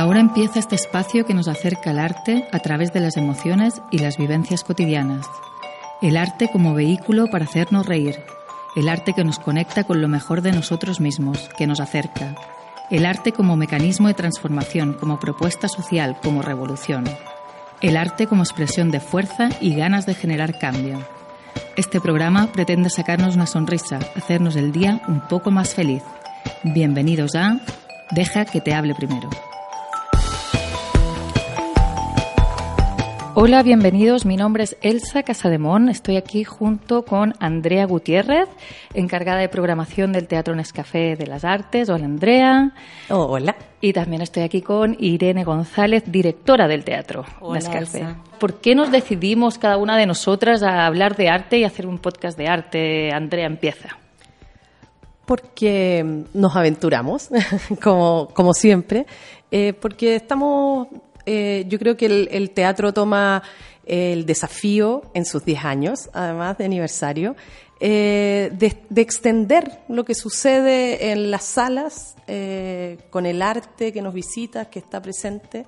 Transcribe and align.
Ahora 0.00 0.20
empieza 0.20 0.58
este 0.58 0.76
espacio 0.76 1.26
que 1.26 1.34
nos 1.34 1.46
acerca 1.46 1.90
al 1.90 1.98
arte 1.98 2.48
a 2.52 2.60
través 2.60 2.90
de 2.94 3.00
las 3.00 3.18
emociones 3.18 3.82
y 3.90 3.98
las 3.98 4.16
vivencias 4.16 4.64
cotidianas. 4.64 5.26
El 6.00 6.16
arte 6.16 6.48
como 6.50 6.72
vehículo 6.72 7.26
para 7.26 7.44
hacernos 7.44 7.84
reír. 7.84 8.18
El 8.74 8.88
arte 8.88 9.12
que 9.12 9.24
nos 9.24 9.38
conecta 9.38 9.84
con 9.84 10.00
lo 10.00 10.08
mejor 10.08 10.40
de 10.40 10.52
nosotros 10.52 11.00
mismos, 11.00 11.50
que 11.58 11.66
nos 11.66 11.80
acerca. 11.80 12.34
El 12.90 13.04
arte 13.04 13.32
como 13.32 13.56
mecanismo 13.56 14.08
de 14.08 14.14
transformación, 14.14 14.94
como 14.94 15.20
propuesta 15.20 15.68
social, 15.68 16.16
como 16.22 16.40
revolución. 16.40 17.04
El 17.82 17.98
arte 17.98 18.26
como 18.26 18.42
expresión 18.42 18.90
de 18.90 19.00
fuerza 19.00 19.50
y 19.60 19.74
ganas 19.74 20.06
de 20.06 20.14
generar 20.14 20.58
cambio. 20.58 20.98
Este 21.76 22.00
programa 22.00 22.46
pretende 22.46 22.88
sacarnos 22.88 23.36
una 23.36 23.46
sonrisa, 23.46 23.98
hacernos 24.16 24.56
el 24.56 24.72
día 24.72 25.02
un 25.08 25.20
poco 25.20 25.50
más 25.50 25.74
feliz. 25.74 26.02
Bienvenidos 26.62 27.34
a 27.34 27.60
Deja 28.12 28.46
que 28.46 28.62
te 28.62 28.72
hable 28.72 28.94
primero. 28.94 29.28
Hola, 33.34 33.62
bienvenidos. 33.62 34.26
Mi 34.26 34.36
nombre 34.36 34.64
es 34.64 34.76
Elsa 34.82 35.22
Casademón. 35.22 35.88
Estoy 35.88 36.16
aquí 36.16 36.42
junto 36.44 37.04
con 37.04 37.34
Andrea 37.38 37.86
Gutiérrez, 37.86 38.48
encargada 38.92 39.38
de 39.38 39.48
programación 39.48 40.12
del 40.12 40.26
Teatro 40.26 40.54
Nescafé 40.54 41.16
de 41.16 41.26
las 41.26 41.44
Artes. 41.44 41.88
Hola, 41.88 42.06
Andrea. 42.06 42.72
hola. 43.08 43.54
Y 43.80 43.92
también 43.92 44.20
estoy 44.20 44.42
aquí 44.42 44.62
con 44.62 44.96
Irene 44.98 45.44
González, 45.44 46.02
directora 46.06 46.66
del 46.68 46.84
Teatro 46.84 47.24
Hola, 47.40 47.60
Nescafé. 47.60 48.00
Elsa. 48.00 48.16
¿Por 48.38 48.60
qué 48.60 48.74
nos 48.74 48.90
decidimos 48.90 49.58
cada 49.58 49.76
una 49.76 49.96
de 49.96 50.06
nosotras 50.06 50.62
a 50.62 50.86
hablar 50.86 51.16
de 51.16 51.28
arte 51.28 51.58
y 51.58 51.64
hacer 51.64 51.86
un 51.86 51.98
podcast 51.98 52.36
de 52.36 52.48
arte? 52.48 53.12
Andrea, 53.12 53.46
empieza. 53.46 53.96
Porque 55.24 56.24
nos 56.34 56.56
aventuramos, 56.56 57.28
como, 57.82 58.28
como 58.34 58.52
siempre, 58.52 59.06
eh, 59.52 59.72
porque 59.80 60.16
estamos, 60.16 60.88
eh, 61.26 61.64
yo 61.68 61.78
creo 61.78 61.96
que 61.96 62.06
el, 62.06 62.50
teatro 62.50 62.92
toma 62.92 63.42
el 63.86 64.26
desafío 64.26 65.02
en 65.14 65.24
sus 65.24 65.44
10 65.44 65.64
años, 65.64 66.10
además 66.12 66.58
de 66.58 66.64
aniversario, 66.64 67.36
eh, 67.80 68.50
de, 68.52 68.76
de 68.88 69.00
extender 69.00 69.80
lo 69.88 70.04
que 70.04 70.14
sucede 70.14 71.12
en 71.12 71.30
las 71.30 71.44
salas 71.44 72.14
eh, 72.26 72.98
con 73.10 73.26
el 73.26 73.42
arte 73.42 73.92
que 73.92 74.02
nos 74.02 74.14
visita, 74.14 74.66
que 74.66 74.78
está 74.78 75.00
presente, 75.00 75.66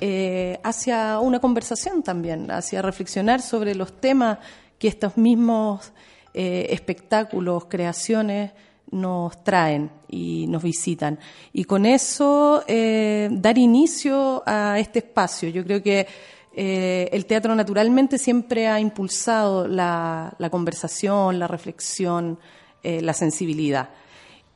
eh, 0.00 0.58
hacia 0.64 1.20
una 1.20 1.38
conversación 1.38 2.02
también, 2.02 2.50
hacia 2.50 2.82
reflexionar 2.82 3.40
sobre 3.40 3.74
los 3.74 4.00
temas 4.00 4.38
que 4.78 4.88
estos 4.88 5.16
mismos 5.16 5.92
eh, 6.34 6.66
espectáculos, 6.70 7.66
creaciones 7.66 8.52
nos 8.90 9.42
traen 9.42 9.90
y 10.08 10.46
nos 10.48 10.62
visitan. 10.62 11.18
Y 11.52 11.64
con 11.64 11.86
eso 11.86 12.62
eh, 12.66 13.28
dar 13.30 13.58
inicio 13.58 14.42
a 14.46 14.78
este 14.78 15.00
espacio. 15.00 15.48
Yo 15.48 15.64
creo 15.64 15.82
que 15.82 16.06
eh, 16.54 17.08
el 17.12 17.26
teatro 17.26 17.54
naturalmente 17.54 18.18
siempre 18.18 18.68
ha 18.68 18.78
impulsado 18.78 19.66
la, 19.66 20.36
conversación, 20.50 21.38
la 21.38 21.48
reflexión, 21.48 22.38
eh, 22.82 23.00
la 23.00 23.12
sensibilidad. 23.12 23.90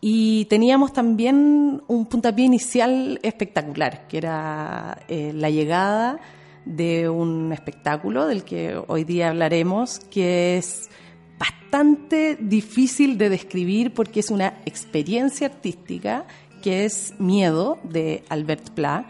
Y 0.01 0.45
teníamos 0.45 0.93
también 0.93 1.83
un 1.89 2.07
puntapié 2.07 2.45
inicial 2.45 3.19
espectacular, 3.23 4.07
que 4.07 4.19
era 4.19 5.01
la 5.09 5.51
llegada 5.51 6.21
de 6.65 7.09
un 7.09 7.53
espectáculo 7.53 8.27
del 8.27 8.45
que 8.45 8.81
hoy 8.87 9.03
día 9.03 9.31
hablaremos, 9.31 9.99
que 9.99 10.59
es 10.59 10.89
bastante 11.39 12.37
difícil 12.41 13.19
de 13.19 13.29
describir 13.29 13.93
porque 13.93 14.21
es 14.21 14.31
una 14.31 14.55
experiencia 14.67 15.47
artística 15.47 16.25
que 16.63 16.85
es 16.85 17.15
Miedo 17.19 17.79
de 17.85 18.25
Albert 18.29 18.71
Pla 18.71 19.07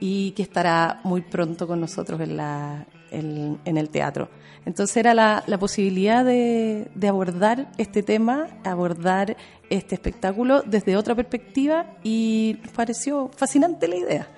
y 0.00 0.32
que 0.32 0.42
estará 0.42 1.00
muy 1.04 1.22
pronto 1.22 1.66
con 1.66 1.80
nosotros 1.80 2.20
en, 2.20 2.36
la, 2.36 2.86
en, 3.10 3.58
el 3.64 3.90
teatro. 3.90 4.28
Entonces 4.64 4.96
era 4.96 5.14
la, 5.14 5.44
la 5.46 5.58
posibilidad 5.58 6.24
de, 6.24 6.88
de 6.94 7.08
abordar 7.08 7.70
este 7.78 8.02
tema, 8.02 8.48
abordar 8.64 9.36
este 9.70 9.94
espectáculo 9.94 10.62
desde 10.62 10.96
otra 10.96 11.14
perspectiva 11.14 11.86
y 12.02 12.58
nos 12.62 12.72
pareció 12.72 13.30
fascinante 13.36 13.88
la 13.88 13.96
idea. 13.96 14.28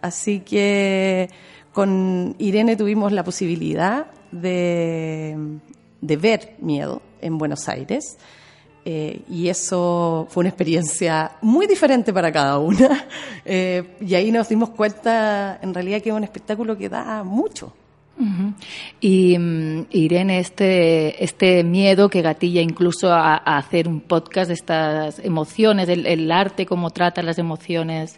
Así 0.00 0.40
que 0.40 1.30
con 1.72 2.36
Irene 2.38 2.76
tuvimos 2.76 3.12
la 3.12 3.24
posibilidad 3.24 4.06
de, 4.30 5.36
de 6.06 6.16
ver 6.16 6.54
miedo 6.60 7.02
en 7.20 7.38
Buenos 7.38 7.68
Aires. 7.68 8.18
Eh, 8.86 9.22
y 9.30 9.48
eso 9.48 10.26
fue 10.28 10.42
una 10.42 10.50
experiencia 10.50 11.32
muy 11.40 11.66
diferente 11.66 12.12
para 12.12 12.30
cada 12.30 12.58
una. 12.58 13.06
Eh, 13.46 13.96
y 14.00 14.14
ahí 14.14 14.32
nos 14.32 14.48
dimos 14.48 14.70
cuenta, 14.70 15.58
en 15.60 15.74
realidad, 15.74 16.00
que 16.00 16.08
es 16.08 16.14
un 16.14 16.24
espectáculo 16.24 16.78
que 16.78 16.88
da 16.88 17.22
mucho. 17.24 17.74
Y 19.02 19.36
mm, 19.38 19.86
Irene, 19.90 20.38
este, 20.38 21.22
este 21.22 21.62
miedo 21.62 22.08
que 22.08 22.22
gatilla 22.22 22.62
incluso 22.62 23.12
a, 23.12 23.36
hacer 23.36 23.86
un 23.86 24.00
podcast 24.00 24.48
de 24.48 24.54
estas 24.54 25.18
emociones, 25.18 25.90
el, 25.90 26.06
el 26.06 26.32
arte, 26.32 26.64
cómo 26.64 26.88
trata 26.88 27.22
las 27.22 27.38
emociones, 27.38 28.16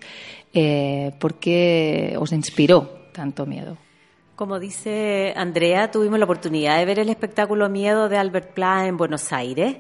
eh, 0.54 1.10
¿por 1.18 1.34
qué 1.34 2.16
os 2.20 2.32
inspiró 2.32 3.08
tanto 3.12 3.46
miedo? 3.46 3.76
Como 4.36 4.60
dice 4.60 5.32
Andrea, 5.34 5.90
tuvimos 5.90 6.18
la 6.18 6.26
oportunidad 6.26 6.76
de 6.76 6.84
ver 6.84 6.98
el 6.98 7.08
espectáculo 7.08 7.70
Miedo 7.70 8.10
de 8.10 8.18
Albert 8.18 8.52
Pla 8.52 8.86
en 8.86 8.98
Buenos 8.98 9.32
Aires 9.32 9.78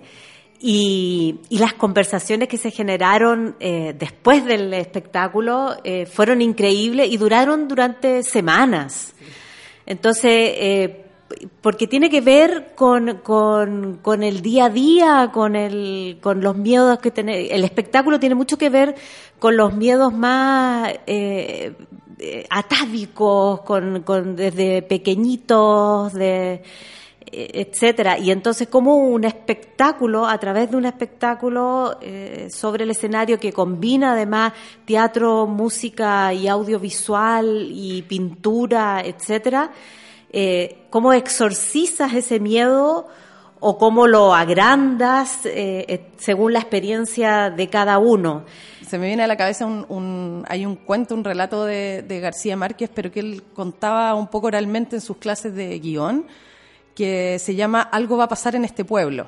y, 0.58 1.40
las 1.50 1.74
conversaciones 1.74 2.48
que 2.48 2.56
se 2.56 2.70
generaron 2.70 3.56
eh, 3.60 3.94
después 3.98 4.46
del 4.46 4.72
espectáculo 4.72 5.76
eh, 5.84 6.06
fueron 6.06 6.40
increíbles 6.40 7.12
y 7.12 7.18
duraron 7.18 7.68
durante 7.68 8.22
semanas. 8.22 9.14
Entonces, 9.84 10.32
eh, 10.32 11.04
porque 11.60 11.86
tiene 11.86 12.08
que 12.08 12.22
ver 12.22 12.72
con, 12.74 13.18
con, 13.18 13.98
con 14.00 14.22
el 14.22 14.40
día 14.40 14.66
a 14.66 14.70
día, 14.70 15.30
con, 15.34 15.54
el, 15.54 16.18
con 16.22 16.40
los 16.40 16.56
miedos 16.56 16.98
que 17.00 17.10
tiene. 17.10 17.48
El 17.48 17.62
espectáculo 17.62 18.18
tiene 18.18 18.34
mucho 18.34 18.56
que 18.56 18.70
ver 18.70 18.94
con 19.38 19.56
los 19.56 19.74
miedos 19.74 20.14
más 20.14 20.94
eh, 21.06 21.74
atávicos, 22.50 23.60
con, 23.60 24.02
con 24.02 24.36
desde 24.36 24.82
pequeñitos, 24.82 26.12
de 26.14 26.62
eh, 27.32 27.66
etcétera. 27.68 28.18
Y 28.18 28.30
entonces, 28.30 28.68
como 28.68 28.96
un 28.96 29.24
espectáculo, 29.24 30.26
a 30.26 30.38
través 30.38 30.70
de 30.70 30.76
un 30.76 30.84
espectáculo 30.84 31.98
eh, 32.00 32.48
sobre 32.50 32.84
el 32.84 32.90
escenario 32.90 33.40
que 33.40 33.52
combina 33.52 34.12
además 34.12 34.52
teatro, 34.84 35.46
música 35.46 36.32
y 36.32 36.46
audiovisual 36.46 37.68
y 37.68 38.02
pintura, 38.02 39.02
etcétera, 39.04 39.72
eh, 40.32 40.86
cómo 40.88 41.12
exorcizas 41.12 42.14
ese 42.14 42.38
miedo 42.38 43.08
o 43.68 43.78
cómo 43.78 44.06
lo 44.06 44.32
agrandas 44.32 45.44
eh, 45.44 45.84
eh, 45.88 46.06
según 46.18 46.52
la 46.52 46.60
experiencia 46.60 47.50
de 47.50 47.68
cada 47.68 47.98
uno. 47.98 48.44
Se 48.88 48.96
me 48.96 49.08
viene 49.08 49.24
a 49.24 49.26
la 49.26 49.36
cabeza 49.36 49.66
un, 49.66 50.44
hay 50.46 50.64
un 50.64 50.76
cuento, 50.76 51.16
un 51.16 51.24
relato 51.24 51.64
de, 51.64 52.04
de 52.06 52.20
García 52.20 52.56
Márquez, 52.56 52.88
pero 52.94 53.10
que 53.10 53.18
él 53.18 53.42
contaba 53.54 54.14
un 54.14 54.28
poco 54.28 54.46
oralmente 54.46 54.94
en 54.94 55.02
sus 55.02 55.16
clases 55.16 55.52
de 55.56 55.80
guion, 55.80 56.26
que 56.94 57.40
se 57.40 57.56
llama 57.56 57.82
Algo 57.82 58.16
va 58.16 58.24
a 58.24 58.28
pasar 58.28 58.54
en 58.54 58.64
este 58.64 58.84
pueblo. 58.84 59.26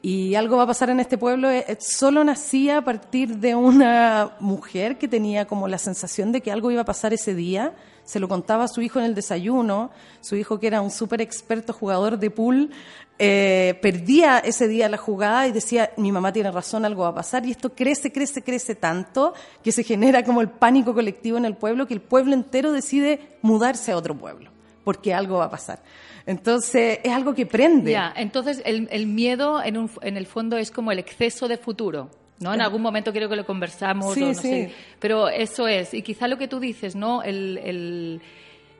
Y 0.00 0.36
algo 0.36 0.58
va 0.58 0.62
a 0.62 0.68
pasar 0.68 0.90
en 0.90 1.00
este 1.00 1.18
pueblo 1.18 1.50
eh, 1.50 1.76
solo 1.80 2.22
nacía 2.22 2.78
a 2.78 2.82
partir 2.82 3.38
de 3.38 3.56
una 3.56 4.36
mujer 4.38 4.96
que 4.96 5.08
tenía 5.08 5.46
como 5.46 5.66
la 5.66 5.78
sensación 5.78 6.30
de 6.30 6.40
que 6.40 6.52
algo 6.52 6.70
iba 6.70 6.82
a 6.82 6.84
pasar 6.84 7.12
ese 7.12 7.34
día. 7.34 7.74
Se 8.06 8.18
lo 8.18 8.28
contaba 8.28 8.64
a 8.64 8.68
su 8.68 8.80
hijo 8.80 8.98
en 8.98 9.04
el 9.04 9.14
desayuno. 9.14 9.90
Su 10.22 10.34
hijo, 10.36 10.58
que 10.58 10.68
era 10.68 10.80
un 10.80 10.90
súper 10.90 11.20
experto 11.20 11.74
jugador 11.74 12.18
de 12.18 12.30
pool, 12.30 12.70
eh, 13.18 13.78
perdía 13.82 14.38
ese 14.38 14.68
día 14.68 14.88
la 14.88 14.96
jugada 14.96 15.46
y 15.46 15.52
decía, 15.52 15.90
mi 15.98 16.12
mamá 16.12 16.32
tiene 16.32 16.50
razón, 16.50 16.84
algo 16.84 17.02
va 17.02 17.08
a 17.08 17.14
pasar. 17.14 17.44
Y 17.46 17.50
esto 17.50 17.74
crece, 17.74 18.10
crece, 18.12 18.42
crece 18.42 18.74
tanto 18.74 19.34
que 19.62 19.72
se 19.72 19.82
genera 19.84 20.24
como 20.24 20.40
el 20.40 20.48
pánico 20.48 20.94
colectivo 20.94 21.36
en 21.36 21.44
el 21.44 21.54
pueblo 21.56 21.86
que 21.86 21.94
el 21.94 22.00
pueblo 22.00 22.32
entero 22.32 22.72
decide 22.72 23.36
mudarse 23.42 23.92
a 23.92 23.96
otro 23.96 24.14
pueblo 24.16 24.50
porque 24.84 25.12
algo 25.12 25.38
va 25.38 25.46
a 25.46 25.50
pasar. 25.50 25.82
Entonces, 26.26 27.00
es 27.02 27.12
algo 27.12 27.34
que 27.34 27.44
prende. 27.46 27.90
Ya, 27.90 28.12
entonces 28.16 28.62
el, 28.64 29.06
miedo 29.08 29.60
en, 29.62 29.76
un- 29.78 29.90
en 30.02 30.16
el 30.16 30.26
fondo 30.26 30.56
es 30.56 30.70
como 30.70 30.92
el 30.92 30.98
exceso 31.00 31.48
de 31.48 31.56
futuro. 31.56 32.08
¿No? 32.40 32.52
En 32.54 32.60
algún 32.60 32.82
momento 32.82 33.12
creo 33.12 33.28
que 33.28 33.36
lo 33.36 33.46
conversamos, 33.46 34.14
Sí, 34.14 34.22
o 34.22 34.26
no 34.28 34.34
sí. 34.34 34.40
sé. 34.48 34.72
Pero 34.98 35.28
eso 35.28 35.66
es. 35.68 35.94
Y 35.94 36.02
quizá 36.02 36.28
lo 36.28 36.36
que 36.38 36.48
tú 36.48 36.60
dices, 36.60 36.94
¿no? 36.94 37.22
El, 37.22 37.58
el, 37.64 38.20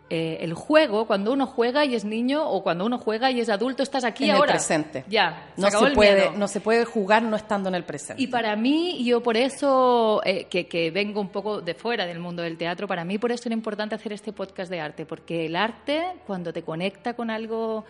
eh, 0.09 0.39
el 0.43 0.55
juego, 0.55 1.07
cuando 1.07 1.33
uno 1.33 1.47
juega 1.47 1.85
y 1.85 1.95
es 1.97 2.05
niño, 2.05 2.49
o 2.49 2.63
cuando 2.63 2.85
uno 2.87 2.97
juega 2.99 3.31
y 3.33 3.41
es 3.41 3.49
adulto, 3.49 3.83
estás 3.83 4.05
aquí 4.05 4.25
en 4.25 4.33
ahora. 4.37 4.53
el 4.53 4.57
presente. 4.59 5.05
Ya, 5.09 5.51
se 5.57 5.61
no 5.61 5.67
acabó 5.67 5.85
se 5.87 5.89
el 5.91 5.95
puede, 5.97 6.15
miedo. 6.29 6.33
no 6.39 6.47
se 6.49 6.61
puede 6.61 6.85
jugar 6.85 7.23
no 7.25 7.35
estando 7.35 7.69
en 7.71 7.75
el 7.75 7.83
presente. 7.85 8.23
Y 8.23 8.29
para 8.29 8.55
mí, 8.55 9.03
yo 9.05 9.21
por 9.23 9.37
eso, 9.37 10.21
eh, 10.25 10.45
que, 10.49 10.69
que 10.69 10.91
vengo 10.93 11.21
un 11.21 11.31
poco 11.31 11.61
de 11.61 11.75
fuera 11.75 12.07
del 12.07 12.21
mundo 12.21 12.43
del 12.43 12.57
teatro, 12.57 12.87
para 12.87 13.05
mí 13.05 13.19
por 13.19 13.33
eso 13.33 13.49
era 13.49 13.55
importante 13.55 13.95
hacer 13.97 14.13
este 14.13 14.33
podcast 14.33 14.71
de 14.71 14.81
arte, 14.81 15.07
porque 15.07 15.47
el 15.47 15.57
arte, 15.57 16.05
cuando 16.27 16.53
te 16.53 16.63
conecta 16.63 17.15
con 17.15 17.29
algo 17.31 17.85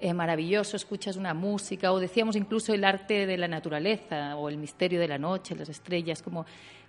eh, 0.00 0.14
maravilloso, 0.14 0.76
escuchas 0.76 1.16
una 1.16 1.34
música, 1.34 1.92
o 1.92 2.00
decíamos 2.00 2.36
incluso 2.36 2.72
el 2.72 2.84
arte 2.84 3.26
de 3.26 3.36
la 3.36 3.48
naturaleza, 3.48 4.36
o 4.36 4.48
el 4.48 4.56
misterio 4.56 4.98
de 4.98 5.08
la 5.08 5.18
noche, 5.18 5.54
las 5.54 5.68
estrellas, 5.68 6.22
como 6.22 6.46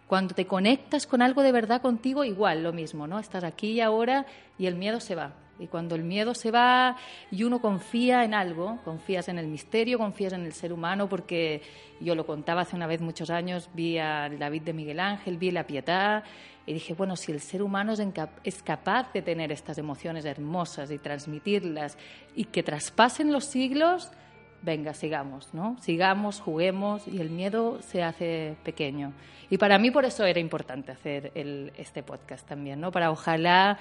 cuando 0.08 0.36
te 0.36 0.46
conectas 0.46 1.08
con 1.08 1.22
algo 1.22 1.42
de 1.42 1.52
verdad 1.52 1.82
contigo, 1.82 2.26
igual, 2.26 2.64
lo 2.64 2.74
mismo, 2.74 3.08
¿no? 3.08 3.20
Estás 3.20 3.44
aquí 3.44 3.72
y 3.72 3.82
ahora 3.82 4.26
y 4.58 4.66
el 4.66 4.76
miedo 4.76 5.00
se 5.00 5.16
va. 5.16 5.34
Y 5.58 5.68
cuando 5.68 5.96
el 5.96 6.04
miedo 6.04 6.34
se 6.34 6.52
va 6.52 6.98
y 7.30 7.44
uno 7.44 7.62
confía 7.62 8.24
en 8.24 8.34
algo, 8.34 8.80
confías 8.84 9.30
en 9.30 9.38
el 9.38 9.48
misterio, 9.48 10.00
confías 10.00 10.34
en 10.34 10.44
el 10.44 10.54
ser 10.54 10.74
humano, 10.74 11.08
porque 11.08 11.62
yo 12.00 12.16
lo 12.16 12.26
contaba 12.26 12.62
hace 12.62 12.76
una 12.76 12.88
vez 12.88 13.00
muchos 13.00 13.30
años, 13.30 13.70
vi 13.74 14.00
a 14.00 14.28
David 14.28 14.64
de 14.64 14.74
Miguel 14.74 15.00
Ángel, 15.00 15.38
vi 15.38 15.52
la 15.52 15.68
Pietà, 15.68 16.24
y 16.66 16.74
dije, 16.74 16.94
bueno, 16.94 17.16
si 17.16 17.32
el 17.32 17.40
ser 17.40 17.64
humano 17.64 17.94
es, 18.44 18.62
capaz 18.64 19.12
de 19.14 19.22
tener 19.22 19.52
estas 19.52 19.78
emociones 19.78 20.26
hermosas 20.26 20.92
y 20.92 20.98
transmitirlas 21.00 21.98
y 22.36 22.46
que 22.46 22.62
traspasen 22.64 23.32
los 23.32 23.46
siglos, 23.46 24.12
venga, 24.62 24.94
sigamos, 24.94 25.54
¿no? 25.54 25.76
Sigamos, 25.82 26.40
juguemos 26.40 27.08
y 27.08 27.20
el 27.20 27.32
miedo 27.32 27.82
se 27.82 28.04
hace 28.04 28.56
pequeño. 28.64 29.14
Y 29.50 29.58
para 29.58 29.80
mí 29.80 29.90
por 29.90 30.06
eso 30.06 30.24
era 30.24 30.40
importante 30.40 30.92
hacer 30.92 31.32
el- 31.34 31.74
este 31.78 32.04
podcast 32.04 32.48
también, 32.48 32.80
¿no? 32.80 32.92
Para 32.92 33.10
ojalá 33.12 33.80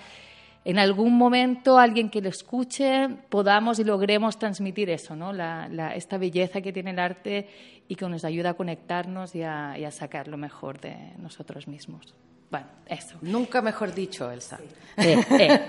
en 0.65 0.79
algún 0.79 1.17
momento 1.17 1.79
alguien 1.79 2.09
que 2.11 2.21
lo 2.23 2.29
escuche 2.31 3.09
podamos 3.29 3.79
y 3.79 3.85
logremos 3.85 4.38
transmitir 4.38 4.88
eso, 4.91 5.15
¿no? 5.17 5.33
La- 5.35 5.69
la- 5.69 5.94
esta 5.94 6.17
belleza 6.19 6.61
que 6.62 6.73
tiene 6.73 6.91
el 6.93 6.99
arte 6.99 7.47
y 7.88 7.94
que 7.94 8.09
nos 8.09 8.25
ayuda 8.25 8.50
a 8.50 8.55
conectarnos 8.55 9.35
y 9.35 9.43
a, 9.43 9.76
y 9.79 9.85
a 9.85 9.91
sacar 9.91 10.29
lo 10.29 10.38
mejor 10.38 10.81
de 10.81 11.12
nosotros 11.19 11.69
mismos. 11.69 12.15
Bueno, 12.50 12.67
eso. 12.87 13.17
Nunca 13.23 13.62
mejor 13.62 13.94
dicho, 13.94 14.31
Elsa. 14.31 14.58
Eh, 14.97 15.17
eh. 15.38 15.61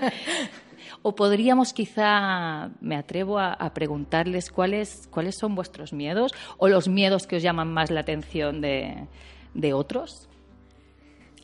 O 1.02 1.14
podríamos 1.14 1.72
quizá, 1.72 2.70
me 2.80 2.96
atrevo 2.96 3.38
a, 3.38 3.52
a 3.54 3.72
preguntarles 3.74 4.50
cuáles, 4.50 5.08
cuáles 5.10 5.36
son 5.36 5.54
vuestros 5.54 5.92
miedos 5.92 6.32
o 6.58 6.68
los 6.68 6.86
miedos 6.88 7.26
que 7.26 7.36
os 7.36 7.42
llaman 7.42 7.72
más 7.72 7.90
la 7.90 8.00
atención 8.00 8.60
de, 8.60 9.06
de 9.54 9.72
otros. 9.72 10.28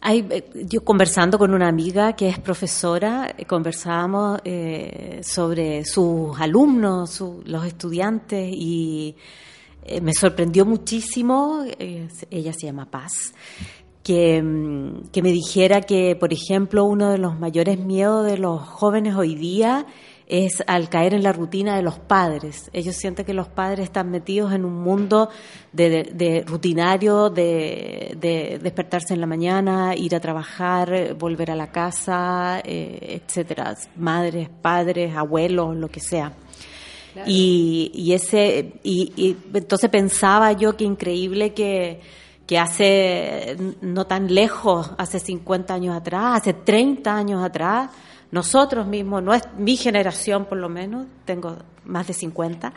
Hay, 0.01 0.25
eh, 0.31 0.49
yo 0.69 0.85
conversando 0.85 1.39
con 1.39 1.53
una 1.55 1.67
amiga 1.69 2.13
que 2.15 2.29
es 2.29 2.39
profesora, 2.39 3.35
eh, 3.37 3.45
conversábamos 3.47 4.41
eh, 4.45 5.21
sobre 5.25 5.85
sus 5.85 6.39
alumnos, 6.41 7.11
su- 7.11 7.43
los 7.45 7.65
estudiantes, 7.67 8.49
y 8.53 9.17
eh, 9.83 10.01
me 10.01 10.13
sorprendió 10.15 10.65
muchísimo, 10.67 11.65
eh, 11.67 12.07
ella 12.31 12.53
se 12.53 12.67
llama 12.67 12.89
Paz, 12.89 13.35
que, 14.09 14.43
mm, 14.43 15.11
que 15.13 15.21
me 15.23 15.33
dijera 15.33 15.83
que, 15.83 16.17
por 16.17 16.33
ejemplo, 16.33 16.85
uno 16.85 17.11
de 17.11 17.19
los 17.19 17.39
mayores 17.39 17.79
miedos 17.79 18.25
de 18.25 18.39
los 18.39 18.63
jóvenes 18.63 19.15
hoy 19.17 19.35
día 19.35 19.85
es 20.27 20.63
al 20.67 20.89
caer 20.89 21.13
en 21.13 21.23
la 21.23 21.33
rutina 21.33 21.77
de 21.77 21.83
los 21.83 21.99
padres. 21.99 22.71
Ellos 22.73 22.97
sienten 22.97 23.27
que 23.27 23.35
los 23.35 23.49
padres 23.49 23.85
están 23.85 24.11
metidos 24.11 24.53
en 24.53 24.65
un 24.65 24.83
mundo 24.83 25.29
de, 25.73 25.91
de- 25.91 26.03
de 26.15 26.45
rutinario, 26.47 27.29
de, 27.29 28.17
de 28.19 28.59
despertarse 28.63 29.13
en 29.15 29.21
la 29.21 29.27
mañana, 29.27 29.95
ir 29.95 30.15
a 30.15 30.21
trabajar, 30.21 31.15
volver 31.19 31.51
a 31.51 31.55
la 31.57 31.71
casa, 31.71 32.61
eh, 32.65 33.21
etcétera. 33.27 33.75
Madres, 33.97 34.49
padres, 34.63 35.15
abuelos, 35.15 35.77
lo 35.77 35.89
que 35.89 36.01
sea. 36.01 36.33
Y, 37.27 37.91
y 37.95 38.13
ese 38.13 38.73
y, 38.83 39.13
y 39.17 39.37
entonces 39.55 39.91
pensaba 39.91 40.53
yo 40.53 40.77
que 40.77 40.85
increíble 40.85 41.53
que, 41.53 42.01
que 42.49 42.59
hace 42.59 43.59
no 43.83 44.07
tan 44.07 44.35
lejos, 44.35 44.93
hace 44.97 45.21
50 45.21 45.75
años 45.75 45.95
atrás, 45.95 46.41
hace 46.41 46.55
30 46.55 47.15
años 47.15 47.45
atrás, 47.45 47.91
nosotros 48.31 48.87
mismos, 48.87 49.23
no 49.23 49.35
es 49.35 49.43
mi 49.59 49.77
generación 49.77 50.47
por 50.47 50.57
lo 50.57 50.71
menos, 50.71 51.07
tengo 51.27 51.57
más 51.85 52.07
de 52.07 52.15
50, 52.15 52.73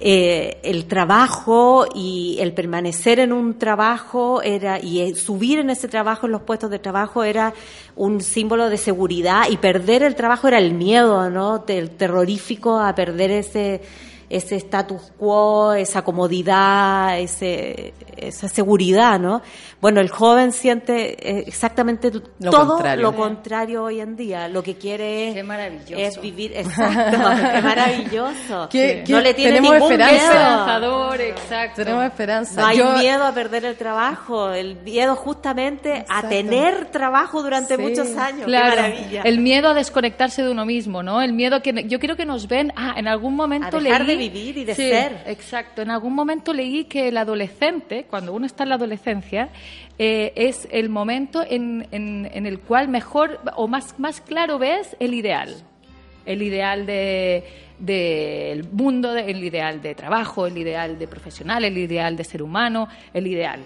eh, 0.00 0.60
el 0.62 0.84
trabajo 0.84 1.86
y 1.94 2.36
el 2.40 2.52
permanecer 2.52 3.18
en 3.18 3.32
un 3.32 3.58
trabajo 3.58 4.42
era 4.42 4.78
y 4.78 5.00
el 5.00 5.16
subir 5.16 5.60
en 5.60 5.70
ese 5.70 5.88
trabajo, 5.88 6.26
en 6.26 6.32
los 6.32 6.42
puestos 6.42 6.68
de 6.68 6.78
trabajo, 6.78 7.24
era 7.24 7.54
un 7.96 8.20
símbolo 8.20 8.68
de 8.68 8.76
seguridad 8.76 9.44
y 9.48 9.56
perder 9.56 10.02
el 10.02 10.14
trabajo 10.14 10.46
era 10.48 10.58
el 10.58 10.74
miedo, 10.74 11.30
¿no? 11.30 11.60
Del 11.60 11.88
terrorífico 11.88 12.78
a 12.78 12.94
perder 12.94 13.30
ese 13.30 13.80
ese 14.28 14.56
status 14.56 15.12
quo, 15.18 15.72
esa 15.74 16.02
comodidad, 16.02 17.18
ese, 17.18 17.94
esa 18.16 18.48
seguridad, 18.48 19.18
¿no? 19.20 19.42
Bueno, 19.80 20.00
el 20.00 20.08
joven 20.08 20.52
siente 20.52 21.12
eh, 21.38 21.44
exactamente 21.46 22.10
Lo 22.40 22.50
todo 22.50 22.68
contrario. 22.74 23.02
lo 23.02 23.14
contrario 23.16 23.84
hoy 23.84 24.00
en 24.00 24.16
día. 24.16 24.48
Lo 24.48 24.62
que 24.62 24.76
quiere 24.76 25.32
Qué 25.32 25.40
es, 25.40 25.44
maravilloso. 25.44 25.94
es 25.96 26.20
vivir, 26.20 26.52
exacto, 26.56 27.18
qué 27.54 27.62
maravilloso. 27.62 28.68
¿Qué- 28.70 29.04
no 29.08 29.18
qué- 29.18 29.22
le 29.22 29.34
tiene 29.34 29.50
tenemos 29.56 29.72
ningún 29.74 29.92
esperanza? 29.92 30.16
miedo. 30.16 30.32
Esperanzador, 30.32 31.20
exacto. 31.20 31.82
Tenemos 31.84 32.04
esperanza. 32.04 32.60
No 32.60 32.66
hay 32.66 32.78
Yo- 32.78 32.92
miedo 32.94 33.24
a 33.24 33.32
perder 33.32 33.64
el 33.64 33.76
trabajo, 33.76 34.50
el 34.52 34.76
miedo 34.76 35.14
justamente 35.16 35.92
a 35.92 35.96
Exacto. 35.98 36.28
tener 36.30 36.86
trabajo 36.90 37.42
durante 37.42 37.76
Sí. 37.76 37.82
muchos 37.82 38.16
años. 38.16 38.46
Claro, 38.46 38.70
Qué 38.76 38.80
maravilla. 38.82 39.22
el 39.22 39.38
miedo 39.40 39.68
a 39.68 39.74
desconectarse 39.74 40.42
de 40.42 40.50
uno 40.50 40.64
mismo, 40.64 41.02
¿no? 41.02 41.20
El 41.22 41.32
miedo 41.32 41.60
que 41.62 41.84
yo 41.86 41.98
creo 42.00 42.16
que 42.16 42.24
nos 42.26 42.48
ven, 42.48 42.72
ah, 42.76 42.94
en 42.96 43.06
algún 43.08 43.36
momento 43.36 43.76
A 43.76 43.80
dejar 43.80 44.02
leí- 44.02 44.15
de 44.18 44.28
vivir 44.28 44.58
y 44.58 44.64
de 44.64 44.74
Sí, 44.74 44.88
ser. 44.88 45.22
Exacto, 45.26 45.82
en 45.82 45.90
algún 45.90 46.14
momento 46.14 46.52
leí 46.52 46.84
que 46.84 47.08
el 47.08 47.16
adolescente, 47.16 48.04
cuando 48.08 48.32
uno 48.32 48.46
está 48.46 48.62
en 48.64 48.68
la 48.70 48.74
adolescencia, 48.76 49.50
eh, 49.98 50.32
es 50.36 50.66
el 50.70 50.88
momento 50.88 51.42
en, 51.48 51.86
en- 51.92 52.28
en 52.32 52.46
el 52.46 52.60
cual 52.60 52.88
mejor 52.88 53.40
o 53.56 53.68
más, 53.68 53.98
más 53.98 54.20
claro 54.20 54.58
ves 54.58 54.96
el 55.00 55.14
ideal. 55.14 55.54
El 56.24 56.42
ideal 56.42 56.86
de 56.86 57.44
del 57.78 58.64
mundo, 58.72 59.12
de- 59.12 59.30
el 59.30 59.44
ideal 59.44 59.82
de 59.82 59.94
trabajo, 59.94 60.46
el 60.46 60.56
ideal 60.56 60.98
de 60.98 61.06
profesional, 61.06 61.62
el 61.64 61.76
ideal 61.76 62.16
de 62.16 62.24
ser 62.24 62.42
humano, 62.42 62.88
el 63.12 63.26
ideal. 63.26 63.60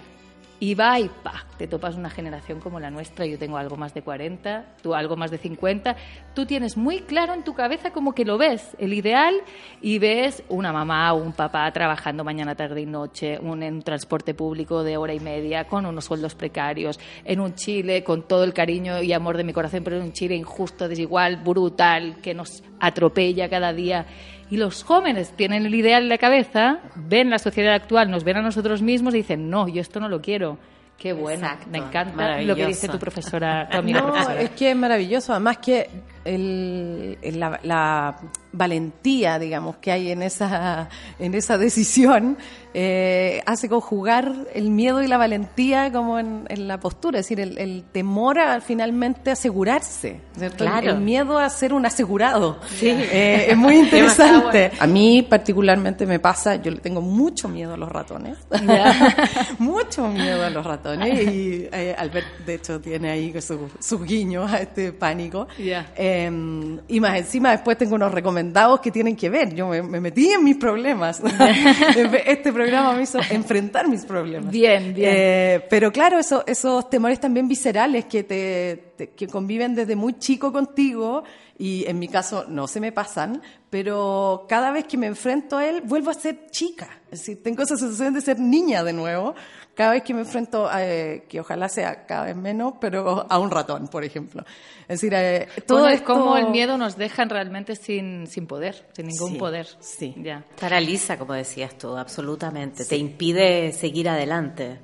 Y 0.63 0.75
va 0.75 0.99
y 0.99 1.09
pa, 1.09 1.43
te 1.57 1.65
topas 1.65 1.95
una 1.95 2.11
generación 2.11 2.59
como 2.59 2.79
la 2.79 2.91
nuestra, 2.91 3.25
yo 3.25 3.39
tengo 3.39 3.57
algo 3.57 3.77
más 3.77 3.95
de 3.95 4.03
40, 4.03 4.75
tú 4.83 4.93
algo 4.93 5.15
más 5.15 5.31
de 5.31 5.39
50, 5.39 5.95
tú 6.35 6.45
tienes 6.45 6.77
muy 6.77 6.99
claro 6.99 7.33
en 7.33 7.43
tu 7.43 7.55
cabeza 7.55 7.89
como 7.89 8.13
que 8.13 8.25
lo 8.25 8.37
ves, 8.37 8.77
el 8.77 8.93
ideal, 8.93 9.33
y 9.81 9.97
ves 9.97 10.43
una 10.49 10.71
mamá 10.71 11.13
o 11.13 11.17
un 11.17 11.33
papá 11.33 11.71
trabajando 11.71 12.23
mañana, 12.23 12.53
tarde 12.53 12.81
y 12.81 12.85
noche, 12.85 13.39
un, 13.39 13.63
en 13.63 13.73
un 13.73 13.81
transporte 13.81 14.35
público 14.35 14.83
de 14.83 14.97
hora 14.97 15.15
y 15.15 15.19
media, 15.19 15.63
con 15.63 15.87
unos 15.87 16.05
sueldos 16.05 16.35
precarios, 16.35 16.99
en 17.25 17.39
un 17.39 17.55
Chile 17.55 18.03
con 18.03 18.27
todo 18.27 18.43
el 18.43 18.53
cariño 18.53 19.01
y 19.01 19.13
amor 19.13 19.37
de 19.37 19.43
mi 19.43 19.53
corazón, 19.53 19.83
pero 19.83 19.97
en 19.97 20.03
un 20.03 20.13
Chile 20.13 20.35
injusto, 20.35 20.87
desigual, 20.87 21.37
brutal, 21.37 22.17
que 22.21 22.35
nos 22.35 22.63
atropella 22.79 23.49
cada 23.49 23.73
día. 23.73 24.05
Y 24.51 24.57
los 24.57 24.83
jóvenes 24.83 25.31
tienen 25.35 25.65
el 25.65 25.73
ideal 25.73 26.03
en 26.03 26.09
la 26.09 26.17
cabeza, 26.19 26.79
ven 26.95 27.29
la 27.31 27.39
sociedad 27.39 27.73
actual, 27.73 28.11
nos 28.11 28.23
ven 28.23 28.37
a 28.37 28.41
nosotros 28.43 28.81
mismos 28.83 29.13
y 29.15 29.17
dicen, 29.19 29.49
no, 29.49 29.67
yo 29.67 29.81
esto 29.81 29.99
no 29.99 30.09
lo 30.09 30.21
quiero. 30.21 30.57
Qué 30.97 31.13
bueno, 31.13 31.45
Exacto, 31.45 31.67
me 31.71 31.79
encanta 31.79 32.41
lo 32.41 32.55
que 32.55 32.67
dice 32.67 32.87
tu 32.87 32.99
profesora, 32.99 33.67
tu 33.71 33.77
amiga 33.77 34.01
No, 34.01 34.07
profesora. 34.11 34.39
es 34.41 34.51
que 34.51 34.69
es 34.69 34.75
maravilloso. 34.75 35.31
Además 35.31 35.57
que 35.57 35.89
el, 36.25 37.17
el- 37.21 37.39
la, 37.39 37.59
la 37.63 38.15
valentía, 38.53 39.39
digamos, 39.39 39.77
que 39.77 39.91
hay 39.91 40.11
en 40.11 40.21
esa, 40.21 40.89
en 41.19 41.33
esa 41.35 41.57
decisión 41.57 42.37
eh, 42.73 43.41
hace 43.45 43.69
conjugar 43.69 44.33
el 44.53 44.69
miedo 44.71 45.01
y 45.01 45.07
la 45.07 45.17
valentía 45.17 45.91
como 45.91 46.19
en, 46.19 46.45
en 46.49 46.67
la 46.67 46.79
postura, 46.79 47.19
es 47.19 47.25
decir, 47.25 47.39
el, 47.39 47.57
el 47.57 47.83
temor 47.91 48.39
a 48.39 48.59
finalmente 48.61 49.31
asegurarse, 49.31 50.19
¿cierto? 50.37 50.63
El- 50.65 50.69
Claro. 50.71 50.91
el, 50.91 50.99
miedo 50.99 51.37
a 51.39 51.49
ser 51.49 51.73
un 51.73 51.85
asegurado. 51.85 52.59
Eh, 52.81 53.47
es 53.49 53.57
muy 53.57 53.75
interesante. 53.79 54.71
A 54.79 54.85
mí 54.87 55.21
particularmente 55.23 56.05
me 56.05 56.19
pasa, 56.19 56.55
yo 56.55 56.71
le 56.71 56.77
tengo 56.81 57.01
mucho 57.01 57.47
miedo 57.47 57.73
a 57.73 57.77
los 57.77 57.89
ratones, 57.89 58.37
mucho 59.59 60.07
miedo 60.07 60.43
a 60.45 60.49
los 60.49 60.65
ratones 60.65 61.21
y 61.33 61.67
eh, 61.71 61.95
Albert 61.97 62.27
de 62.45 62.55
hecho 62.55 62.79
tiene 62.79 63.09
ahí 63.11 63.33
su- 63.41 63.69
sus 63.79 64.03
guiños 64.03 64.51
a 64.51 64.57
este 64.59 64.91
pánico. 64.93 65.47
Ya. 65.57 65.91
Eh, 66.11 66.79
y 66.87 66.99
más 66.99 67.17
encima 67.17 67.51
después 67.51 67.77
tengo 67.77 67.95
unos 67.95 68.11
recomendados 68.11 68.79
que 68.79 68.91
tienen 68.91 69.15
que 69.15 69.29
ver. 69.29 69.53
Yo 69.53 69.67
me, 69.67 69.81
me 69.81 70.01
metí 70.01 70.29
en 70.29 70.43
mis 70.43 70.57
problemas. 70.57 71.21
este 72.25 72.51
programa 72.51 72.93
me 72.93 73.03
hizo 73.03 73.19
enfrentar 73.29 73.87
mis 73.87 74.05
problemas. 74.05 74.51
Bien, 74.51 74.93
bien. 74.93 75.09
Eh, 75.13 75.65
pero 75.69 75.91
claro, 75.91 76.19
eso, 76.19 76.43
esos 76.45 76.89
temores 76.89 77.19
también 77.19 77.47
viscerales 77.47 78.05
que 78.05 78.23
te, 78.23 79.09
que 79.15 79.27
conviven 79.27 79.75
desde 79.75 79.95
muy 79.95 80.17
chico 80.19 80.51
contigo 80.51 81.23
y 81.57 81.85
en 81.87 81.99
mi 81.99 82.07
caso 82.07 82.45
no 82.47 82.67
se 82.67 82.79
me 82.79 82.91
pasan, 82.91 83.41
pero 83.69 84.45
cada 84.49 84.71
vez 84.71 84.85
que 84.85 84.97
me 84.97 85.07
enfrento 85.07 85.57
a 85.57 85.65
él 85.65 85.81
vuelvo 85.85 86.09
a 86.09 86.13
ser 86.13 86.47
chica. 86.49 86.89
Es 87.11 87.19
decir, 87.19 87.43
tengo 87.43 87.63
esa 87.63 87.77
sensación 87.77 88.13
de 88.13 88.21
ser 88.21 88.39
niña 88.39 88.83
de 88.83 88.93
nuevo 88.93 89.35
cada 89.81 89.93
vez 89.93 90.03
que 90.03 90.13
me 90.13 90.19
enfrento, 90.19 90.69
a, 90.69 90.85
eh, 90.85 91.23
que 91.27 91.39
ojalá 91.39 91.67
sea 91.67 92.05
cada 92.05 92.25
vez 92.25 92.35
menos, 92.35 92.75
pero 92.79 93.25
a 93.27 93.39
un 93.39 93.49
ratón, 93.49 93.87
por 93.87 94.03
ejemplo. 94.03 94.43
Es 94.81 95.01
decir, 95.01 95.11
eh, 95.15 95.47
todo 95.65 95.87
es 95.87 96.03
como 96.03 96.37
el 96.37 96.51
miedo 96.51 96.77
nos 96.77 96.97
deja 96.97 97.25
realmente 97.25 97.75
sin, 97.75 98.27
sin 98.27 98.45
poder, 98.45 98.85
sin 98.93 99.07
ningún 99.07 99.39
poder. 99.39 99.67
Sí. 99.79 100.13
Ya. 100.17 100.45
Paraliza, 100.59 101.17
como 101.17 101.33
decías 101.33 101.79
tú, 101.79 101.97
absolutamente. 101.97 102.85
Te 102.85 102.95
impide 102.95 103.71
seguir 103.71 104.07
adelante. 104.07 104.77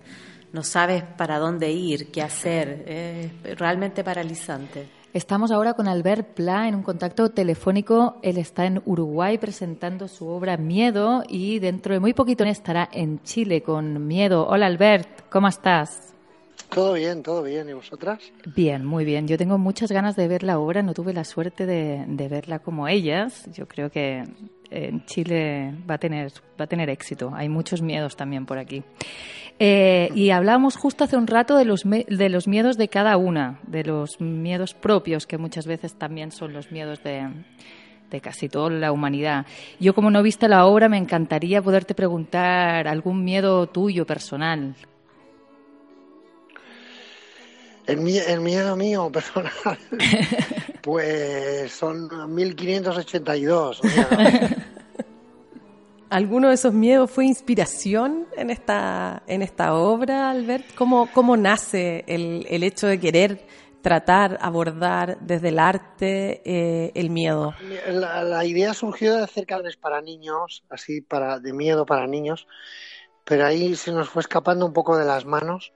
No 0.52 0.64
sabes 0.64 1.04
para 1.04 1.38
dónde 1.38 1.70
ir, 1.70 2.12
qué 2.12 2.24
hacer. 2.24 2.84
Es 2.88 3.60
realmente 3.60 4.04
paralizante. 4.04 4.97
Estamos 5.14 5.52
ahora 5.52 5.74
con 5.74 5.88
Albert 5.88 6.34
Pla 6.34 6.68
en 6.68 6.76
un 6.76 6.84
contacto 6.84 7.30
telefónico. 7.30 8.18
Él 8.22 8.38
está 8.38 8.66
en 8.66 8.82
Uruguay 8.86 9.38
presentando 9.38 10.08
su 10.10 10.28
obra 10.28 10.58
Miedo 10.58 11.24
y 11.28 11.60
dentro 11.60 11.94
de 11.94 12.02
muy 12.02 12.14
poquito 12.14 12.44
estará 12.44 12.90
en 12.92 13.24
Chile 13.24 13.64
con 13.64 14.06
Miedo. 14.06 14.46
Hola 14.48 14.68
Albert, 14.68 15.30
¿cómo 15.30 15.48
estás? 15.48 16.14
Todo 16.70 16.94
bien, 16.94 17.24
todo 17.24 17.42
bien. 17.42 17.70
¿Y 17.70 17.74
vosotras? 17.74 18.20
Bien, 18.54 18.86
muy 18.86 19.06
bien. 19.06 19.28
Yo 19.28 19.38
tengo 19.38 19.58
muchas 19.58 19.92
ganas 19.92 20.18
de 20.18 20.28
ver 20.28 20.44
la 20.44 20.60
obra. 20.60 20.84
No 20.84 20.94
tuve 20.94 21.14
la 21.14 21.24
suerte 21.24 21.66
de, 21.66 22.04
de 22.06 22.28
verla 22.28 22.60
como 22.60 22.90
ellas. 22.90 23.50
Yo 23.54 23.66
creo 23.68 23.90
que 23.90 24.24
en 24.70 25.06
Chile 25.06 25.74
va 25.90 25.96
a 25.96 25.98
tener, 25.98 26.34
va 26.60 26.66
a 26.66 26.68
tener 26.68 26.90
éxito. 26.90 27.32
Hay 27.34 27.48
muchos 27.48 27.82
miedos 27.82 28.18
también 28.18 28.46
por 28.46 28.58
aquí. 28.58 28.84
Eh, 29.60 30.10
y 30.14 30.30
hablábamos 30.30 30.76
justo 30.76 31.04
hace 31.04 31.18
un 31.18 31.26
rato 31.26 31.58
de 31.58 31.66
los, 31.66 31.84
de 31.84 32.30
los 32.30 32.48
miedos 32.48 32.78
de 32.78 32.90
cada 32.90 33.18
una, 33.18 33.60
de 33.66 33.84
los 33.84 34.22
miedos 34.22 34.74
propios, 34.74 35.26
que 35.26 35.38
muchas 35.38 35.66
veces 35.66 35.96
también 35.96 36.32
son 36.32 36.54
los 36.54 36.72
miedos 36.72 37.02
de, 37.04 37.28
de 38.12 38.22
casi 38.22 38.50
toda 38.50 38.70
la 38.70 38.92
humanidad. 38.92 39.46
Yo, 39.80 39.96
como 39.96 40.12
no 40.12 40.20
he 40.20 40.24
visto 40.24 40.48
la 40.48 40.66
obra, 40.66 40.90
me 40.90 40.98
encantaría 40.98 41.62
poderte 41.62 41.96
preguntar 41.96 42.88
algún 42.88 43.24
miedo 43.24 43.68
tuyo 43.68 44.06
personal. 44.06 44.76
El, 47.88 48.00
miedo 48.42 48.76
mío 48.76 49.10
personal, 49.10 49.52
pues 50.82 51.72
son 51.72 52.36
1582. 52.36 53.80
O 53.80 53.88
sea, 53.88 54.50
¿Alguno 56.10 56.48
de 56.48 56.54
esos 56.54 56.74
miedos 56.74 57.12
fue 57.12 57.26
inspiración 57.26 58.28
en 58.38 58.50
esta, 58.50 59.24
en 59.28 59.42
esta 59.42 59.74
obra, 59.74 60.30
Albert? 60.30 60.74
¿Cómo, 60.76 61.10
cómo 61.14 61.36
nace 61.36 62.06
el, 62.08 62.46
el 62.50 62.64
hecho 62.64 62.88
de 62.88 62.98
querer 62.98 63.46
tratar, 63.82 64.38
abordar 64.42 65.18
desde 65.20 65.50
el 65.50 65.60
arte 65.60 66.42
eh, 66.46 66.92
el 66.96 67.10
miedo? 67.10 67.54
La, 67.90 68.24
la, 68.24 68.46
idea 68.46 68.74
surgió 68.74 69.16
de 69.16 69.24
hacer 69.24 69.46
canales 69.46 69.76
para 69.76 70.02
niños, 70.02 70.64
así 70.70 71.02
para 71.02 71.40
de 71.40 71.52
miedo 71.52 71.86
para 71.86 72.08
niños, 72.08 72.48
pero 73.26 73.46
ahí 73.46 73.76
se 73.76 73.92
nos 73.92 74.10
fue 74.10 74.22
escapando 74.22 74.66
un 74.66 74.74
poco 74.74 74.98
de 74.98 75.06
las 75.06 75.26
manos. 75.26 75.74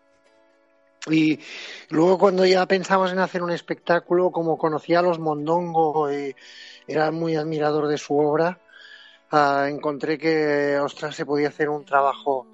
Y 1.10 1.40
luego 1.90 2.18
cuando 2.18 2.46
ya 2.46 2.66
pensamos 2.68 3.12
en 3.12 3.20
hacer 3.20 3.44
un 3.44 3.52
espectáculo, 3.52 4.32
como 4.32 4.58
conocía 4.58 5.00
a 5.00 5.02
los 5.04 5.20
Mondongo 5.20 6.12
y 6.12 6.36
era 6.88 7.12
muy 7.12 7.36
admirador 7.36 7.88
de 7.88 7.98
su 7.98 8.18
obra, 8.18 8.60
uh, 9.32 9.66
encontré 9.66 10.18
que, 10.18 10.78
ostras, 10.80 11.16
se 11.16 11.26
podía 11.26 11.50
hacer 11.50 11.70
un 11.70 11.86
trabajo 11.86 12.48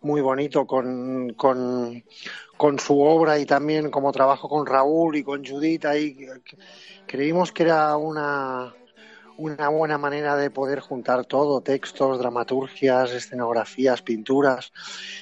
muy 0.00 0.20
bonito 0.20 0.66
con, 0.66 1.32
con, 1.34 2.04
con, 2.56 2.78
su 2.78 3.00
obra 3.00 3.38
y 3.38 3.46
también 3.46 3.90
como 3.90 4.12
trabajo 4.12 4.48
con 4.48 4.66
Raúl 4.66 5.16
y 5.16 5.22
con 5.22 5.44
Judith. 5.44 5.84
Ahí 5.84 6.26
creímos 7.06 7.52
que 7.52 7.64
era 7.64 7.96
una, 7.96 8.74
una 9.36 9.68
buena 9.68 9.98
manera 9.98 10.36
de 10.36 10.50
poder 10.50 10.80
juntar 10.80 11.24
todo, 11.24 11.60
textos, 11.60 12.18
dramaturgias, 12.18 13.12
escenografías, 13.12 14.02
pinturas 14.02 14.72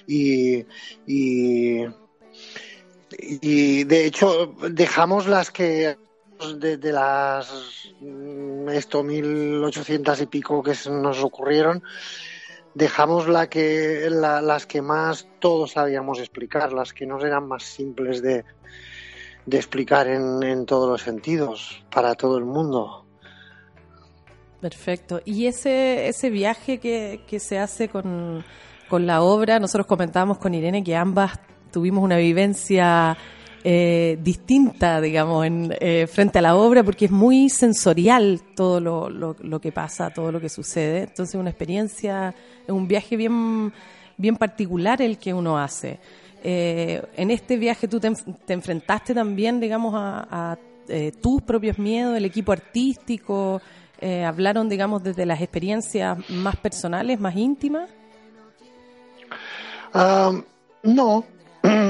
y, 0.06 0.66
y 1.06 1.84
de 3.84 4.06
hecho 4.06 4.54
dejamos 4.70 5.26
las 5.26 5.50
que 5.50 5.96
de, 6.52 6.76
de 6.76 6.92
las 6.92 7.92
mm, 8.00 8.68
esto 8.68 9.02
mil 9.02 9.62
ochocientas 9.64 10.20
y 10.20 10.26
pico 10.26 10.62
que 10.62 10.74
nos 10.90 11.22
ocurrieron 11.22 11.82
dejamos 12.74 13.28
las 13.28 13.48
que 13.48 14.82
más 14.82 15.28
todos 15.38 15.72
sabíamos 15.72 16.18
explicar 16.18 16.72
las 16.72 16.92
que 16.92 17.06
no 17.06 17.24
eran 17.24 17.46
más 17.46 17.62
simples 17.62 18.20
de, 18.20 18.44
de 19.46 19.56
explicar 19.56 20.08
en, 20.08 20.42
en, 20.42 20.66
todos 20.66 20.88
los 20.88 21.02
sentidos 21.02 21.84
para 21.90 22.14
todo 22.14 22.36
el 22.36 22.44
mundo. 22.44 23.06
Perfecto. 24.60 25.20
Y 25.24 25.46
ese 25.46 26.08
ese 26.08 26.30
viaje 26.30 26.78
que, 26.78 27.22
que 27.26 27.38
se 27.38 27.58
hace 27.58 27.88
con, 27.88 28.44
con 28.88 29.06
la 29.06 29.22
obra 29.22 29.58
nosotros 29.60 29.86
comentábamos 29.86 30.38
con 30.38 30.54
Irene 30.54 30.82
que 30.82 30.96
ambas 30.96 31.38
tuvimos 31.70 32.02
una 32.02 32.16
vivencia 32.16 33.16
eh, 33.66 34.18
distinta, 34.22 35.00
digamos, 35.00 35.46
en, 35.46 35.74
eh, 35.80 36.06
frente 36.06 36.38
a 36.38 36.42
la 36.42 36.54
obra, 36.54 36.84
porque 36.84 37.06
es 37.06 37.10
muy 37.10 37.48
sensorial 37.48 38.42
todo 38.54 38.78
lo, 38.78 39.08
lo, 39.08 39.58
que 39.58 39.72
pasa, 39.72 40.10
todo 40.10 40.30
lo 40.30 40.38
que 40.38 40.50
sucede. 40.50 41.04
Entonces, 41.04 41.34
una 41.34 41.48
experiencia, 41.48 42.34
un 42.68 42.86
viaje 42.86 43.16
bien, 43.16 43.72
bien 44.18 44.36
particular 44.36 45.00
el 45.00 45.16
que 45.16 45.32
uno 45.32 45.58
hace. 45.58 45.98
Eh, 46.42 47.02
en 47.16 47.30
este 47.30 47.56
viaje 47.56 47.88
tú 47.88 47.98
te, 47.98 48.12
te, 48.44 48.52
enfrentaste 48.52 49.14
también, 49.14 49.58
digamos, 49.60 49.94
a, 49.96 50.58
eh, 50.86 51.12
tus 51.22 51.40
propios 51.40 51.78
miedos, 51.78 52.18
el 52.18 52.26
equipo 52.26 52.52
artístico, 52.52 53.62
hablaron, 54.26 54.68
digamos, 54.68 55.02
desde 55.02 55.24
las 55.24 55.40
experiencias 55.40 56.18
más 56.28 56.56
personales, 56.56 57.18
más 57.18 57.34
íntimas. 57.34 57.88
Um, 59.94 60.42
no, 60.82 61.24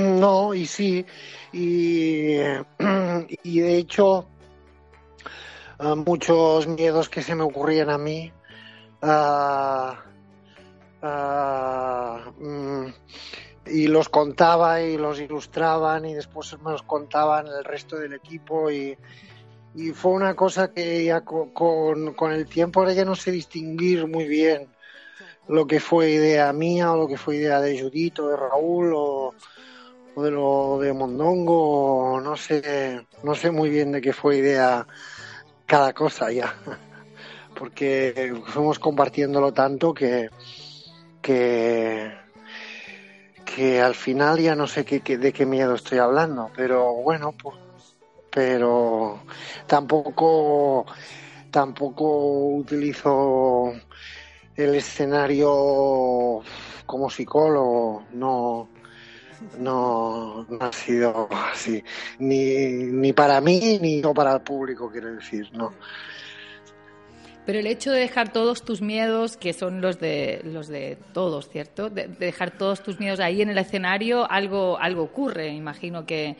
no, 0.04 0.54
y 0.54 0.66
sí. 0.66 1.04
Y, 1.52 2.36
y 3.42 3.60
de 3.60 3.76
hecho, 3.76 4.26
uh, 5.80 5.96
muchos 5.96 6.66
miedos 6.66 7.08
que 7.08 7.22
se 7.22 7.34
me 7.34 7.44
ocurrían 7.44 7.90
a 7.90 7.98
mí, 7.98 8.32
uh, 9.02 9.92
uh, 11.06 12.92
y 13.66 13.86
los 13.86 14.08
contaba 14.08 14.82
y 14.82 14.96
los 14.96 15.20
ilustraban 15.20 16.04
y 16.04 16.14
después 16.14 16.56
me 16.60 16.72
los 16.72 16.82
contaban 16.82 17.46
el 17.46 17.64
resto 17.64 17.96
del 17.96 18.12
equipo 18.12 18.70
y, 18.70 18.96
y 19.74 19.90
fue 19.90 20.12
una 20.12 20.34
cosa 20.34 20.72
que 20.72 21.04
ya 21.04 21.22
con, 21.22 21.50
con, 21.50 22.14
con, 22.14 22.32
el 22.32 22.46
tiempo 22.46 22.80
ahora 22.80 22.92
ya 22.92 23.04
no 23.04 23.14
sé 23.14 23.30
distinguir 23.30 24.06
muy 24.06 24.26
bien 24.26 24.68
lo 25.48 25.66
que 25.66 25.80
fue 25.80 26.10
idea 26.10 26.52
mía 26.52 26.92
o 26.92 26.96
lo 26.96 27.08
que 27.08 27.16
fue 27.16 27.36
idea 27.36 27.60
de 27.60 27.80
Judith 27.80 28.18
o 28.20 28.28
de 28.28 28.36
Raúl 28.36 28.92
o, 28.94 29.34
o 30.14 30.22
de 30.22 30.30
lo 30.30 30.78
de 30.78 30.92
Mondongo, 30.92 32.20
no 32.22 32.36
sé, 32.36 33.06
no 33.22 33.34
sé 33.34 33.50
muy 33.50 33.68
bien 33.68 33.92
de 33.92 34.00
qué 34.00 34.12
fue 34.12 34.38
idea 34.38 34.86
cada 35.66 35.92
cosa 35.92 36.30
ya, 36.30 36.54
porque 37.58 38.34
fuimos 38.46 38.78
compartiéndolo 38.78 39.52
tanto 39.52 39.92
que, 39.92 40.28
que, 41.20 42.12
que 43.44 43.80
al 43.80 43.94
final 43.94 44.38
ya 44.38 44.54
no 44.54 44.66
sé 44.66 44.84
qué, 44.84 45.00
de 45.00 45.32
qué 45.32 45.46
miedo 45.46 45.74
estoy 45.74 45.98
hablando, 45.98 46.50
pero 46.54 46.94
bueno, 46.94 47.32
pues, 47.32 47.56
pero 48.30 49.20
tampoco, 49.66 50.86
tampoco 51.50 52.56
utilizo 52.56 53.72
el 54.56 54.74
escenario 54.74 56.40
como 56.86 57.10
psicólogo, 57.10 58.04
no, 58.12 58.68
no, 59.58 60.46
ha 60.60 60.72
sido 60.72 61.28
así, 61.30 61.82
ni, 62.18 62.68
ni 62.74 63.12
para 63.12 63.40
mí 63.40 63.78
ni 63.80 64.02
para 64.14 64.34
el 64.34 64.40
público, 64.40 64.90
quiero 64.90 65.14
decir, 65.14 65.48
no. 65.52 65.72
Pero 67.46 67.58
el 67.58 67.66
hecho 67.66 67.92
de 67.92 68.00
dejar 68.00 68.32
todos 68.32 68.64
tus 68.64 68.80
miedos, 68.80 69.36
que 69.36 69.52
son 69.52 69.82
los 69.82 70.00
de 70.00 70.40
los 70.44 70.68
de 70.68 70.96
todos, 71.12 71.50
¿cierto? 71.50 71.90
De, 71.90 72.08
de 72.08 72.26
dejar 72.26 72.52
todos 72.52 72.82
tus 72.82 72.98
miedos 72.98 73.20
ahí 73.20 73.42
en 73.42 73.50
el 73.50 73.58
escenario, 73.58 74.30
algo 74.30 74.78
algo 74.80 75.02
ocurre. 75.02 75.48
Imagino 75.48 76.06
que, 76.06 76.36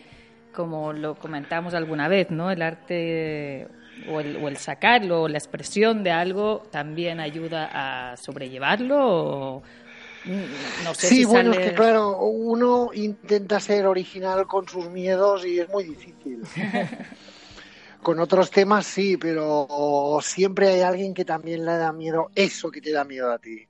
como 0.54 0.94
lo 0.94 1.14
comentamos 1.16 1.74
alguna 1.74 2.08
vez, 2.08 2.30
¿no? 2.30 2.50
El 2.50 2.62
arte 2.62 3.68
o 4.08 4.20
el, 4.20 4.36
o 4.38 4.48
el 4.48 4.56
sacarlo, 4.56 5.22
o 5.22 5.28
la 5.28 5.36
expresión 5.36 6.02
de 6.04 6.10
algo, 6.10 6.62
también 6.70 7.20
ayuda 7.20 7.68
a 8.12 8.16
sobrellevarlo. 8.16 8.96
O, 8.98 9.62
no 10.84 10.94
sé 10.94 11.08
sí, 11.08 11.16
si 11.16 11.24
bueno, 11.24 11.52
sale... 11.52 11.64
es 11.64 11.70
que 11.70 11.76
claro, 11.76 12.18
uno 12.18 12.90
intenta 12.94 13.60
ser 13.60 13.86
original 13.86 14.46
con 14.46 14.68
sus 14.68 14.88
miedos 14.90 15.44
y 15.44 15.60
es 15.60 15.68
muy 15.68 15.84
difícil. 15.84 16.42
con 18.02 18.20
otros 18.20 18.50
temas 18.50 18.86
sí, 18.86 19.16
pero 19.16 20.18
siempre 20.22 20.68
hay 20.68 20.80
alguien 20.82 21.14
que 21.14 21.24
también 21.24 21.64
le 21.64 21.76
da 21.76 21.92
miedo 21.92 22.30
eso 22.34 22.70
que 22.70 22.80
te 22.80 22.92
da 22.92 23.04
miedo 23.04 23.32
a 23.32 23.38
ti. 23.38 23.66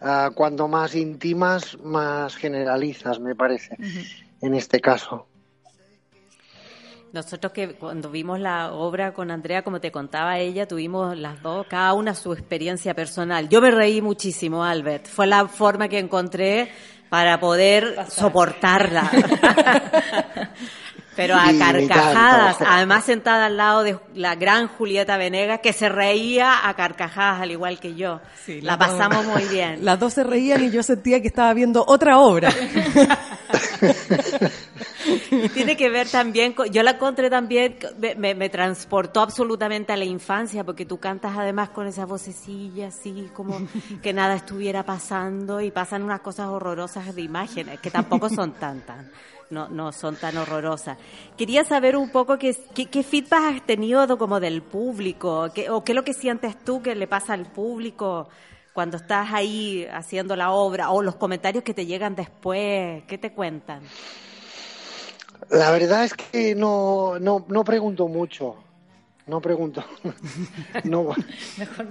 Uh, 0.00 0.32
cuando 0.34 0.68
más 0.68 0.94
intimas, 0.94 1.78
más 1.82 2.36
generalizas, 2.36 3.18
me 3.18 3.34
parece, 3.34 3.74
uh 3.78 3.82
-huh. 3.82 4.24
en 4.42 4.54
este 4.54 4.80
caso. 4.80 5.26
Nosotros 7.16 7.50
que 7.50 7.76
cuando 7.76 8.10
vimos 8.10 8.38
la 8.38 8.72
obra 8.72 9.14
con 9.14 9.30
Andrea, 9.30 9.62
como 9.62 9.80
te 9.80 9.90
contaba 9.90 10.38
ella, 10.38 10.68
tuvimos 10.68 11.16
las 11.16 11.40
dos, 11.40 11.66
cada 11.66 11.94
una 11.94 12.14
su 12.14 12.34
experiencia 12.34 12.92
personal. 12.92 13.48
Yo 13.48 13.62
me 13.62 13.70
reí 13.70 14.02
muchísimo, 14.02 14.62
Albert. 14.62 15.06
Fue 15.06 15.26
la 15.26 15.48
forma 15.48 15.88
que 15.88 15.98
encontré 15.98 16.70
para 17.08 17.40
poder 17.40 17.96
soportarla. 18.10 19.10
Pero 21.16 21.36
a 21.36 21.46
carcajadas, 21.58 22.58
además 22.60 23.04
sentada 23.04 23.46
al 23.46 23.56
lado 23.56 23.82
de 23.82 23.98
la 24.14 24.34
gran 24.34 24.68
Julieta 24.68 25.16
Venegas, 25.16 25.60
que 25.62 25.72
se 25.72 25.88
reía 25.88 26.68
a 26.68 26.74
carcajadas 26.74 27.40
al 27.40 27.50
igual 27.50 27.80
que 27.80 27.94
yo. 27.94 28.20
la 28.60 28.76
pasamos 28.76 29.24
muy 29.24 29.44
bien. 29.44 29.82
Las 29.82 29.98
dos 29.98 30.12
se 30.12 30.22
reían 30.22 30.64
y 30.64 30.70
yo 30.70 30.82
sentía 30.82 31.22
que 31.22 31.28
estaba 31.28 31.54
viendo 31.54 31.82
otra 31.88 32.18
obra. 32.18 32.52
tiene 35.54 35.76
que 35.76 35.88
ver 35.90 36.08
también, 36.08 36.54
yo 36.70 36.82
la 36.82 36.92
encontré 36.92 37.30
también, 37.30 37.76
me, 38.18 38.34
me, 38.34 38.48
transportó 38.48 39.20
absolutamente 39.20 39.92
a 39.92 39.96
la 39.96 40.04
infancia, 40.04 40.64
porque 40.64 40.84
tú 40.84 40.98
cantas 40.98 41.36
además 41.36 41.70
con 41.70 41.86
esa 41.86 42.06
vocecilla, 42.06 42.88
así 42.88 43.30
como 43.34 43.60
que 44.02 44.12
nada 44.12 44.34
estuviera 44.34 44.84
pasando 44.84 45.60
y 45.60 45.70
pasan 45.70 46.02
unas 46.02 46.20
cosas 46.20 46.48
horrorosas 46.48 47.14
de 47.14 47.22
imágenes, 47.22 47.80
que 47.80 47.90
tampoco 47.90 48.28
son 48.28 48.52
tantas 48.52 49.06
no, 49.50 49.68
no 49.68 49.92
son 49.92 50.16
tan 50.16 50.36
horrorosas. 50.36 50.98
Quería 51.36 51.64
saber 51.64 51.96
un 51.96 52.10
poco 52.10 52.38
qué, 52.38 52.56
qué, 52.74 53.02
feedback 53.02 53.56
has 53.56 53.66
tenido 53.66 54.18
como 54.18 54.40
del 54.40 54.62
público, 54.62 55.50
qué, 55.54 55.70
o 55.70 55.84
qué 55.84 55.92
es 55.92 55.96
lo 55.96 56.04
que 56.04 56.14
sientes 56.14 56.56
tú 56.64 56.82
que 56.82 56.94
le 56.94 57.06
pasa 57.06 57.34
al 57.34 57.46
público 57.46 58.28
cuando 58.72 58.98
estás 58.98 59.32
ahí 59.32 59.86
haciendo 59.90 60.36
la 60.36 60.50
obra, 60.50 60.90
o 60.90 61.00
los 61.00 61.16
comentarios 61.16 61.64
que 61.64 61.72
te 61.72 61.86
llegan 61.86 62.14
después, 62.14 63.04
¿qué 63.04 63.16
te 63.16 63.32
cuentan? 63.32 63.80
La 65.50 65.70
verdad 65.70 66.04
es 66.04 66.14
que 66.14 66.54
no, 66.54 67.18
no, 67.18 67.44
no 67.48 67.64
pregunto 67.64 68.08
mucho. 68.08 68.56
No 69.26 69.40
pregunto. 69.40 69.84
No, 70.84 71.14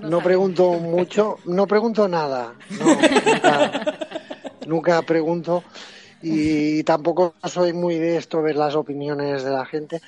no, 0.02 0.22
pregunto 0.22 0.74
mucho. 0.74 1.38
No 1.46 1.68
pregunto 1.68 2.08
nada. 2.08 2.54
nunca, 2.80 3.98
nunca 4.68 5.02
pregunto 5.02 5.64
y 6.22 6.84
tampoco 6.84 7.36
soy 7.44 7.74
muy 7.74 8.00
de 8.00 8.18
esto 8.18 8.42
ver 8.42 8.56
las 8.56 8.76
opiniones 8.76 9.44
de 9.44 9.52
la 9.52 9.66
gente. 9.66 10.02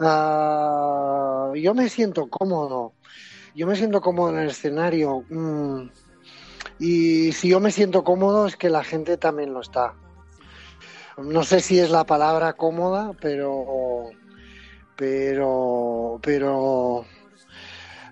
Ah, 0.00 1.52
yo 1.54 1.74
me 1.74 1.88
siento 1.88 2.26
cómodo, 2.28 2.94
yo 3.54 3.66
me 3.66 3.76
siento 3.76 4.00
cómodo 4.00 4.30
en 4.30 4.38
el 4.40 4.50
escenario 4.50 5.24
mm, 5.28 5.82
y 6.80 7.32
si 7.32 7.48
yo 7.48 7.60
me 7.60 7.70
siento 7.70 8.02
cómodo 8.02 8.46
es 8.46 8.56
que 8.56 8.70
la 8.70 8.82
gente 8.82 9.16
también 9.16 9.52
lo 9.54 9.60
está. 9.60 9.94
No 11.18 11.42
sé 11.44 11.60
si 11.60 11.78
es 11.78 11.90
la 11.90 12.04
palabra 12.04 12.54
cómoda, 12.54 13.12
pero 13.20 14.10
pero 14.96 16.18
pero 16.22 17.04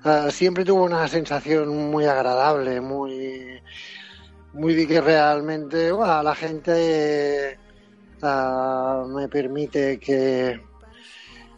ah, 0.04 0.28
siempre 0.30 0.64
tuve 0.64 0.82
una 0.82 1.08
sensación 1.08 1.90
muy 1.90 2.04
agradable, 2.04 2.80
muy 2.80 3.60
muy 4.52 4.74
bien 4.74 4.88
que 4.88 5.00
realmente 5.00 5.90
la 5.92 6.34
gente 6.34 7.58
ah, 8.22 9.04
me 9.08 9.28
permite 9.28 9.98
que, 9.98 10.60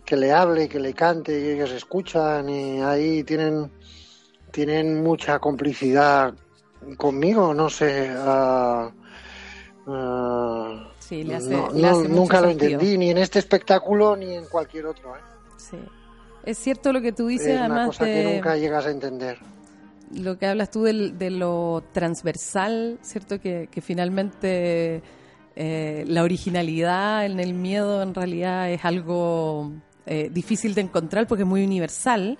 que 0.04 0.16
le 0.16 0.32
hable, 0.32 0.68
que 0.68 0.78
le 0.78 0.94
cante 0.94 1.38
y 1.40 1.50
ellos 1.50 1.70
escuchan 1.72 2.48
y 2.48 2.80
ahí 2.82 3.24
tienen, 3.24 3.72
tienen 4.50 5.02
mucha 5.02 5.38
complicidad 5.38 6.34
conmigo, 6.98 7.54
no 7.54 7.68
sé. 7.70 8.10
Uh, 9.84 10.91
sí, 11.16 11.24
le 11.24 11.36
hace, 11.36 12.08
nunca 12.08 12.40
lo 12.40 12.50
entendí, 12.50 12.98
ni 12.98 13.10
en 13.10 13.18
este 13.18 13.38
espectáculo 13.38 14.16
ni 14.16 14.34
en 14.34 14.44
cualquier 14.46 14.86
otro. 14.86 15.14
¿eh? 15.16 15.20
Sí. 15.56 15.78
Es 16.44 16.58
cierto 16.58 16.92
lo 16.92 17.00
que 17.00 17.12
tú 17.12 17.26
dices, 17.26 17.48
es 17.48 17.58
además. 17.58 17.78
Una 17.78 17.86
cosa 17.86 18.04
que 18.04 18.34
nunca 18.34 18.56
llegas 18.56 18.86
a 18.86 18.90
entender 18.90 19.38
lo 20.14 20.38
que 20.38 20.46
hablas 20.46 20.70
tú 20.70 20.82
de 20.82 21.30
lo 21.30 21.82
transversal, 21.92 22.98
¿cierto? 23.02 23.40
Que, 23.40 23.68
finalmente 23.80 25.02
eh, 25.56 26.04
la 26.06 26.22
originalidad 26.22 27.26
en 27.26 27.40
el 27.40 27.54
miedo 27.54 28.02
en 28.02 28.14
realidad 28.14 28.70
es 28.70 28.84
algo 28.84 29.72
eh, 30.06 30.30
difícil 30.32 30.74
de 30.74 30.82
encontrar 30.82 31.26
porque 31.26 31.42
es 31.42 31.48
muy 31.48 31.64
universal, 31.64 32.38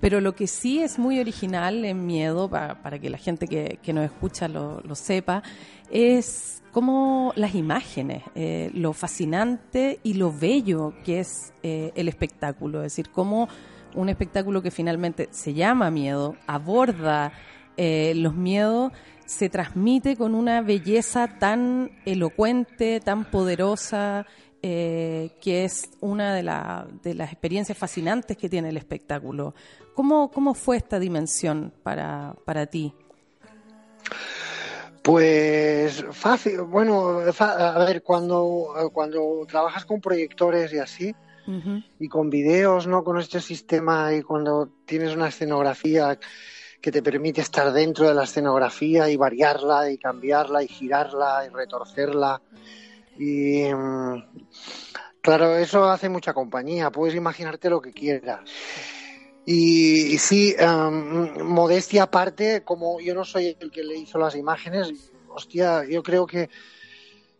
pero 0.00 0.20
lo 0.20 0.34
que 0.34 0.46
sí 0.46 0.82
es 0.82 0.98
muy 0.98 1.18
original 1.18 1.84
en 1.84 2.06
miedo, 2.06 2.50
para, 2.50 2.98
que 2.98 3.08
la 3.08 3.18
gente 3.18 3.46
que, 3.46 3.92
nos 3.92 4.04
escucha 4.04 4.48
lo, 4.48 4.94
sepa, 4.94 5.42
es 5.90 6.53
como 6.74 7.32
las 7.36 7.54
imágenes, 7.54 8.22
eh, 8.34 8.70
lo 8.74 8.92
fascinante 8.92 10.00
y 10.02 10.14
lo 10.14 10.30
bello 10.30 10.92
que 11.02 11.20
es 11.20 11.54
el 11.62 12.08
espectáculo, 12.08 12.80
es 12.80 12.92
decir, 12.92 13.10
cómo 13.10 13.48
un 13.94 14.08
espectáculo 14.08 14.62
que 14.62 14.70
finalmente 14.70 15.28
se 15.30 15.54
llama 15.54 15.90
Miedo, 15.90 16.36
aborda 16.46 17.32
eh, 17.76 18.12
los 18.16 18.34
miedos, 18.34 18.92
se 19.26 19.48
transmite 19.48 20.16
con 20.16 20.34
una 20.34 20.60
belleza 20.60 21.38
tan 21.38 21.90
elocuente, 22.04 23.00
tan 23.00 23.24
poderosa, 23.24 24.26
eh, 24.62 25.30
que 25.40 25.64
es 25.64 25.90
una 26.00 26.34
de, 26.34 26.42
de, 27.02 27.14
las 27.14 27.32
experiencias 27.32 27.76
fascinantes 27.76 28.36
que 28.36 28.48
tiene 28.48 28.68
el 28.68 28.76
espectáculo. 28.76 29.54
¿Cómo, 29.94 30.30
cómo 30.30 30.54
fue 30.54 30.76
esta 30.76 30.98
dimensión 30.98 31.72
para, 31.82 32.34
para 32.44 32.66
ti? 32.66 32.94
Pues 35.04 36.02
fácil, 36.12 36.62
bueno, 36.62 37.20
a 37.38 37.84
ver, 37.84 38.02
cuando, 38.02 38.90
cuando 38.90 39.44
trabajas 39.46 39.84
con 39.84 40.00
proyectores 40.00 40.72
y 40.72 40.78
así, 40.78 41.14
y 41.98 42.08
con 42.08 42.30
videos, 42.30 42.86
¿no? 42.86 43.04
Con 43.04 43.18
este 43.18 43.42
sistema 43.42 44.14
y 44.14 44.22
cuando 44.22 44.70
tienes 44.86 45.14
una 45.14 45.28
escenografía 45.28 46.18
que 46.80 46.90
te 46.90 47.02
permite 47.02 47.42
estar 47.42 47.70
dentro 47.70 48.08
de 48.08 48.14
la 48.14 48.24
escenografía 48.24 49.10
y 49.10 49.16
variarla 49.16 49.90
y 49.90 49.98
cambiarla 49.98 50.62
y 50.62 50.68
girarla 50.68 51.44
y 51.46 51.50
retorcerla. 51.50 52.40
Y 53.18 53.64
mm, 53.74 54.24
claro, 55.20 55.58
eso 55.58 55.84
hace 55.84 56.08
mucha 56.08 56.32
compañía, 56.32 56.90
puedes 56.90 57.14
imaginarte 57.14 57.68
lo 57.68 57.82
que 57.82 57.92
quieras. 57.92 58.40
Y, 59.46 60.16
sí, 60.18 60.54
em, 60.58 61.44
modestia 61.44 62.04
aparte, 62.04 62.62
como 62.62 63.00
yo 63.00 63.14
no 63.14 63.24
soy 63.24 63.56
el 63.60 63.70
que 63.70 63.84
le 63.84 63.96
hizo 63.96 64.18
las 64.18 64.34
imágenes, 64.36 65.12
hostia, 65.28 65.84
yo 65.84 66.02
creo 66.02 66.26
que 66.26 66.48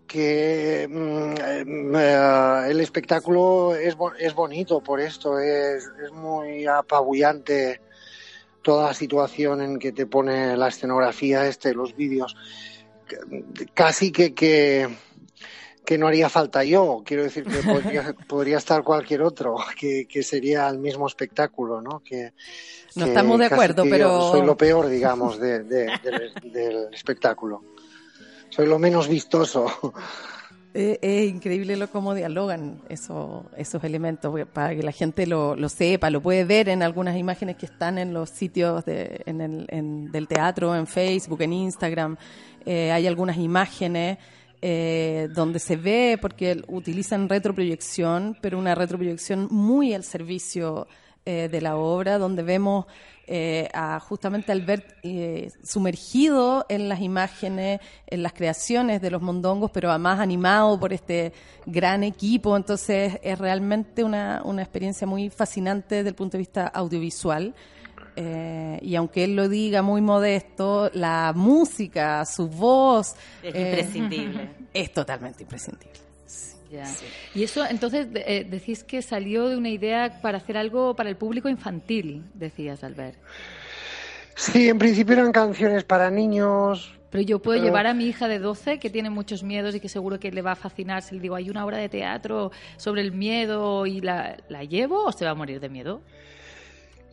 que 0.06 0.86
mm, 0.88 1.96
eh, 1.96 2.70
el 2.70 2.80
espectáculo 2.80 3.74
es, 3.74 3.96
es 4.18 4.34
bonito 4.34 4.80
por 4.80 5.00
esto, 5.00 5.38
es, 5.38 5.90
es, 6.04 6.12
muy 6.12 6.66
apabullante 6.66 7.80
toda 8.62 8.88
la 8.88 8.94
situación 8.94 9.60
en 9.60 9.78
que 9.78 9.92
te 9.92 10.06
pone 10.06 10.56
la 10.56 10.68
escenografía, 10.68 11.46
este, 11.46 11.74
los 11.74 11.96
vídeos. 11.96 12.36
Casi 13.74 14.10
que, 14.10 14.34
que, 14.34 14.88
que 15.85 15.99
no 15.99 16.07
haría 16.07 16.29
falta 16.29 16.64
yo, 16.64 17.03
quiero 17.05 17.25
decir 17.25 17.44
que 17.44 17.59
podría, 17.59 18.14
podría 18.29 18.59
estar 18.59 18.83
cualquier 18.83 19.23
otro, 19.23 19.57
que, 19.79 20.07
que, 20.07 20.23
sería 20.23 20.68
el 20.68 20.79
mismo 20.79 21.07
espectáculo, 21.07 21.81
¿no? 21.81 22.01
Que, 22.01 22.33
no 22.97 23.07
estamos 23.07 23.38
de 23.38 23.47
acuerdo, 23.47 23.85
pero... 23.90 24.31
Soy 24.31 24.47
lo 24.47 24.57
peor, 24.57 24.87
digamos, 24.87 25.38
de, 25.40 25.64
del 25.64 26.88
espectáculo 26.92 27.62
soy 28.55 28.66
lo 28.66 28.79
menos 28.79 29.09
vistoso. 29.09 29.66
Es, 30.75 31.29
increíble 31.29 31.77
lo 31.77 31.88
cómo 31.88 32.14
dialogan 32.14 32.83
esos, 32.88 33.44
esos 33.57 33.85
elementos, 33.85 34.35
para 34.53 34.75
que 34.75 34.83
la 34.83 34.90
gente 34.90 35.25
lo, 35.25 35.55
lo, 35.55 35.68
sepa, 35.68 36.11
lo 36.11 36.20
puede 36.20 36.42
ver 36.42 36.68
en 36.68 36.83
algunas 36.83 37.16
imágenes 37.16 37.55
que 37.55 37.66
están 37.66 37.97
en 37.97 38.12
los 38.12 38.29
sitios 38.31 38.85
de, 38.85 39.23
en 39.25 39.40
el, 39.40 39.66
en, 39.68 40.11
del 40.11 40.27
teatro, 40.27 40.75
en 40.75 40.88
Facebook, 40.88 41.42
en 41.42 41.53
Instagram. 41.53 42.16
Eh, 42.66 42.90
hay 42.90 43.07
algunas 43.07 43.37
imágenes 43.37 44.18
eh, 44.66 45.29
donde 45.35 45.59
se 45.59 45.77
ve, 45.77 46.16
porque 46.18 46.62
utilizan 46.68 47.29
retroproyección, 47.29 48.35
pero 48.40 48.59
una 48.59 48.74
retroproyección 48.74 49.46
muy 49.50 49.92
al 49.92 50.05
servicio 50.05 50.87
eh, 51.27 51.50
de 51.53 51.61
la 51.61 51.77
obra, 51.77 52.16
donde 52.16 52.42
vemos 52.42 52.87
eh, 53.27 53.68
a 53.74 54.00
justamente 54.00 54.53
al 54.53 54.62
ver 54.62 54.96
eh, 55.03 55.50
sumergido 55.62 56.64
en 56.70 56.88
las 56.88 57.03
imágenes, 57.03 57.81
en 58.07 58.22
las 58.22 58.33
creaciones 58.33 59.03
de 59.03 59.11
los 59.11 59.20
mondongos, 59.20 59.70
pero 59.70 59.90
además 59.90 60.18
animado 60.18 60.81
por 60.81 60.94
este 60.94 61.35
gran 61.66 62.03
equipo. 62.03 62.57
Entonces 62.57 63.18
es 63.22 63.38
realmente 63.38 64.03
una, 64.03 64.40
una 64.46 64.62
experiencia 64.62 65.07
muy 65.07 65.29
fascinante 65.29 65.96
desde 65.96 66.09
el 66.09 66.14
punto 66.14 66.38
de 66.38 66.38
vista 66.38 66.68
audiovisual. 66.68 67.55
Eh, 68.16 68.79
y 68.83 68.94
aunque 68.96 69.24
él 69.24 69.37
lo 69.37 69.48
diga 69.48 69.83
muy 69.83 70.00
modesto, 70.00 70.90
la 70.94 71.33
música, 71.35 72.24
su 72.24 72.48
voz... 72.48 73.14
Es 73.42 73.55
imprescindible. 73.55 74.50
Es 74.74 74.92
totalmente 74.92 75.44
imprescindible. 75.44 76.05
Y 77.35 77.42
eso, 77.42 77.64
entonces, 77.64 78.09
eh, 78.14 78.46
decís 78.48 78.85
que 78.85 79.03
salió 79.03 79.48
de 79.48 79.57
una 79.57 79.68
idea 79.68 80.20
para 80.20 80.38
hacer 80.38 80.57
algo 80.57 80.94
para 80.94 81.09
el 81.09 81.16
público 81.16 81.48
infantil, 81.48 82.24
decías, 82.35 82.83
Albert. 82.85 83.16
Sí, 84.37 84.68
en 84.68 84.79
principio 84.79 85.14
eran 85.14 85.31
canciones 85.31 85.85
para 85.85 86.11
niños, 86.11 86.92
Pero 87.11 87.22
yo 87.22 87.38
puedo 87.38 87.62
llevar 87.62 87.87
a 87.87 87.94
mi 87.94 88.07
hija 88.07 88.27
de 88.27 88.40
12 88.40 88.81
que 88.81 88.90
tiene 88.90 89.09
muchos 89.09 89.44
miedos 89.44 89.77
y 89.77 89.81
que 89.81 89.88
seguro 89.88 90.18
que 90.18 90.33
le 90.33 90.42
va 90.42 90.53
a 90.53 90.57
fascinar. 90.57 91.03
Si 91.03 91.14
le 91.14 91.20
digo, 91.20 91.37
hay 91.37 91.48
una 91.48 91.64
obra 91.64 91.79
de 91.79 91.88
teatro 91.88 92.50
sobre 92.77 93.03
el 93.03 93.12
miedo 93.12 93.87
y 93.87 94.00
la, 94.00 94.37
la 94.48 94.64
llevo 94.64 95.05
o 95.05 95.12
se 95.12 95.24
va 95.24 95.31
a 95.31 95.35
morir 95.35 95.61
de 95.61 95.68
miedo. 95.68 96.00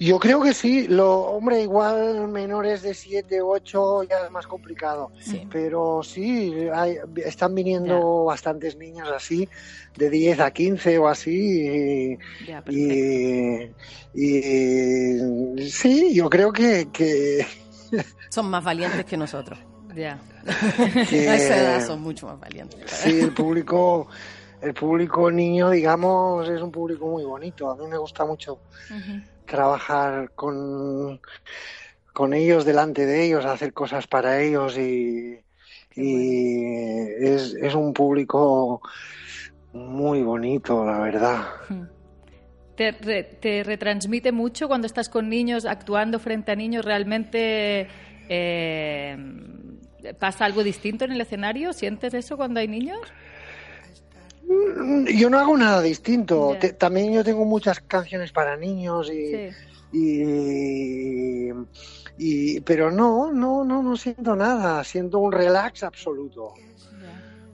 Yo 0.02 0.18
creo 0.18 0.42
que 0.42 0.56
sí, 0.56 0.88
lo, 0.88 1.14
hombre, 1.14 1.62
igual 1.62 2.28
menores 2.28 2.82
de 2.82 2.96
7, 2.96 3.40
8 3.40 4.02
ya 4.10 4.26
es 4.26 4.32
más 4.32 4.48
complicado. 4.48 5.12
Pero 5.52 6.02
sí, 6.02 6.52
hay, 6.74 6.96
están 7.24 7.54
viniendo 7.54 8.24
bastantes 8.24 8.76
niños 8.78 9.08
así, 9.16 9.48
de 9.96 10.10
10 10.10 10.40
a 10.40 10.50
15 10.50 10.98
o 10.98 11.08
así. 11.08 12.18
Y, 12.68 13.70
y, 14.16 15.70
sí, 15.70 16.16
yo 16.16 16.32
creo 16.32 16.52
que, 16.52 16.88
que... 16.92 17.46
Son 18.32 18.50
más 18.50 18.64
valientes 18.64 19.06
que 19.06 19.18
nosotros. 19.18 19.60
Ya. 19.96 20.20
Que, 21.12 21.30
a 21.30 21.36
esa 21.36 21.58
edad 21.58 21.86
son 21.86 22.02
mucho 22.02 22.26
más 22.26 22.40
valientes. 22.40 22.90
Sí, 22.90 23.20
el 23.20 23.34
público 23.36 24.08
el 24.62 24.74
público 24.74 25.30
niño, 25.30 25.70
digamos, 25.70 26.48
es 26.50 26.62
un 26.62 26.72
público 26.72 27.08
muy 27.08 27.24
bonito. 27.24 27.70
A 27.70 27.76
mí 27.76 27.86
me 27.88 27.98
gusta 27.98 28.26
mucho 28.26 28.60
trabajar 29.52 30.32
con, 30.34 31.20
con 32.14 32.34
ellos, 32.34 32.66
delante 32.66 33.06
de 33.06 33.26
ellos, 33.26 33.46
hacer 33.46 33.74
cosas 33.74 34.08
para 34.08 34.42
ellos 34.42 34.78
y, 34.78 35.40
es, 35.94 37.54
es 37.54 37.76
un 37.76 37.94
público 37.94 38.82
muy 39.74 40.24
bonito, 40.24 40.86
la 40.86 41.00
verdad. 41.00 41.48
Hmm. 41.68 41.84
Te, 42.76 42.94
te, 42.94 43.64
retransmite 43.64 44.32
mucho 44.32 44.70
cuando 44.70 44.88
estás 44.88 45.10
con 45.10 45.30
niños, 45.30 45.66
actuando 45.66 46.18
frente 46.18 46.54
a 46.54 46.56
niños, 46.56 46.86
realmente 46.86 47.88
eh, 48.30 49.18
pasa 50.18 50.46
algo 50.46 50.64
distinto 50.64 51.04
en 51.04 51.12
el 51.12 51.22
escenario. 51.22 51.74
¿Sientes 51.74 52.14
eso 52.14 52.38
cuando 52.38 52.62
hay 52.62 52.70
niños? 52.70 53.02
Mm, 54.48 55.06
yo 55.08 55.30
no 55.30 55.40
hago 55.40 55.58
nada 55.58 55.82
distinto. 55.82 56.58
también 56.78 57.14
yo 57.14 57.24
tengo 57.24 57.46
muchas 57.46 57.80
canciones 57.82 58.32
para 58.32 58.58
niños 58.58 59.12
y, 59.12 59.50
y, 62.18 62.60
pero 62.62 62.92
no, 62.92 63.32
no, 63.32 63.64
no, 63.64 63.82
no 63.84 63.98
siento 63.98 64.36
nada. 64.36 64.84
Siento 64.84 65.20
un 65.20 65.32
relax 65.32 65.84
absoluto. 65.84 66.54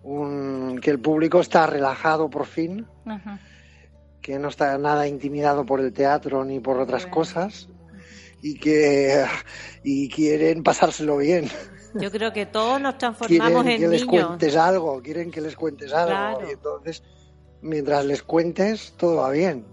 Un, 0.03 0.79
que 0.81 0.91
el 0.91 0.99
público 0.99 1.41
está 1.41 1.67
relajado 1.67 2.29
por 2.29 2.45
fin. 2.45 2.85
Que 4.21 4.39
no 4.39 4.49
está 4.49 4.77
nada 4.77 5.07
intimidado 5.07 5.65
por 5.65 5.79
el 5.79 5.93
teatro 5.93 6.43
ni 6.45 6.59
por 6.59 6.79
otras 6.79 7.05
cosas. 7.07 7.69
Y 8.41 8.59
que 8.59 9.25
y 9.83 10.09
quieren 10.09 10.63
pasárselo 10.63 11.17
bien. 11.17 11.49
Yo 12.01 12.11
creo 12.11 12.33
que 12.33 12.45
todos 12.45 12.79
nos 12.79 12.97
transformamos 12.97 13.63
quieren 13.63 13.81
que 13.81 13.87
les 13.87 14.05
cuentes 14.05 14.55
algo, 14.55 15.01
quieren 15.01 15.31
que 15.31 15.41
les 15.41 15.55
cuentes 15.55 15.93
algo. 15.93 16.47
Y 16.47 16.51
entonces, 16.51 17.03
mientras 17.61 18.05
les 18.05 18.23
cuentes, 18.23 18.93
todo 18.97 19.17
va 19.17 19.31
bien. 19.31 19.65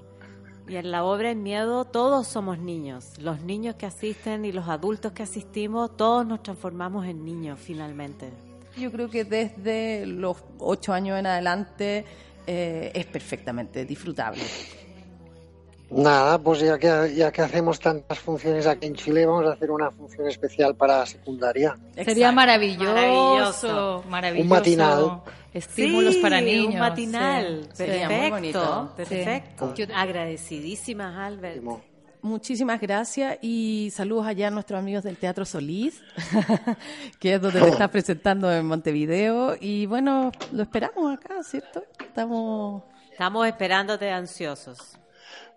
Y 0.66 0.76
en 0.76 0.90
la 0.90 1.04
obra 1.04 1.30
En 1.30 1.42
Miedo 1.42 1.84
todos 1.84 2.26
somos 2.26 2.58
niños. 2.58 3.18
Los 3.18 3.42
niños 3.42 3.74
que 3.74 3.86
asisten 3.86 4.44
y 4.44 4.52
los 4.52 4.68
adultos 4.68 5.12
que 5.12 5.22
asistimos, 5.22 5.96
todos 5.96 6.26
nos 6.26 6.42
transformamos 6.42 7.06
en 7.06 7.24
niños 7.24 7.58
finalmente. 7.60 8.30
Yo 8.76 8.90
creo 8.90 9.08
que 9.08 9.24
desde 9.24 10.06
los 10.06 10.38
ocho 10.58 10.92
años 10.92 11.18
en 11.18 11.26
adelante 11.26 12.04
eh, 12.46 12.90
es 12.94 13.06
perfectamente 13.06 13.84
disfrutable. 13.84 14.42
Nada, 15.94 16.38
pues 16.38 16.58
ya 16.58 16.76
que, 16.76 17.14
ya 17.14 17.30
que 17.30 17.42
hacemos 17.42 17.78
tantas 17.78 18.18
funciones 18.18 18.66
aquí 18.66 18.86
en 18.86 18.94
Chile, 18.94 19.26
vamos 19.26 19.46
a 19.46 19.52
hacer 19.52 19.70
una 19.70 19.92
función 19.92 20.26
especial 20.28 20.74
para 20.74 21.06
secundaria. 21.06 21.76
Sería 21.94 22.32
maravilloso, 22.32 24.02
maravilloso, 24.08 24.42
Un 24.42 24.48
matinal. 24.48 25.22
Estímulos 25.52 26.16
para 26.16 26.40
niños. 26.40 26.74
Un 26.74 26.80
matinal. 26.80 27.68
Perfecto. 27.76 28.12
muy 28.12 28.30
bonito. 28.30 28.92
Perfecto. 28.96 29.74
Agradecidísimas, 29.94 31.16
Albert. 31.16 31.62
Muchísimas 32.22 32.80
gracias 32.80 33.38
y 33.40 33.92
saludos 33.94 34.26
allá 34.26 34.48
a 34.48 34.50
nuestros 34.50 34.78
amigos 34.80 35.04
del 35.04 35.16
Teatro 35.16 35.44
Solís, 35.44 36.02
que 37.20 37.34
es 37.34 37.40
donde 37.40 37.60
te 37.60 37.68
estás 37.68 37.90
presentando 37.90 38.50
en 38.50 38.66
Montevideo. 38.66 39.56
Y 39.60 39.86
bueno, 39.86 40.32
lo 40.50 40.62
esperamos 40.62 41.16
acá, 41.16 41.42
¿cierto? 41.44 41.84
Estamos... 42.00 42.82
Estamos 43.12 43.46
esperándote 43.46 44.10
ansiosos. 44.10 44.98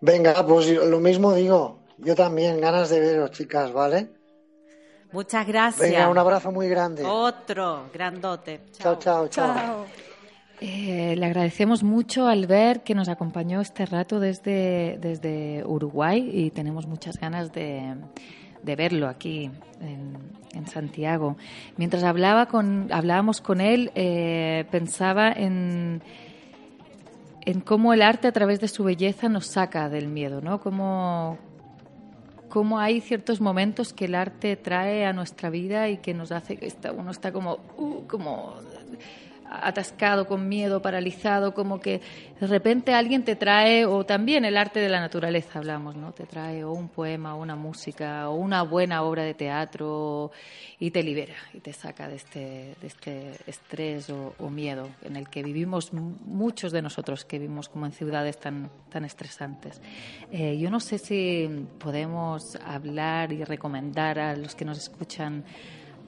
Venga, 0.02 0.46
pues 0.46 0.70
lo 0.70 1.00
mismo 1.00 1.34
digo. 1.34 1.80
Yo 1.98 2.16
también, 2.16 2.62
ganas 2.62 2.90
de 2.90 3.00
veros, 3.00 3.32
chicas, 3.32 3.72
¿vale? 3.74 4.10
Muchas 5.12 5.48
gracias. 5.48 5.90
Venga, 5.90 6.10
un 6.10 6.18
abrazo 6.18 6.52
muy 6.52 6.70
grande. 6.70 7.04
Otro, 7.04 7.90
grandote. 7.94 8.62
Chao, 8.74 8.98
chao, 9.00 9.28
chao. 9.30 9.86
Eh, 10.60 11.16
le 11.16 11.26
agradecemos 11.26 11.84
mucho 11.84 12.28
al 12.28 12.48
ver 12.48 12.82
que 12.82 12.96
nos 12.96 13.10
acompañó 13.10 13.62
este 13.62 13.86
rato 13.86 14.20
desde, 14.20 14.98
desde 15.00 15.64
Uruguay 15.66 16.30
y 16.34 16.50
tenemos 16.50 16.88
muchas 16.88 17.20
ganas 17.20 17.54
de, 17.54 17.96
de 18.64 18.76
verlo 18.76 19.08
aquí 19.08 19.52
en, 19.82 20.18
en, 20.54 20.68
Santiago. 20.68 21.38
Mientras 21.78 22.04
hablaba 22.04 22.48
con, 22.48 22.92
hablábamos 22.92 23.40
con 23.40 23.62
él, 23.62 23.92
eh, 23.94 24.66
pensaba 24.72 25.32
en 25.32 26.02
en 27.48 27.62
cómo 27.62 27.94
el 27.94 28.02
arte 28.02 28.28
a 28.28 28.34
través 28.34 28.60
de 28.60 28.68
su 28.68 28.84
belleza 28.84 29.30
nos 29.30 29.46
saca 29.46 29.88
del 29.88 30.10
miedo, 30.10 30.42
¿no? 30.42 30.60
Cómo, 30.60 31.38
cómo 32.50 32.78
hay 32.78 33.00
ciertos 33.00 33.40
momentos 33.40 33.94
que 33.94 34.04
el 34.04 34.16
arte 34.16 34.58
trae 34.58 35.06
a 35.06 35.14
nuestra 35.14 35.50
vida 35.50 35.88
y 35.88 36.00
que 36.00 36.14
nos 36.14 36.34
hace 36.34 36.58
que 36.58 36.70
uno 36.92 37.10
está 37.10 37.32
como, 37.32 37.60
uh, 37.78 38.06
como 38.06 38.56
atascado 39.50 40.28
con 40.28 40.48
miedo, 40.48 40.82
paralizado, 40.82 41.54
como 41.54 41.80
que 41.80 42.02
de 42.40 42.48
repente 42.48 42.94
alguien 42.94 43.24
te 43.24 43.36
trae, 43.36 43.86
o 43.86 44.06
también 44.06 44.46
el 44.46 44.58
arte 44.58 44.80
de 44.80 44.90
la 44.90 45.00
naturaleza 45.00 45.60
hablamos, 45.60 45.96
¿no? 45.96 46.12
Te 46.12 46.26
trae 46.26 46.64
o 46.64 46.72
un 46.72 46.90
poema, 46.90 47.36
o 47.36 47.42
una 47.42 47.56
música, 47.56 48.30
o 48.30 48.36
una 48.36 48.62
buena 48.64 49.04
obra 49.04 49.24
de 49.24 49.34
teatro 49.34 50.32
y 50.80 50.92
te 50.92 51.02
libera 51.02 51.36
y 51.54 51.60
te 51.60 51.74
saca 51.74 52.08
de 52.08 52.16
este, 52.16 52.76
de 52.80 52.88
este 52.88 53.32
estrés 53.48 54.10
o, 54.10 54.34
miedo 54.50 54.90
en 55.04 55.18
el 55.18 55.30
que 55.30 55.44
vivimos 55.44 55.92
muchos 55.94 56.72
de 56.72 56.82
nosotros 56.82 57.26
que 57.26 57.38
vivimos 57.38 57.70
como 57.70 57.86
en 57.86 57.92
ciudades 57.92 58.40
tan, 58.40 58.70
tan 58.90 59.06
estresantes. 59.06 59.82
Eh, 60.32 60.58
yo 60.58 60.72
no 60.72 60.80
sé 60.80 60.98
si 60.98 61.50
podemos 61.78 62.56
hablar 62.66 63.34
y 63.34 63.44
recomendar 63.44 64.20
a 64.20 64.36
los 64.36 64.56
que 64.56 64.66
nos 64.66 64.78
escuchan 64.78 65.44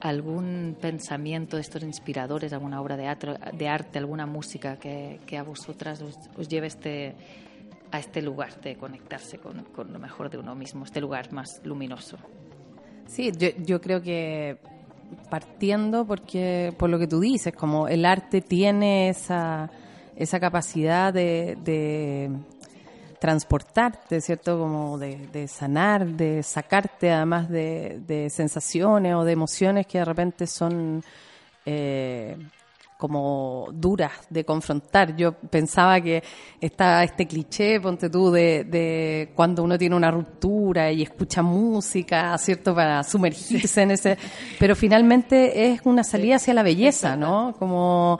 algún 0.00 0.76
pensamiento 0.80 1.56
de 1.56 1.62
estos 1.62 1.82
inspiradores, 1.82 2.52
alguna 2.52 2.80
obra 2.80 2.96
de, 2.96 3.14
de 3.52 3.68
arte, 3.68 3.98
alguna 3.98 4.26
música 4.26 4.76
que, 4.76 5.38
a 5.38 5.42
vosotras 5.42 6.02
os, 6.02 6.48
lleve 6.48 6.66
este, 6.68 7.14
a 7.92 7.98
este 7.98 8.22
lugar 8.22 8.60
de 8.60 8.76
conectarse 8.76 9.38
con, 9.38 9.64
lo 9.92 9.98
mejor 9.98 10.30
de 10.30 10.38
uno 10.38 10.54
mismo, 10.54 10.84
este 10.84 11.00
lugar 11.00 11.32
más 11.32 11.60
luminoso. 11.64 12.16
Sí, 13.06 13.30
yo, 13.36 13.48
yo 13.58 13.80
creo 13.80 14.00
que 14.00 14.58
partiendo 15.28 16.06
porque 16.06 16.72
por 16.78 16.88
lo 16.88 16.98
que 16.98 17.06
tú 17.06 17.20
dices, 17.20 17.52
como 17.52 17.88
el 17.88 18.04
arte 18.04 18.40
tiene 18.40 19.08
esa, 19.10 19.70
esa 20.16 20.40
capacidad 20.40 21.12
de 21.12 22.30
transportarte, 23.20 24.20
¿cierto? 24.20 24.58
Como 24.58 24.98
de, 24.98 25.46
sanar, 25.46 26.06
de 26.06 26.42
sacarte 26.42 27.10
además 27.10 27.48
de, 27.50 28.28
sensaciones 28.30 29.14
o 29.14 29.24
de 29.24 29.32
emociones 29.32 29.86
que 29.86 29.98
de 29.98 30.04
repente 30.06 30.46
son 30.46 31.04
eh, 31.66 32.36
como 32.96 33.68
duras 33.72 34.12
de 34.30 34.44
confrontar. 34.44 35.14
Yo 35.16 35.32
pensaba 35.32 36.00
que 36.00 36.22
está 36.60 37.04
este 37.04 37.26
cliché, 37.26 37.78
ponte 37.78 38.08
tú, 38.08 38.30
de, 38.30 38.64
de 38.64 39.32
cuando 39.34 39.62
uno 39.64 39.76
tiene 39.76 39.96
una 39.96 40.10
ruptura 40.10 40.90
y 40.90 41.02
escucha 41.02 41.42
música, 41.42 42.36
¿cierto? 42.38 42.74
Para 42.74 43.04
sumergirse 43.04 43.82
en 43.82 43.90
ese... 43.90 44.16
Pero 44.58 44.74
finalmente 44.74 45.72
es 45.72 45.80
una 45.84 46.04
salida 46.04 46.36
hacia 46.36 46.54
la 46.54 46.62
belleza, 46.62 47.16
¿no? 47.16 47.54
Como 47.58 48.18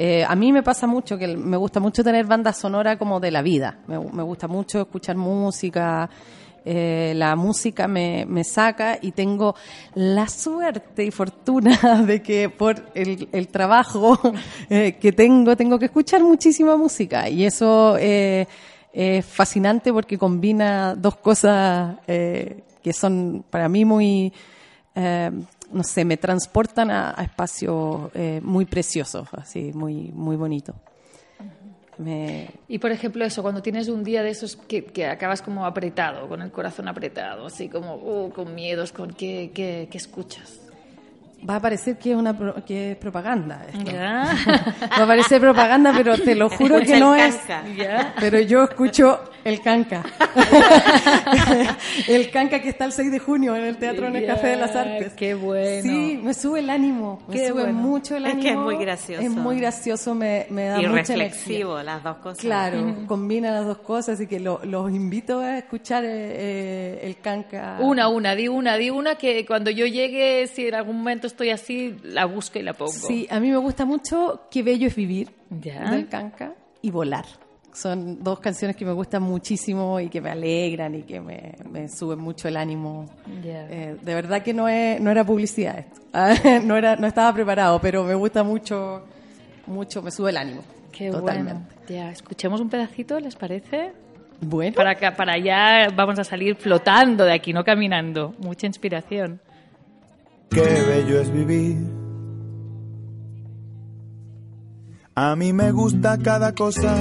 eh, 0.00 0.24
a 0.24 0.36
mí 0.36 0.52
me 0.52 0.62
pasa 0.62 0.86
mucho 0.86 1.18
que 1.18 1.26
me 1.26 1.56
gusta 1.56 1.80
mucho 1.80 2.04
tener 2.04 2.24
banda 2.24 2.52
sonora 2.52 2.96
como 2.96 3.18
de 3.18 3.32
la 3.32 3.42
vida. 3.42 3.78
Me, 3.88 3.96
gusta 3.98 4.46
mucho 4.46 4.82
escuchar 4.82 5.16
música. 5.16 6.08
Eh, 6.64 7.14
la 7.16 7.34
música 7.34 7.88
me, 7.88 8.44
saca 8.44 8.96
y 9.02 9.10
tengo 9.10 9.56
la 9.94 10.28
suerte 10.28 11.02
y 11.02 11.10
fortuna 11.10 12.02
de 12.06 12.22
que 12.22 12.48
por 12.48 12.92
el, 12.94 13.48
trabajo 13.48 14.16
eh, 14.70 14.98
que 15.00 15.10
tengo, 15.10 15.56
tengo 15.56 15.80
que 15.80 15.86
escuchar 15.86 16.22
muchísima 16.22 16.76
música. 16.76 17.28
Y 17.28 17.44
eso 17.44 17.96
es 17.96 18.46
fascinante 19.26 19.92
porque 19.92 20.16
combina 20.16 20.94
dos 20.94 21.16
cosas 21.16 21.96
que 22.06 22.92
son 22.92 23.44
para 23.50 23.68
mí 23.68 23.84
muy 23.84 24.32
no 25.72 25.82
sé, 25.82 26.04
me 26.04 26.16
transportan 26.16 26.90
a, 26.90 27.14
espacios 27.22 28.10
eh, 28.14 28.40
muy 28.42 28.64
preciosos, 28.64 29.28
así, 29.32 29.72
muy, 29.74 30.10
muy 30.14 30.36
bonitos. 30.36 30.74
Y 32.68 32.78
por 32.78 32.92
ejemplo 32.92 33.24
eso, 33.24 33.42
cuando 33.42 33.60
tienes 33.60 33.88
un 33.88 34.04
día 34.04 34.22
de 34.22 34.30
esos 34.30 34.54
que, 34.54 34.84
que 34.84 35.06
acabas 35.06 35.42
como 35.42 35.66
apretado, 35.66 36.28
con 36.28 36.42
el 36.42 36.52
corazón 36.52 36.86
apretado, 36.86 37.46
así 37.46 37.68
como 37.68 37.96
uh, 37.96 38.30
con 38.30 38.54
miedos, 38.54 38.92
con 38.92 39.12
qué, 39.12 39.50
qué, 39.52 39.88
escuchas. 39.92 40.60
Va 41.48 41.56
a 41.56 41.60
parecer 41.60 41.98
que 41.98 42.10
es 42.12 42.16
una 42.16 42.36
pro- 42.36 42.64
que 42.64 42.92
es 42.92 42.96
propaganda. 42.96 43.64
esto. 43.72 43.92
va 43.96 45.04
a 45.04 45.06
parecer 45.06 45.40
propaganda, 45.40 45.92
pero 45.96 46.16
te 46.18 46.34
lo 46.34 46.48
juro 46.50 46.76
Escucha 46.78 46.94
que 46.94 47.00
no 47.00 47.14
el 47.14 47.20
es. 47.22 47.36
canca. 47.36 48.14
Pero 48.20 48.40
yo 48.40 48.64
escucho 48.64 49.20
el 49.44 49.60
canca. 49.60 50.02
el 52.08 52.30
canca 52.30 52.60
que 52.60 52.68
está 52.68 52.84
el 52.84 52.92
6 52.92 53.10
de 53.10 53.18
junio 53.18 53.56
en 53.56 53.64
el 53.64 53.76
Teatro 53.76 54.06
en 54.06 54.16
el 54.16 54.26
Café 54.26 54.48
de 54.48 54.56
las 54.56 54.74
Artes. 54.74 55.12
qué 55.14 55.34
bueno. 55.34 55.82
Sí, 55.82 56.20
me 56.22 56.34
sube 56.34 56.60
el 56.60 56.70
ánimo. 56.70 57.22
Me 57.28 57.34
Qué 57.36 57.48
sube 57.48 57.62
bueno. 57.64 57.78
mucho 57.78 58.16
el 58.16 58.26
Es 58.26 58.32
ánimo. 58.32 58.42
que 58.42 58.50
es 58.50 58.56
muy 58.56 58.76
gracioso. 58.76 59.22
Es 59.22 59.30
muy 59.30 59.60
gracioso, 59.60 60.14
me, 60.14 60.46
me 60.50 60.64
da 60.66 60.82
y 60.82 60.86
mucha 60.86 61.14
energía. 61.14 61.16
reflexivo, 61.28 61.82
las 61.82 62.02
dos 62.02 62.16
cosas. 62.18 62.38
Claro, 62.38 62.96
combina 63.06 63.50
las 63.50 63.66
dos 63.66 63.78
cosas, 63.78 64.14
así 64.16 64.26
que 64.26 64.40
lo- 64.40 64.60
los 64.64 64.90
invito 64.90 65.40
a 65.40 65.58
escuchar 65.58 66.04
eh, 66.04 66.08
eh, 66.10 67.00
el 67.04 67.18
canca. 67.20 67.76
Una, 67.80 68.08
una, 68.08 68.34
di 68.34 68.48
una, 68.48 68.76
di 68.76 68.90
una 68.90 69.14
que 69.16 69.44
cuando 69.46 69.70
yo 69.70 69.86
llegue, 69.86 70.46
si 70.48 70.66
en 70.68 70.74
algún 70.74 70.96
momento 70.98 71.26
estoy 71.28 71.50
así, 71.50 71.96
la 72.02 72.24
busco 72.24 72.58
y 72.58 72.62
la 72.62 72.74
pongo. 72.74 72.90
Sí, 72.90 73.26
a 73.30 73.38
mí 73.40 73.50
me 73.50 73.56
gusta 73.58 73.84
mucho 73.84 74.42
Qué 74.50 74.62
bello 74.62 74.86
es 74.88 74.96
vivir 74.96 75.30
Ya. 75.50 75.90
del 75.90 76.08
canca 76.08 76.54
y 76.82 76.90
Volar. 76.90 77.24
Son 77.72 78.24
dos 78.24 78.40
canciones 78.40 78.74
que 78.76 78.84
me 78.84 78.90
gustan 78.92 79.22
muchísimo 79.22 80.00
y 80.00 80.08
que 80.08 80.20
me 80.20 80.30
alegran 80.30 80.96
y 80.96 81.02
que 81.02 81.20
me, 81.20 81.54
me 81.70 81.88
suben 81.88 82.18
mucho 82.18 82.48
el 82.48 82.56
ánimo. 82.56 83.06
Ya. 83.44 83.68
Eh, 83.70 83.96
de 84.02 84.14
verdad 84.14 84.42
que 84.42 84.52
no, 84.52 84.66
es, 84.68 85.00
no 85.00 85.10
era 85.10 85.24
publicidad 85.24 85.78
esto. 85.78 86.00
Ah, 86.12 86.34
no, 86.64 86.76
era, 86.76 86.96
no 86.96 87.06
estaba 87.06 87.32
preparado, 87.34 87.78
pero 87.80 88.02
me 88.02 88.14
gusta 88.14 88.42
mucho, 88.42 89.04
mucho, 89.66 90.02
me 90.02 90.10
sube 90.10 90.30
el 90.30 90.38
ánimo. 90.38 90.62
Qué 90.90 91.10
Totalmente. 91.10 91.52
bueno. 91.52 91.68
Ya, 91.88 92.10
escuchemos 92.10 92.60
un 92.60 92.68
pedacito, 92.70 93.20
¿les 93.20 93.36
parece? 93.36 93.92
Bueno, 94.40 94.74
Para, 94.74 94.96
para 95.16 95.34
allá 95.34 95.88
vamos 95.94 96.18
a 96.18 96.24
salir 96.24 96.56
flotando 96.56 97.24
de 97.24 97.32
aquí, 97.34 97.52
no 97.52 97.62
caminando. 97.64 98.34
Mucha 98.38 98.66
inspiración. 98.66 99.40
Qué 100.50 100.60
bello 100.60 101.20
es 101.20 101.32
vivir. 101.32 101.98
A 105.14 105.34
mí 105.36 105.52
me 105.52 105.72
gusta 105.72 106.16
cada 106.18 106.54
cosa 106.54 106.96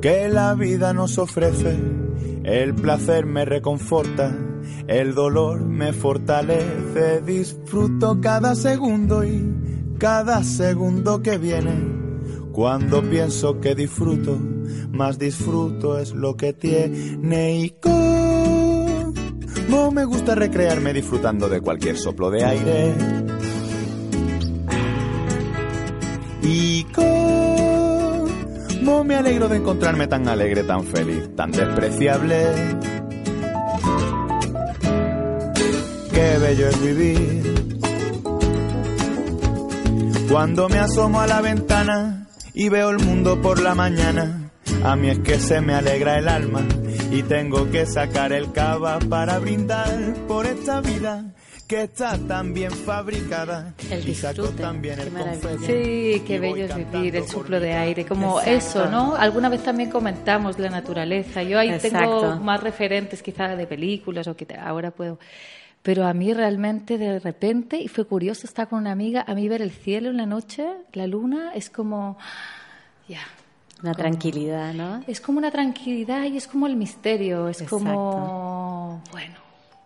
que 0.00 0.28
la 0.28 0.54
vida 0.54 0.92
nos 0.92 1.18
ofrece. 1.18 1.78
El 2.44 2.74
placer 2.74 3.24
me 3.24 3.44
reconforta, 3.44 4.36
el 4.86 5.14
dolor 5.14 5.64
me 5.64 5.92
fortalece. 5.92 7.22
Disfruto 7.22 8.20
cada 8.20 8.54
segundo 8.54 9.24
y 9.24 9.94
cada 9.98 10.44
segundo 10.44 11.22
que 11.22 11.38
viene. 11.38 12.02
Cuando 12.52 13.02
pienso 13.02 13.60
que 13.60 13.74
disfruto, 13.74 14.38
más 14.90 15.18
disfruto 15.18 15.98
es 15.98 16.12
lo 16.12 16.36
que 16.36 16.52
tiene 16.52 17.60
y 17.60 17.70
como 19.72 19.90
me 19.90 20.04
gusta 20.04 20.34
recrearme 20.34 20.92
disfrutando 20.92 21.48
de 21.48 21.62
cualquier 21.62 21.96
soplo 21.96 22.30
de 22.30 22.44
aire. 22.44 22.94
Y 26.42 26.84
como 26.92 27.04
me 29.02 29.14
alegro 29.14 29.48
de 29.48 29.56
encontrarme 29.56 30.08
tan 30.08 30.28
alegre, 30.28 30.64
tan 30.64 30.84
feliz, 30.84 31.34
tan 31.34 31.52
despreciable. 31.52 32.36
Qué 36.12 36.38
bello 36.38 36.68
es 36.68 36.82
vivir. 36.82 37.72
Cuando 40.30 40.68
me 40.68 40.80
asomo 40.80 41.22
a 41.22 41.26
la 41.26 41.40
ventana 41.40 42.26
y 42.52 42.68
veo 42.68 42.90
el 42.90 42.98
mundo 42.98 43.40
por 43.40 43.58
la 43.62 43.74
mañana, 43.74 44.50
a 44.84 44.96
mí 44.96 45.08
es 45.08 45.20
que 45.20 45.38
se 45.38 45.62
me 45.62 45.72
alegra 45.72 46.18
el 46.18 46.28
alma 46.28 46.60
y 47.12 47.22
tengo 47.24 47.70
que 47.70 47.84
sacar 47.84 48.32
el 48.32 48.52
cava 48.52 48.98
para 48.98 49.38
brindar 49.38 50.14
por 50.26 50.46
esta 50.46 50.80
vida 50.80 51.26
que 51.68 51.82
está 51.82 52.16
tan 52.16 52.54
bien 52.54 52.70
fabricada. 52.70 53.74
El 53.90 54.02
disfrute, 54.02 54.62
también 54.62 54.96
qué 54.96 55.02
el 55.02 55.10
maravilla. 55.10 55.58
Sí, 55.66 56.22
qué 56.26 56.40
bello 56.40 56.64
es 56.64 56.74
vivir, 56.74 57.16
el 57.16 57.26
soplo 57.26 57.60
de 57.60 57.74
aire, 57.74 58.06
como 58.06 58.40
Exacto. 58.40 58.50
eso, 58.56 58.90
¿no? 58.90 59.14
Alguna 59.14 59.50
vez 59.50 59.62
también 59.62 59.90
comentamos 59.90 60.58
la 60.58 60.70
naturaleza. 60.70 61.42
Yo 61.42 61.58
ahí 61.58 61.78
tengo 61.78 61.98
Exacto. 61.98 62.40
más 62.40 62.62
referentes 62.62 63.22
quizá 63.22 63.56
de 63.56 63.66
películas 63.66 64.26
o 64.26 64.34
que 64.34 64.46
ahora 64.58 64.90
puedo... 64.90 65.18
Pero 65.82 66.06
a 66.06 66.14
mí 66.14 66.32
realmente 66.32 66.96
de 66.96 67.18
repente, 67.18 67.76
y 67.76 67.88
fue 67.88 68.06
curioso 68.06 68.46
estar 68.46 68.68
con 68.68 68.78
una 68.78 68.92
amiga, 68.92 69.24
a 69.26 69.34
mí 69.34 69.48
ver 69.48 69.60
el 69.60 69.72
cielo 69.72 70.10
en 70.10 70.16
la 70.16 70.26
noche, 70.26 70.64
la 70.94 71.06
luna, 71.06 71.52
es 71.54 71.68
como... 71.68 72.16
Ya, 73.08 73.20
Una 73.82 73.94
tranquilidad, 73.94 74.72
¿no? 74.74 75.02
es 75.06 75.20
como 75.20 75.38
una 75.38 75.50
tranquilidad 75.50 76.24
y 76.24 76.36
es 76.36 76.46
como 76.46 76.66
el 76.66 76.76
misterio, 76.76 77.48
es 77.48 77.60
Exacto. 77.60 77.78
como, 77.78 79.02
bueno, 79.10 79.34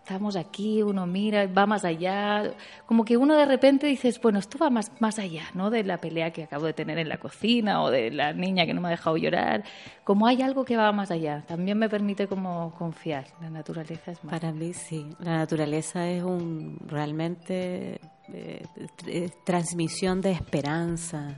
estamos 0.07 0.37
aquí, 0.37 0.81
uno 0.83 1.05
mira, 1.05 1.47
va 1.47 1.65
más 1.65 1.83
allá, 1.83 2.53
como 2.85 3.03
que 3.03 3.17
uno 3.17 3.35
de 3.35 3.45
repente 3.45 3.87
dices, 3.87 4.21
bueno, 4.21 4.39
esto 4.39 4.57
va 4.57 4.69
más, 4.69 4.89
más 5.01 5.19
allá, 5.19 5.43
¿no? 5.53 5.69
De 5.69 5.83
la 5.83 5.97
pelea 5.97 6.31
que 6.31 6.43
acabo 6.43 6.65
de 6.65 6.71
tener 6.71 6.97
en 6.97 7.09
la 7.09 7.17
cocina 7.17 7.81
o 7.83 7.91
de 7.91 8.11
la 8.11 8.31
niña 8.31 8.65
que 8.65 8.73
no 8.73 8.79
me 8.79 8.87
ha 8.87 8.91
dejado 8.91 9.17
llorar, 9.17 9.65
como 10.05 10.25
hay 10.25 10.41
algo 10.41 10.63
que 10.63 10.77
va 10.77 10.91
más 10.93 11.11
allá, 11.11 11.43
también 11.45 11.77
me 11.77 11.89
permite 11.89 12.27
como 12.27 12.73
confiar, 12.77 13.25
la 13.41 13.49
naturaleza 13.49 14.11
es 14.11 14.23
más. 14.23 14.31
Para 14.39 14.53
mí 14.53 14.73
sí, 14.73 15.07
la 15.19 15.39
naturaleza 15.39 16.07
es 16.07 16.23
un 16.23 16.77
realmente 16.87 17.99
eh, 18.31 18.65
eh, 19.07 19.29
transmisión 19.43 20.21
de 20.21 20.31
esperanza, 20.31 21.35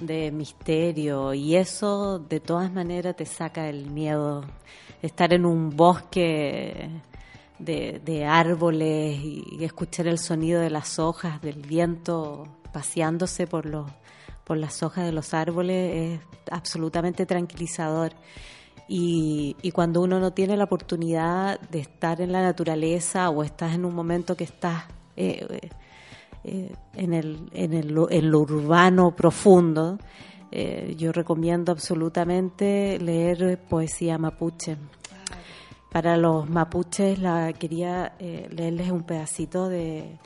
de 0.00 0.30
misterio 0.30 1.34
y 1.34 1.56
eso 1.56 2.18
de 2.18 2.40
todas 2.40 2.72
maneras 2.72 3.16
te 3.16 3.26
saca 3.26 3.68
el 3.68 3.90
miedo. 3.90 4.44
Estar 5.02 5.32
en 5.32 5.44
un 5.44 5.76
bosque 5.76 6.90
de, 7.58 8.24
árboles 8.26 9.18
y 9.22 9.64
escuchar 9.64 10.06
el 10.06 10.18
sonido 10.18 10.60
de 10.60 10.70
las 10.70 10.98
hojas, 10.98 11.40
del 11.42 11.62
viento 11.62 12.46
paseándose 12.72 13.46
por 13.46 13.66
los 13.66 13.90
por 14.46 14.58
las 14.58 14.84
hojas 14.84 15.04
de 15.04 15.12
los 15.12 15.34
árboles 15.34 16.20
es 16.20 16.20
absolutamente 16.52 17.26
tranquilizador. 17.26 18.12
Y, 18.86 19.56
y 19.60 19.72
cuando 19.72 20.00
uno 20.02 20.20
no 20.20 20.32
tiene 20.32 20.56
la 20.56 20.64
oportunidad 20.64 21.58
de 21.62 21.80
estar 21.80 22.20
en 22.20 22.30
la 22.30 22.42
naturaleza 22.42 23.28
o 23.28 23.42
estás 23.42 23.74
en 23.74 23.84
un 23.84 23.92
momento 23.92 24.36
que 24.36 24.44
estás 24.44 24.84
eh, 25.16 25.70
eh, 26.48 26.72
en, 26.94 27.12
el, 27.12 27.50
en, 27.52 27.72
el, 27.74 27.92
en 28.08 28.30
lo 28.30 28.38
urbano 28.38 29.16
profundo, 29.16 29.98
eh, 30.52 30.94
yo 30.96 31.10
recomiendo 31.10 31.72
absolutamente 31.72 33.00
leer 33.00 33.58
poesía 33.68 34.16
mapuche. 34.16 34.76
Para 35.90 36.16
los 36.16 36.48
mapuches 36.48 37.18
la, 37.18 37.52
quería 37.52 38.14
eh, 38.20 38.48
leerles 38.52 38.92
un 38.92 39.02
pedacito 39.02 39.68
de, 39.68 40.18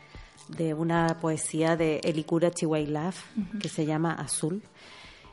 de 0.48 0.74
una 0.74 1.18
poesía 1.22 1.74
de 1.74 2.00
Elikura 2.04 2.50
Chihuailaf 2.50 3.24
que 3.58 3.70
se 3.70 3.86
llama 3.86 4.12
Azul 4.12 4.62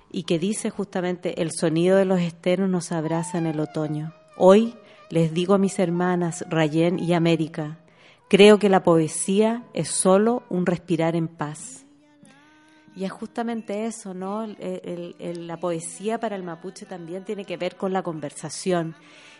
y 0.10 0.24
que 0.24 0.40
dice 0.40 0.70
justamente 0.70 1.42
el 1.42 1.52
sonido 1.52 1.98
de 1.98 2.06
los 2.06 2.22
esteros 2.22 2.70
nos 2.70 2.94
abraza 2.94 3.38
en 3.38 3.48
el 3.48 3.60
otoño. 3.60 4.14
Hoy 4.38 4.74
les 5.10 5.34
digo 5.34 5.54
a 5.54 5.58
mis 5.58 5.80
hermanas 5.80 6.46
Rayén 6.50 6.98
y 6.98 7.12
América, 7.12 7.78
creo 8.30 8.60
que 8.60 8.70
la 8.70 8.84
poesía 8.84 9.64
es 9.74 9.90
solo 9.90 10.44
un 10.50 10.66
respirar 10.66 11.16
en 11.16 11.28
paz. 11.28 11.86
Y 12.96 13.04
es 13.06 13.12
justamente 13.12 13.86
eso, 13.86 14.14
¿no? 14.16 14.44
El- 14.44 14.58
el- 14.60 15.16
el- 15.20 15.48
la 15.48 15.58
poesía 15.58 16.20
para 16.20 16.36
el 16.36 16.42
mapuche 16.44 16.86
también 16.88 17.24
tiene 17.24 17.46
que 17.46 17.56
ver 17.56 17.76
con 17.76 17.94
la 17.94 18.02
conversación. 18.02 18.96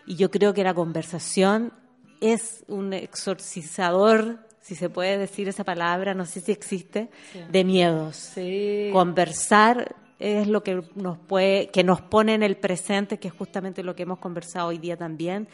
Y 0.06 0.16
yo 0.16 0.30
creo 0.30 0.54
que 0.54 0.64
la 0.64 0.76
conversación 0.76 1.74
es 2.22 2.64
un 2.68 2.94
exorcizador, 2.94 4.40
si 4.62 4.76
se 4.76 4.90
puede 4.90 5.18
decir 5.18 5.48
esa 5.48 5.64
palabra, 5.64 6.14
no 6.14 6.26
sé 6.26 6.40
si 6.42 6.52
existe, 6.52 7.10
de 7.52 7.64
miedos. 7.64 8.16
Sí. 8.16 8.90
Conversar 8.94 9.96
es 10.20 10.48
lo 10.48 10.62
que 10.64 10.82
nos 10.96 11.18
puede, 11.18 11.70
que 11.70 11.84
nos 11.84 12.02
pone 12.02 12.34
en 12.36 12.44
el 12.44 12.58
presente, 12.58 13.18
que 13.18 13.28
es 13.30 13.34
justamente 13.34 13.84
lo 13.84 13.96
que 13.96 14.04
hemos 14.04 14.20
conversado 14.20 14.68
hoy 14.68 14.78
día 14.78 14.98
también, 14.98 15.48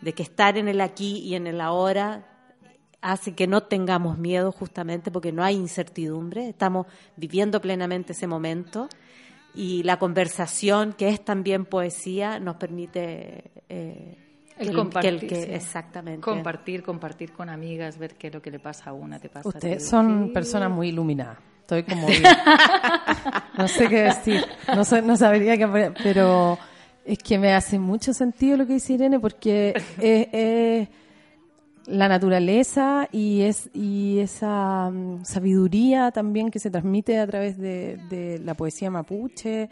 de 0.00 0.12
que 0.14 0.22
estar 0.22 0.56
en 0.56 0.68
el 0.68 0.80
aquí 0.80 1.18
y 1.18 1.34
en 1.34 1.46
el 1.46 1.60
ahora 1.60 2.26
hace 3.02 3.34
que 3.34 3.46
no 3.46 3.62
tengamos 3.62 4.18
miedo 4.18 4.52
justamente 4.52 5.10
porque 5.10 5.32
no 5.32 5.42
hay 5.42 5.56
incertidumbre, 5.56 6.48
estamos 6.48 6.86
viviendo 7.16 7.60
plenamente 7.60 8.12
ese 8.12 8.26
momento 8.26 8.88
y 9.54 9.82
la 9.84 9.98
conversación, 9.98 10.92
que 10.92 11.08
es 11.08 11.24
también 11.24 11.64
poesía, 11.64 12.38
nos 12.38 12.56
permite... 12.56 13.50
eh, 13.68 14.16
El 14.58 14.68
que 14.68 14.74
compartir, 14.74 15.18
que- 15.20 15.26
que- 15.26 15.42
sí. 15.46 15.50
Exactamente. 15.52 16.20
Compartir, 16.20 16.82
compartir 16.82 17.32
con 17.32 17.48
amigas, 17.48 17.96
ver 17.98 18.14
qué 18.14 18.28
es 18.28 18.34
lo 18.34 18.42
que 18.42 18.50
le 18.50 18.58
pasa 18.60 18.90
a 18.90 18.92
una, 18.92 19.18
te 19.18 19.28
pasa 19.28 19.48
a 19.48 19.52
Ustedes 19.52 19.82
ti. 19.82 19.88
son 19.88 20.26
Sí. 20.26 20.32
personas 20.34 20.70
muy 20.70 20.88
iluminadas. 20.90 21.38
Estoy 21.62 21.82
como... 21.84 22.06
no 23.58 23.68
sé 23.68 23.88
qué 23.88 24.02
decir. 24.02 24.44
No, 24.74 24.84
sé- 24.84 25.02
no 25.02 25.16
sabría 25.16 25.56
qué... 25.56 25.92
Pero 26.02 26.58
es 27.04 27.18
que 27.18 27.38
me 27.38 27.52
hace 27.54 27.78
mucho 27.78 28.12
sentido 28.12 28.56
lo 28.56 28.66
que 28.66 28.74
dice 28.74 28.92
Irene 28.94 29.18
porque 29.20 29.72
es, 29.98 30.28
es 30.32 30.88
la 31.90 32.08
naturaleza 32.08 33.08
y, 33.12 33.42
es, 33.42 33.68
y 33.74 34.20
esa 34.20 34.90
mm, 34.90 35.24
sabiduría 35.24 36.10
también 36.10 36.50
que 36.50 36.58
se 36.58 36.70
transmite 36.70 37.18
a 37.18 37.26
través 37.26 37.58
de, 37.58 38.40
la 38.44 38.54
poesía 38.54 38.90
mapuche 38.90 39.68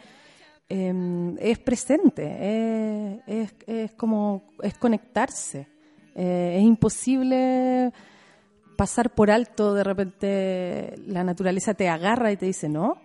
eh, 0.67 1.35
es 1.39 1.59
presente, 1.59 2.23
eh, 2.27 3.21
es, 3.25 3.55
es 3.65 3.91
como 3.93 4.43
es 4.61 4.75
conectarse. 4.77 5.67
Eh, 6.15 6.57
es 6.57 6.63
imposible 6.63 7.91
pasar 8.75 9.13
por 9.13 9.31
alto, 9.31 9.73
de 9.73 9.83
repente 9.83 10.95
la 11.07 11.23
naturaleza 11.23 11.73
te 11.73 11.89
agarra 11.89 12.31
y 12.31 12.37
te 12.37 12.45
dice, 12.45 12.69
no, 12.69 12.97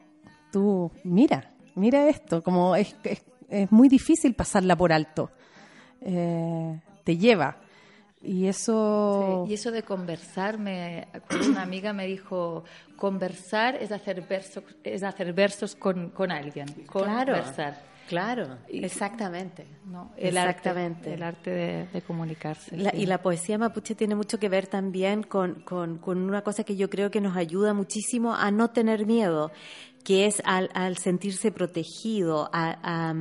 tú 0.53 0.91
mira, 1.05 1.51
mira 1.75 2.09
esto, 2.09 2.43
como 2.43 2.77
es, 2.77 2.95
es, 3.05 3.71
muy 3.71 3.89
difícil 3.89 4.35
pasarla 4.35 4.77
por 4.77 4.93
alto. 4.93 5.31
Eh, 6.01 6.81
te 7.05 7.17
lleva. 7.17 7.57
Y 8.25 8.47
eso... 8.47 9.45
y 9.49 9.55
eso 9.55 9.71
de 9.71 9.83
conversar, 9.83 10.59
me, 10.59 11.09
una 11.49 11.63
amiga 11.63 11.93
me 11.93 12.07
dijo, 12.07 12.65
conversar 12.97 13.77
es 13.77 13.93
hacer 13.93 14.23
versos, 14.23 14.65
es 14.83 15.03
hacer 15.03 15.33
versos 15.33 15.77
con, 15.77 16.11
con 16.11 16.33
alguien. 16.33 16.67
Conversar. 16.87 17.95
Claro, 18.09 18.59
exactamente. 18.69 19.67
¿no? 19.87 20.13
El 20.17 20.37
Arte, 20.37 20.71
el 21.07 21.23
arte 21.23 21.51
de, 21.93 22.03
comunicarse. 22.03 22.77
Y 22.95 23.07
la 23.07 23.23
poesía 23.23 23.57
mapuche 23.59 23.95
tiene 23.95 24.15
mucho 24.15 24.39
que 24.39 24.49
ver 24.49 24.67
también 24.67 25.23
con, 25.23 25.61
con, 25.63 26.01
una 26.07 26.43
cosa 26.43 26.65
que 26.65 26.77
yo 26.77 26.91
creo 26.91 27.11
que 27.11 27.21
nos 27.21 27.37
ayuda 27.37 27.73
muchísimo 27.73 28.35
a 28.35 28.51
no 28.51 28.71
tener 28.71 29.07
miedo, 29.07 29.51
que 30.05 30.27
es 30.27 30.43
al, 30.45 30.71
al 30.75 30.99
sentirse 30.99 31.51
protegido, 31.51 32.51
a, 32.53 32.79
a, 32.83 33.15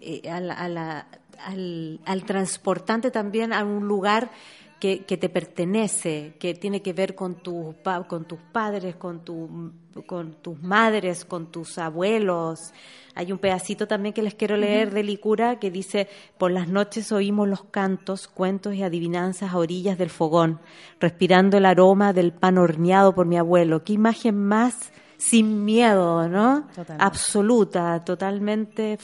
eh, 0.00 0.28
a 0.28 0.40
la 0.40 1.06
al, 1.44 2.00
al 2.04 2.24
transportante 2.24 3.10
también 3.10 3.52
a 3.52 3.64
un 3.64 3.86
lugar 3.86 4.30
que, 4.78 5.04
que, 5.04 5.16
te 5.16 5.28
pertenece, 5.28 6.34
que 6.38 6.54
tiene 6.54 6.82
que 6.82 6.92
ver 6.92 7.14
con, 7.14 7.36
tu, 7.36 7.74
con 8.08 8.24
tus 8.26 8.38
padres, 8.52 8.96
con, 8.96 9.24
tu, 9.24 9.72
con 10.04 10.34
tus 10.34 10.62
madres, 10.62 11.24
con 11.24 11.50
tus 11.50 11.78
abuelos. 11.78 12.72
Hay 13.14 13.32
un 13.32 13.38
pedacito 13.38 13.86
también 13.86 14.12
que 14.12 14.22
les 14.22 14.34
quiero 14.34 14.56
leer 14.56 14.92
de 14.92 15.02
Licura 15.02 15.58
que 15.58 15.70
dice, 15.70 16.08
por 16.36 16.50
las 16.50 16.68
noches 16.68 17.10
oímos 17.10 17.48
los 17.48 17.64
cantos, 17.64 18.28
cuentos 18.28 18.74
y 18.74 18.82
adivinanzas 18.82 19.52
a 19.52 19.58
orillas 19.58 19.96
del 19.96 20.10
fogón, 20.10 20.60
respirando 21.00 21.56
el 21.56 21.64
aroma 21.64 22.12
del 22.12 22.32
pan 22.32 22.58
horneado 22.58 23.14
por 23.14 23.26
mi 23.26 23.38
abuelo. 23.38 23.82
Qué 23.82 23.94
imagen 23.94 24.36
más 24.36 24.92
sin 25.16 25.64
miedo, 25.64 26.28
¿no? 26.28 26.66
Absoluta, 26.98 28.04
totalmente 28.04 28.98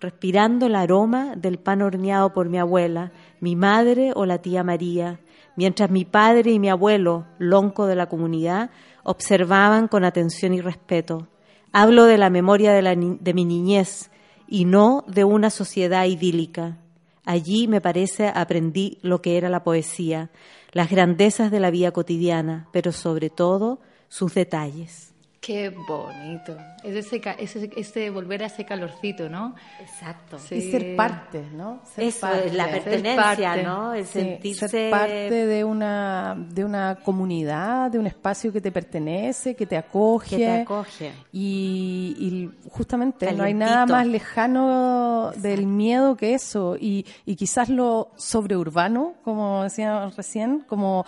respirando 0.00 0.66
el 0.66 0.74
aroma 0.74 1.36
del 1.36 1.58
pan 1.58 1.82
horneado 1.82 2.32
por 2.32 2.48
mi 2.48 2.58
abuela, 2.58 3.12
mi 3.40 3.56
madre 3.56 4.12
o 4.14 4.24
la 4.24 4.38
tía 4.38 4.64
María, 4.64 5.20
mientras 5.56 5.90
mi 5.90 6.04
padre 6.04 6.52
y 6.52 6.58
mi 6.58 6.70
abuelo, 6.70 7.26
lonco 7.38 7.86
de 7.86 7.96
la 7.96 8.08
comunidad, 8.08 8.70
observaban 9.02 9.88
con 9.88 10.04
atención 10.04 10.54
y 10.54 10.60
respeto. 10.60 11.28
Hablo 11.72 12.04
de 12.04 12.18
la 12.18 12.30
memoria 12.30 12.72
de, 12.72 13.18
de 13.20 13.34
mi 13.34 13.44
niñez 13.44 14.10
y 14.48 14.64
no 14.64 15.04
de 15.06 15.24
una 15.24 15.50
sociedad 15.50 16.06
idílica. 16.06 16.78
Allí, 17.24 17.68
me 17.68 17.80
parece, 17.80 18.28
aprendí 18.34 18.98
lo 19.02 19.22
que 19.22 19.36
era 19.36 19.48
la 19.48 19.62
poesía, 19.62 20.30
las 20.72 20.90
grandezas 20.90 21.50
de 21.50 21.60
la 21.60 21.70
vida 21.70 21.92
cotidiana, 21.92 22.68
pero 22.72 22.92
sobre 22.92 23.30
todo 23.30 23.80
sus 24.08 24.34
detalles. 24.34 25.10
Qué 25.40 25.70
bonito. 25.70 26.54
Es 26.84 27.06
ese, 27.06 27.22
ese, 27.38 27.70
ese, 27.74 28.10
volver 28.10 28.42
a 28.42 28.46
ese 28.46 28.66
calorcito, 28.66 29.30
¿no? 29.30 29.54
Exacto. 29.80 30.36
Y 30.50 30.60
ser 30.70 30.94
parte, 30.96 31.42
¿no? 31.54 31.80
Ser 31.94 32.04
Eso, 32.04 32.20
parte. 32.20 32.52
la 32.52 32.70
pertenencia, 32.70 33.56
¿no? 33.62 33.94
El 33.94 34.04
sentirse... 34.04 34.68
Ser 34.68 34.90
parte 34.90 35.46
de 35.46 35.64
una, 35.64 36.36
de 36.36 36.62
una 36.62 36.96
comunidad, 36.96 37.90
de 37.90 37.98
un 37.98 38.06
espacio 38.06 38.52
que 38.52 38.60
te 38.60 38.70
pertenece, 38.70 39.54
que 39.54 39.64
te 39.64 39.78
acoge. 39.78 40.36
Que 40.36 40.44
te 40.44 40.60
acoge. 40.60 41.12
Y, 41.32 42.16
y 42.18 42.68
justamente 42.68 43.32
no 43.32 43.42
hay 43.42 43.54
nada 43.54 43.86
más 43.86 44.06
lejano 44.06 45.32
del 45.36 45.66
miedo 45.66 46.16
que 46.16 46.34
eso. 46.34 46.76
Y, 46.78 47.06
y 47.24 47.36
quizás 47.36 47.70
lo 47.70 48.10
sobreurbano, 48.14 49.14
como 49.24 49.62
decíamos 49.62 50.14
recién, 50.16 50.60
como 50.68 51.06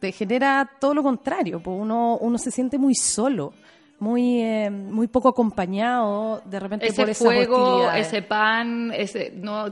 te 0.00 0.12
genera 0.12 0.68
todo 0.80 0.94
lo 0.94 1.02
contrario, 1.02 1.60
pues 1.62 1.76
uno, 1.78 2.16
uno 2.20 2.38
se 2.38 2.50
siente 2.50 2.78
muy 2.78 2.94
solo, 2.94 3.52
muy, 3.98 4.40
eh, 4.40 4.70
muy 4.70 5.08
poco 5.08 5.28
acompañado 5.28 6.40
de 6.46 6.58
repente 6.58 6.86
ese 6.86 7.02
por 7.02 7.10
esa 7.10 7.24
fuego, 7.24 7.90
ese 7.92 8.22
pan, 8.22 8.92
ese, 8.94 9.32
no, 9.36 9.66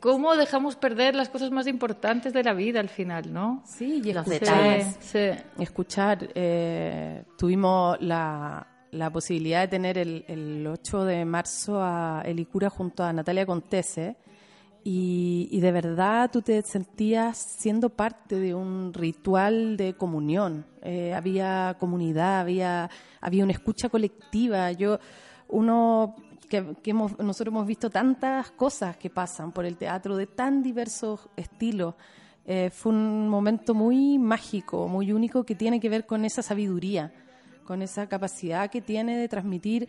¿cómo 0.00 0.34
dejamos 0.36 0.74
perder 0.74 1.14
las 1.14 1.28
cosas 1.28 1.52
más 1.52 1.68
importantes 1.68 2.32
de 2.32 2.42
la 2.42 2.52
vida 2.52 2.80
al 2.80 2.88
final, 2.88 3.32
no? 3.32 3.62
Sí, 3.64 4.02
y 4.04 4.10
escuchar, 4.10 4.82
escuchar 5.58 6.28
eh, 6.34 7.22
tuvimos 7.38 7.96
la, 8.00 8.66
la 8.90 9.10
posibilidad 9.10 9.60
de 9.60 9.68
tener 9.68 9.98
el, 9.98 10.24
el 10.26 10.66
8 10.66 11.04
de 11.04 11.24
marzo 11.24 11.80
a 11.80 12.22
Elicura 12.24 12.68
junto 12.70 13.04
a 13.04 13.12
Natalia 13.12 13.46
Contese 13.46 14.16
y, 14.86 15.60
de 15.60 15.72
verdad 15.72 16.30
tú 16.30 16.42
te 16.42 16.60
sentías 16.60 17.38
siendo 17.38 17.88
parte 17.88 18.38
de 18.38 18.54
un 18.54 18.92
ritual 18.92 19.78
de 19.78 19.94
comunión. 19.94 20.66
Eh, 20.82 21.14
había 21.14 21.76
comunidad, 21.80 22.40
había, 22.40 22.90
había 23.22 23.44
una 23.44 23.54
escucha 23.54 23.88
colectiva. 23.88 24.70
Yo, 24.72 24.98
uno 25.48 26.14
que, 26.50 26.76
hemos, 26.84 27.18
nosotros 27.18 27.52
hemos 27.52 27.66
visto 27.66 27.88
tantas 27.88 28.50
cosas 28.50 28.98
que 28.98 29.08
pasan 29.08 29.52
por 29.52 29.64
el 29.64 29.78
teatro 29.78 30.16
de 30.16 30.26
tan 30.26 30.62
diversos 30.62 31.30
estilos. 31.34 31.94
Eh, 32.44 32.68
fue 32.70 32.92
un 32.92 33.26
momento 33.26 33.72
muy 33.72 34.18
mágico, 34.18 34.86
muy 34.86 35.12
único 35.12 35.44
que 35.44 35.54
tiene 35.54 35.80
que 35.80 35.88
ver 35.88 36.04
con 36.04 36.26
esa 36.26 36.42
sabiduría, 36.42 37.10
con 37.64 37.80
esa 37.80 38.06
capacidad 38.06 38.68
que 38.68 38.82
tiene 38.82 39.16
de 39.16 39.28
transmitir 39.28 39.88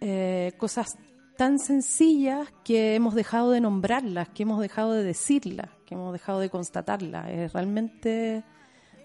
eh, 0.00 0.54
cosas 0.56 0.98
tan 1.36 1.58
sencillas 1.58 2.52
que 2.64 2.94
hemos 2.94 3.14
dejado 3.14 3.50
de 3.50 3.60
nombrarlas, 3.60 4.28
que 4.28 4.44
hemos 4.44 4.60
dejado 4.60 4.92
de 4.92 5.02
decirlas, 5.02 5.70
que 5.86 5.94
hemos 5.94 6.12
dejado 6.12 6.40
de 6.40 6.50
constatarlas. 6.50 7.28
Es 7.30 7.52
realmente 7.52 8.44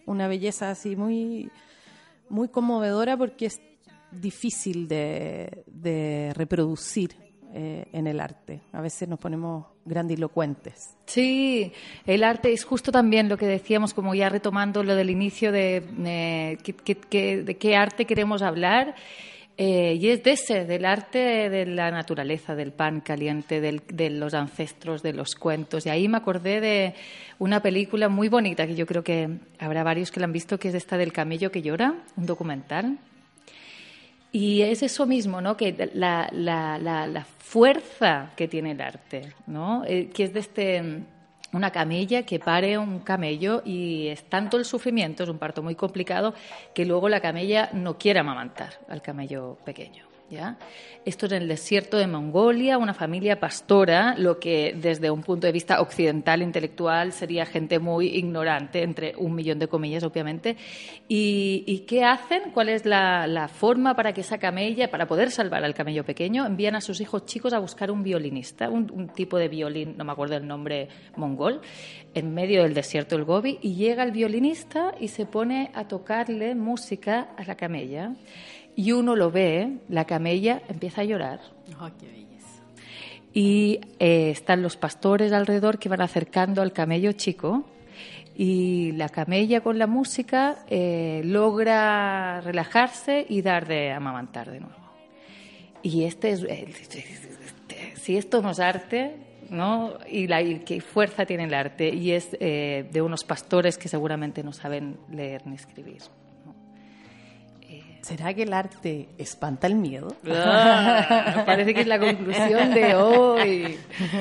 una 0.05 0.27
belleza 0.27 0.69
así 0.69 0.95
muy, 0.95 1.51
muy 2.29 2.49
conmovedora 2.49 3.17
porque 3.17 3.47
es 3.47 3.61
difícil 4.11 4.87
de, 4.87 6.33
reproducir 6.35 7.15
eh, 7.53 7.87
en 7.91 8.07
el 8.07 8.19
arte. 8.19 8.61
A 8.73 8.81
veces 8.81 9.07
nos 9.07 9.19
ponemos 9.19 9.65
grandilocuentes. 9.85 10.97
Sí, 11.05 11.71
el 12.05 12.23
arte 12.23 12.53
es 12.53 12.63
justo 12.63 12.91
también 12.91 13.27
lo 13.27 13.37
que 13.37 13.47
decíamos, 13.47 13.93
como 13.93 14.13
ya 14.13 14.29
retomando 14.29 14.83
lo 14.83 14.95
del 14.95 15.09
inicio 15.09 15.51
de, 15.51 15.83
eh, 16.05 17.43
de 17.43 17.57
qué 17.57 17.75
arte 17.75 18.05
queremos 18.05 18.41
hablar 18.41 18.95
eh, 19.61 19.97
y 19.99 20.07
es 20.07 20.23
de 20.23 20.31
ese, 20.31 20.63
del 20.63 20.85
arte 20.85 21.49
de 21.49 21.65
la 21.65 21.91
naturaleza, 21.91 22.55
del 22.55 22.71
pan 22.71 23.01
caliente, 23.01 23.59
de 23.59 24.09
los 24.09 24.33
ancestros, 24.33 25.03
de 25.03 25.11
los 25.11 25.35
cuentos. 25.35 25.85
Y 25.85 25.89
ahí 25.89 26.07
me 26.07 26.15
acordé 26.15 26.61
de 26.61 26.93
una 27.39 27.61
película 27.61 28.07
muy 28.07 28.29
bonita, 28.29 28.65
que 28.65 28.75
yo 28.75 28.85
creo 28.85 29.03
que 29.03 29.27
habrá 29.59 29.83
varios 29.83 30.11
que 30.11 30.21
la 30.21 30.27
han 30.27 30.31
visto, 30.31 30.57
que 30.57 30.69
es 30.69 30.75
esta 30.75 30.97
del 30.97 31.11
camello 31.11 31.51
que 31.51 31.61
llora, 31.61 31.93
un 32.15 32.25
documental. 32.25 32.99
Y 34.31 34.61
es 34.61 34.81
eso 34.81 35.05
mismo, 35.05 35.41
¿no? 35.41 35.57
Que 35.57 35.89
la, 35.93 36.29
la 36.31 37.25
fuerza 37.39 38.31
que 38.37 38.47
tiene 38.47 38.71
el 38.71 38.79
arte, 38.79 39.33
¿no? 39.45 39.83
Eh, 39.85 40.09
que 40.13 40.23
es 40.23 40.33
de 40.33 40.39
este 40.39 41.03
una 41.53 41.71
camella 41.71 42.23
que 42.23 42.39
pare 42.39 42.77
un 42.77 42.99
camello 42.99 43.61
y 43.65 44.07
es 44.07 44.23
tanto 44.23 44.57
el 44.57 44.65
sufrimiento, 44.65 45.23
es 45.23 45.29
un 45.29 45.37
parto 45.37 45.63
muy 45.63 45.75
complicado, 45.75 46.33
que 46.73 46.85
luego 46.85 47.09
la 47.09 47.21
camella 47.21 47.69
no 47.73 47.97
quiere 47.97 48.19
amamantar 48.19 48.79
al 48.87 49.01
camello 49.01 49.57
pequeño. 49.65 50.08
Esto 51.05 51.25
es 51.25 51.31
en 51.31 51.41
el 51.43 51.47
desierto 51.47 51.97
de 51.97 52.05
Mongolia, 52.05 52.77
una 52.77 52.93
familia 52.93 53.39
pastora, 53.39 54.15
lo 54.15 54.39
que 54.39 54.75
desde 54.79 55.09
un 55.09 55.23
punto 55.23 55.47
de 55.47 55.53
vista 55.53 55.81
occidental, 55.81 56.43
intelectual, 56.43 57.13
sería 57.13 57.45
gente 57.45 57.79
muy 57.79 58.07
ignorante, 58.09 58.83
entre 58.83 59.15
un 59.17 59.33
millón 59.33 59.57
de 59.57 59.67
comillas, 59.67 60.03
obviamente. 60.03 60.55
¿Y, 61.07 61.85
qué 61.87 62.03
hacen? 62.03 62.51
¿Cuál 62.53 62.69
es 62.69 62.85
la, 62.85 63.49
forma 63.51 63.95
para 63.95 64.13
que 64.13 64.21
esa 64.21 64.37
camella, 64.37 64.91
para 64.91 65.07
poder 65.07 65.31
salvar 65.31 65.63
al 65.63 65.73
camello 65.73 66.03
pequeño, 66.03 66.45
envían 66.45 66.75
a 66.75 66.81
sus 66.81 67.01
hijos 67.01 67.25
chicos 67.25 67.53
a 67.53 67.59
buscar 67.59 67.89
un 67.89 68.03
violinista, 68.03 68.69
un, 68.69 69.09
tipo 69.09 69.37
de 69.37 69.47
violín, 69.47 69.97
no 69.97 70.05
me 70.05 70.11
acuerdo 70.11 70.35
el 70.35 70.47
nombre 70.47 70.89
mongol, 71.15 71.61
en 72.13 72.33
medio 72.33 72.63
del 72.63 72.73
desierto 72.75 73.15
del 73.15 73.25
Gobi, 73.25 73.57
y 73.61 73.73
llega 73.73 74.03
el 74.03 74.11
violinista 74.11 74.93
y 74.99 75.07
se 75.07 75.25
pone 75.25 75.71
a 75.73 75.87
tocarle 75.87 76.53
música 76.53 77.29
a 77.37 77.43
la 77.43 77.55
camella 77.55 78.13
y 78.79 78.93
uno 78.93 79.17
lo 79.17 79.29
ve, 79.29 79.79
la 79.89 80.05
camella 80.05 80.61
empieza 80.69 81.01
a 81.01 81.03
llorar. 81.03 81.41
Y 83.33 83.81
eh, 83.99 84.29
están 84.29 84.61
los 84.61 84.77
pastores 84.77 85.33
alrededor 85.33 85.79
que 85.79 85.89
van 85.89 85.99
acercando 85.99 86.61
al 86.61 86.71
camello 86.71 87.11
chico 87.11 87.65
y 88.37 88.93
la 88.93 89.09
camella 89.09 89.59
con 89.59 89.79
la 89.79 89.85
música 89.85 90.59
eh, 90.69 91.21
logra 91.25 92.39
relajarse 92.39 93.25
y 93.27 93.41
dar 93.41 93.67
de 93.67 93.91
amamantar 93.91 94.49
de 94.49 94.61
nuevo. 94.61 94.75
Y 95.83 96.05
este 96.05 96.29
es, 96.29 96.47
si 97.95 98.15
esto 98.15 98.41
no 98.41 98.51
es 98.51 98.61
arte, 98.61 99.17
¿no? 99.49 99.95
Y, 100.09 100.27
la, 100.27 100.41
qué 100.41 100.79
fuerza 100.79 101.25
tiene 101.25 101.43
el 101.43 101.53
arte, 101.53 101.93
y 101.93 102.11
es 102.11 102.29
eh, 102.39 102.87
de 102.89 103.01
unos 103.01 103.25
pastores 103.25 103.77
que 103.77 103.89
seguramente 103.89 104.41
no 104.41 104.53
saben 104.53 104.97
leer 105.11 105.45
ni 105.45 105.55
escribir. 105.55 106.01
¿Será 108.01 108.33
que 108.33 108.43
el 108.43 108.53
arte 108.53 109.09
espanta 109.17 109.67
el 109.67 109.75
miedo? 109.75 110.15
Ah, 110.31 111.43
parece 111.45 111.73
que 111.73 111.81
es 111.81 111.87
la 111.87 111.99
conclusión 111.99 112.73
de 112.73 112.95
hoy. 112.95 113.77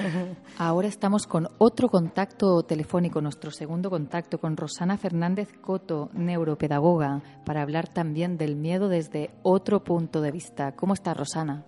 Ahora 0.59 0.89
estamos 0.89 1.27
con 1.27 1.49
otro 1.59 1.89
contacto 1.89 2.63
telefónico, 2.63 3.21
nuestro 3.21 3.51
segundo 3.51 3.91
contacto 3.91 4.39
con 4.39 4.57
Rosana 4.57 4.97
Fernández 4.99 5.49
Coto, 5.61 6.11
neuropedagoga, 6.13 7.23
para 7.45 7.63
hablar 7.63 7.89
también 7.89 8.37
del 8.37 8.57
miedo 8.57 8.89
desde 8.89 9.31
otro 9.43 9.85
punto 9.85 10.21
de 10.21 10.33
vista. 10.33 10.73
¿Cómo 10.73 10.95
está 10.95 11.15
Rosana? 11.15 11.65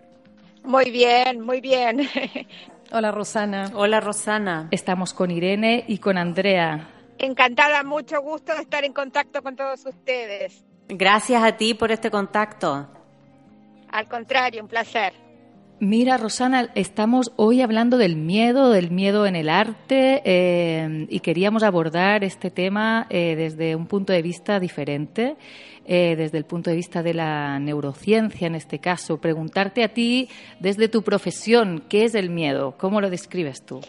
Muy 0.65 0.91
bien, 0.91 1.41
muy 1.41 1.61
bien. 1.61 2.01
Hola 2.93 3.13
Rosana. 3.13 3.71
Hola 3.75 4.01
Rosana. 4.01 4.69
Estamos 4.71 5.15
con 5.15 5.31
Irene 5.31 5.85
y 5.87 5.99
con 5.99 6.19
Andrea. 6.19 6.89
Encantada, 7.19 7.85
mucho 7.85 8.21
gusto 8.23 8.55
de 8.55 8.63
estar 8.63 8.85
en 8.85 8.93
contacto 8.93 9.43
con 9.43 9.55
todos 9.55 9.85
ustedes. 9.87 10.65
Gracias 10.91 11.43
a 11.43 11.57
ti 11.57 11.75
por 11.75 11.93
este 11.93 12.11
contacto. 12.11 12.89
Al 13.91 14.09
contrario, 14.09 14.63
un 14.63 14.69
placer. 14.69 15.13
Mira, 15.79 16.19
Rosana, 16.19 16.71
estamos 16.75 17.33
hoy 17.37 17.63
hablando 17.63 17.97
del 17.97 18.17
miedo, 18.17 18.71
del 18.71 18.91
miedo 18.91 19.25
en 19.25 19.35
el 19.35 19.49
arte, 19.49 20.21
eh, 20.25 21.07
y 21.09 21.21
queríamos 21.21 21.63
abordar 21.63 22.23
este 22.23 22.51
tema 22.51 23.07
eh, 23.09 23.35
desde 23.35 23.77
un 23.77 23.87
punto 23.87 24.13
de 24.13 24.21
vista 24.21 24.61
diferente, 24.61 25.37
eh, 25.87 26.17
desde 26.17 26.37
el 26.37 26.45
punto 26.45 26.69
de 26.69 26.77
vista 26.77 27.03
de 27.03 27.15
la 27.15 27.59
neurociencia 27.61 28.47
en 28.47 28.57
este 28.57 28.79
caso. 28.79 29.23
Preguntarte 29.23 29.83
a 29.83 29.95
ti, 29.95 30.29
desde 30.59 30.89
tu 30.89 31.03
profesión, 31.03 31.85
¿qué 31.89 32.05
es 32.05 32.15
el 32.15 32.29
miedo? 32.29 32.75
¿Cómo 32.77 33.01
lo 33.01 33.09
describes 33.09 33.65
tú? 33.65 33.81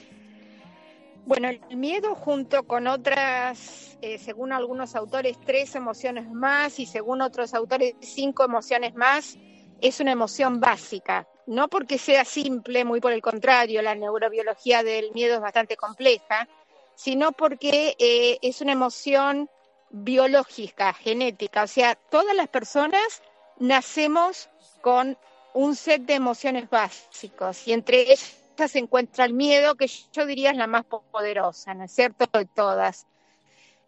Bueno, 1.25 1.49
el 1.49 1.77
miedo 1.77 2.15
junto 2.15 2.63
con 2.63 2.87
otras, 2.87 3.97
eh, 4.01 4.17
según 4.17 4.51
algunos 4.51 4.95
autores, 4.95 5.37
tres 5.45 5.75
emociones 5.75 6.27
más 6.29 6.79
y 6.79 6.87
según 6.87 7.21
otros 7.21 7.53
autores, 7.53 7.93
cinco 7.99 8.43
emociones 8.43 8.95
más, 8.95 9.37
es 9.81 9.99
una 9.99 10.11
emoción 10.11 10.59
básica. 10.59 11.27
No 11.45 11.67
porque 11.67 11.99
sea 11.99 12.25
simple, 12.25 12.85
muy 12.85 12.99
por 12.99 13.13
el 13.13 13.21
contrario, 13.21 13.81
la 13.83 13.93
neurobiología 13.93 14.83
del 14.83 15.11
miedo 15.13 15.35
es 15.35 15.41
bastante 15.41 15.77
compleja, 15.77 16.47
sino 16.95 17.31
porque 17.31 17.95
eh, 17.99 18.39
es 18.41 18.61
una 18.61 18.71
emoción 18.71 19.49
biológica, 19.91 20.93
genética. 20.93 21.63
O 21.63 21.67
sea, 21.67 21.95
todas 21.95 22.35
las 22.35 22.47
personas 22.47 23.21
nacemos 23.59 24.49
con 24.81 25.17
un 25.53 25.75
set 25.75 26.03
de 26.03 26.15
emociones 26.15 26.69
básicos 26.69 27.67
y 27.67 27.73
entre 27.73 28.01
ellas 28.01 28.40
se 28.67 28.79
encuentra 28.79 29.25
el 29.25 29.33
miedo, 29.33 29.75
que 29.75 29.89
yo 30.13 30.25
diría 30.25 30.51
es 30.51 30.57
la 30.57 30.67
más 30.67 30.85
poderosa, 30.85 31.73
¿no 31.73 31.85
es 31.85 31.91
cierto?, 31.91 32.25
de 32.33 32.45
todas. 32.45 33.07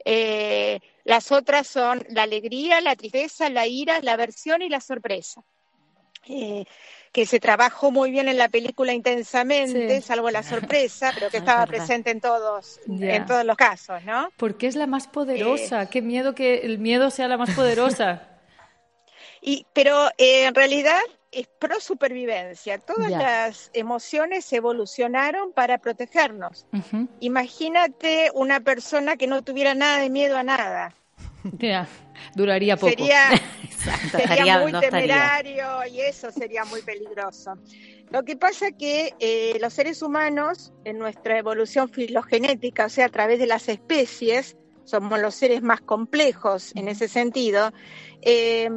Eh, 0.05 0.79
las 1.03 1.31
otras 1.31 1.67
son 1.67 2.05
la 2.09 2.23
alegría, 2.23 2.81
la 2.81 2.95
tristeza, 2.95 3.49
la 3.49 3.67
ira, 3.67 3.99
la 4.01 4.13
aversión 4.13 4.61
y 4.61 4.69
la 4.69 4.81
sorpresa. 4.81 5.43
Eh, 6.25 6.65
que 7.11 7.25
se 7.25 7.39
trabajó 7.39 7.91
muy 7.91 8.09
bien 8.09 8.27
en 8.27 8.37
la 8.37 8.49
película 8.49 8.93
intensamente, 8.93 10.01
salvo 10.01 10.31
la 10.31 10.41
sorpresa, 10.41 11.11
pero 11.13 11.29
que 11.29 11.37
estaba 11.37 11.67
presente 11.67 12.09
en 12.09 12.21
todos, 12.21 12.79
en 12.87 13.25
todos 13.27 13.45
los 13.45 13.55
casos, 13.55 14.03
¿no? 14.03 14.29
Porque 14.37 14.65
es 14.65 14.75
la 14.75 14.87
más 14.87 15.07
poderosa. 15.07 15.89
Qué 15.89 16.01
miedo 16.01 16.33
que 16.33 16.61
el 16.61 16.79
miedo 16.79 17.11
sea 17.11 17.27
la 17.27 17.37
más 17.37 17.51
poderosa. 17.51 18.29
y, 19.41 19.67
pero 19.73 20.07
eh, 20.17 20.45
en 20.45 20.55
realidad 20.55 21.01
es 21.33 21.47
pro 21.59 21.79
supervivencia. 21.79 22.77
Todas 22.77 23.11
las 23.11 23.71
emociones 23.73 24.51
evolucionaron 24.53 25.51
para 25.53 25.77
protegernos. 25.79 26.65
Imagínate 27.19 28.31
una 28.33 28.59
persona 28.59 29.17
que 29.17 29.27
no 29.27 29.43
tuviera 29.43 29.73
nada 29.73 29.99
de 29.99 30.09
miedo 30.09 30.37
a 30.37 30.43
nada. 30.43 30.93
Ya, 31.59 31.87
duraría 32.35 32.77
poco. 32.77 32.89
Sería, 32.89 33.31
sería 34.11 34.59
muy 34.59 34.71
temerario 34.79 35.85
y 35.91 36.01
eso 36.01 36.31
sería 36.31 36.63
muy 36.65 36.81
peligroso. 36.81 37.57
Lo 38.11 38.23
que 38.23 38.37
pasa 38.37 38.67
es 38.67 38.75
que 38.77 39.13
eh, 39.19 39.57
los 39.59 39.73
seres 39.73 40.01
humanos, 40.01 40.71
en 40.85 40.99
nuestra 40.99 41.37
evolución 41.37 41.89
filogenética, 41.89 42.85
o 42.85 42.89
sea, 42.89 43.07
a 43.07 43.09
través 43.09 43.39
de 43.39 43.47
las 43.47 43.67
especies, 43.67 44.55
somos 44.85 45.19
los 45.19 45.35
seres 45.35 45.61
más 45.61 45.81
complejos 45.81 46.73
en 46.75 46.87
ese 46.87 47.07
sentido, 47.07 47.73
eh, 48.21 48.69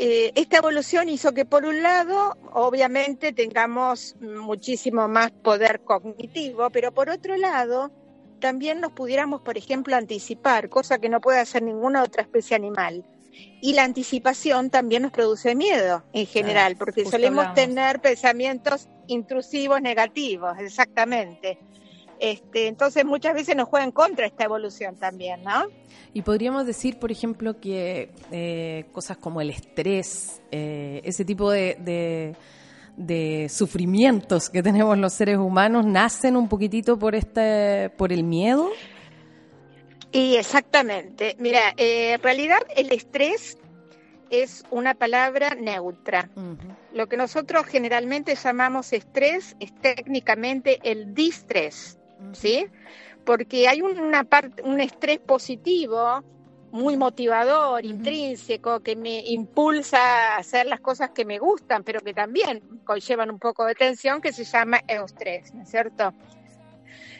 eh, 0.00 0.30
esta 0.36 0.58
evolución 0.58 1.08
hizo 1.08 1.34
que, 1.34 1.44
por 1.44 1.64
un 1.64 1.82
lado, 1.82 2.36
obviamente 2.52 3.32
tengamos 3.32 4.14
muchísimo 4.20 5.08
más 5.08 5.32
poder 5.32 5.80
cognitivo, 5.80 6.70
pero 6.70 6.94
por 6.94 7.10
otro 7.10 7.36
lado, 7.36 7.90
también 8.38 8.80
nos 8.80 8.92
pudiéramos, 8.92 9.40
por 9.40 9.58
ejemplo, 9.58 9.96
anticipar, 9.96 10.68
cosa 10.68 11.00
que 11.00 11.08
no 11.08 11.20
puede 11.20 11.40
hacer 11.40 11.64
ninguna 11.64 12.04
otra 12.04 12.22
especie 12.22 12.54
animal. 12.54 13.04
Y 13.60 13.72
la 13.72 13.82
anticipación 13.82 14.70
también 14.70 15.02
nos 15.02 15.10
produce 15.10 15.56
miedo 15.56 16.04
en 16.12 16.26
general, 16.26 16.76
porque 16.76 17.04
solemos 17.04 17.52
tener 17.54 18.00
pensamientos 18.00 18.88
intrusivos 19.08 19.82
negativos, 19.82 20.56
exactamente. 20.60 21.58
Este, 22.20 22.66
entonces 22.66 23.04
muchas 23.04 23.34
veces 23.34 23.54
nos 23.56 23.68
juega 23.68 23.84
en 23.84 23.92
contra 23.92 24.26
esta 24.26 24.44
evolución 24.44 24.96
también, 24.96 25.42
¿no? 25.42 25.66
Y 26.12 26.22
podríamos 26.22 26.66
decir, 26.66 26.98
por 26.98 27.12
ejemplo, 27.12 27.60
que 27.60 28.10
eh, 28.32 28.86
cosas 28.92 29.16
como 29.18 29.40
el 29.40 29.50
estrés, 29.50 30.42
eh, 30.50 31.00
ese 31.04 31.24
tipo 31.24 31.50
de, 31.50 32.34
de, 32.96 33.48
sufrimientos 33.48 34.48
que 34.50 34.62
tenemos 34.62 34.96
los 34.98 35.12
seres 35.12 35.38
humanos, 35.38 35.86
nacen 35.86 36.36
un 36.36 36.48
poquitito 36.48 36.98
por 36.98 37.14
este, 37.14 37.90
por 37.96 38.12
el 38.12 38.24
miedo. 38.24 38.70
Y 40.10 40.36
exactamente. 40.36 41.36
Mira, 41.38 41.74
eh, 41.76 42.14
en 42.14 42.22
realidad 42.22 42.60
el 42.74 42.90
estrés 42.90 43.58
es 44.30 44.64
una 44.70 44.94
palabra 44.94 45.54
neutra. 45.54 46.30
Lo 46.92 47.06
que 47.06 47.16
nosotros 47.16 47.66
generalmente 47.66 48.34
llamamos 48.34 48.92
estrés 48.92 49.56
es 49.60 49.74
técnicamente 49.80 50.78
el 50.82 51.14
distrés, 51.14 51.98
¿sí? 52.32 52.66
porque 53.28 53.68
hay 53.68 53.82
una 53.82 54.24
parte, 54.24 54.62
un 54.62 54.80
estrés 54.80 55.18
positivo, 55.18 56.24
muy 56.70 56.96
motivador, 56.96 57.84
intrínseco, 57.84 58.80
que 58.80 58.96
me 58.96 59.20
impulsa 59.20 59.98
a 59.98 60.36
hacer 60.38 60.64
las 60.64 60.80
cosas 60.80 61.10
que 61.10 61.26
me 61.26 61.38
gustan, 61.38 61.84
pero 61.84 62.00
que 62.00 62.14
también 62.14 62.62
conllevan 62.86 63.30
un 63.30 63.38
poco 63.38 63.66
de 63.66 63.74
tensión, 63.74 64.22
que 64.22 64.32
se 64.32 64.44
llama 64.44 64.80
estrés, 64.88 65.52
¿no 65.52 65.64
es 65.64 65.68
cierto? 65.68 66.14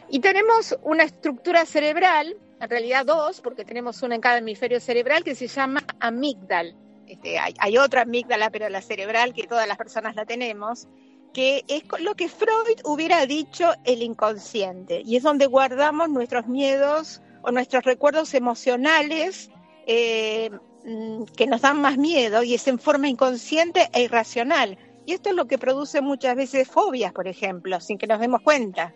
Y 0.09 0.21
tenemos 0.21 0.79
una 0.81 1.03
estructura 1.03 1.67
cerebral, 1.67 2.39
en 2.59 2.71
realidad 2.71 3.05
dos, 3.05 3.43
porque 3.43 3.67
tenemos 3.67 4.03
una 4.03 4.15
en 4.15 4.23
cada 4.23 4.39
hemisferio 4.39 4.81
cerebral, 4.81 5.25
que 5.25 5.35
se 5.35 5.47
llama 5.47 5.83
amígdala. 6.01 6.75
Este, 7.07 7.39
hay, 7.39 7.53
hay, 7.59 7.77
otra 7.77 8.03
amígdala, 8.03 8.49
pero 8.49 8.71
la 8.71 8.81
cerebral, 8.81 9.35
que 9.35 9.47
todas 9.47 9.69
las 9.69 9.77
personas 9.77 10.17
la 10.17 10.25
tenemos, 10.25 10.89
que 11.39 11.65
es 11.69 11.85
lo 12.01 12.17
que 12.17 12.29
Freud 12.29 12.81
hubiera 12.83 13.25
dicho 13.25 13.71
el 13.85 14.03
inconsciente, 14.03 15.03
y 15.05 15.15
es 15.15 15.23
donde 15.23 15.47
guardamos 15.47 16.09
nuestros 16.09 16.49
miedos 16.49 17.23
o 17.43 17.53
nuestros 17.53 17.85
recuerdos 17.85 18.35
emocionales 18.35 19.49
eh, 19.87 20.51
mm, 20.85 21.23
que 21.37 21.47
nos 21.47 21.61
dan 21.61 21.81
más 21.81 21.97
miedo 21.97 22.43
y 22.43 22.55
es 22.55 22.67
en 22.67 22.81
forma 22.81 23.09
inconsciente 23.09 23.89
e 23.93 24.03
irracional. 24.03 24.79
Y 25.07 25.13
esto 25.13 25.29
es 25.29 25.37
lo 25.37 25.47
que 25.47 25.59
produce 25.59 26.01
muchas 26.01 26.35
veces 26.35 26.67
fobias, 26.67 27.13
por 27.13 27.29
ejemplo, 27.29 27.79
sin 27.79 27.99
que 27.99 28.09
nos 28.09 28.19
demos 28.19 28.43
cuenta. 28.43 28.93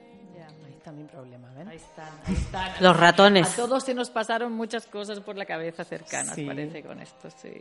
ahí 0.66 0.72
está 0.72 0.90
mi 0.90 1.04
problema. 1.04 1.48
Los 2.80 2.96
ratones. 2.96 3.52
A 3.52 3.56
todos 3.56 3.84
se 3.84 3.94
nos 3.94 4.10
pasaron 4.10 4.52
muchas 4.52 4.86
cosas 4.86 5.20
por 5.20 5.36
la 5.36 5.44
cabeza 5.44 5.84
cercanas, 5.84 6.38
parece, 6.46 6.82
con 6.82 7.00
esto, 7.00 7.30
sí. 7.30 7.52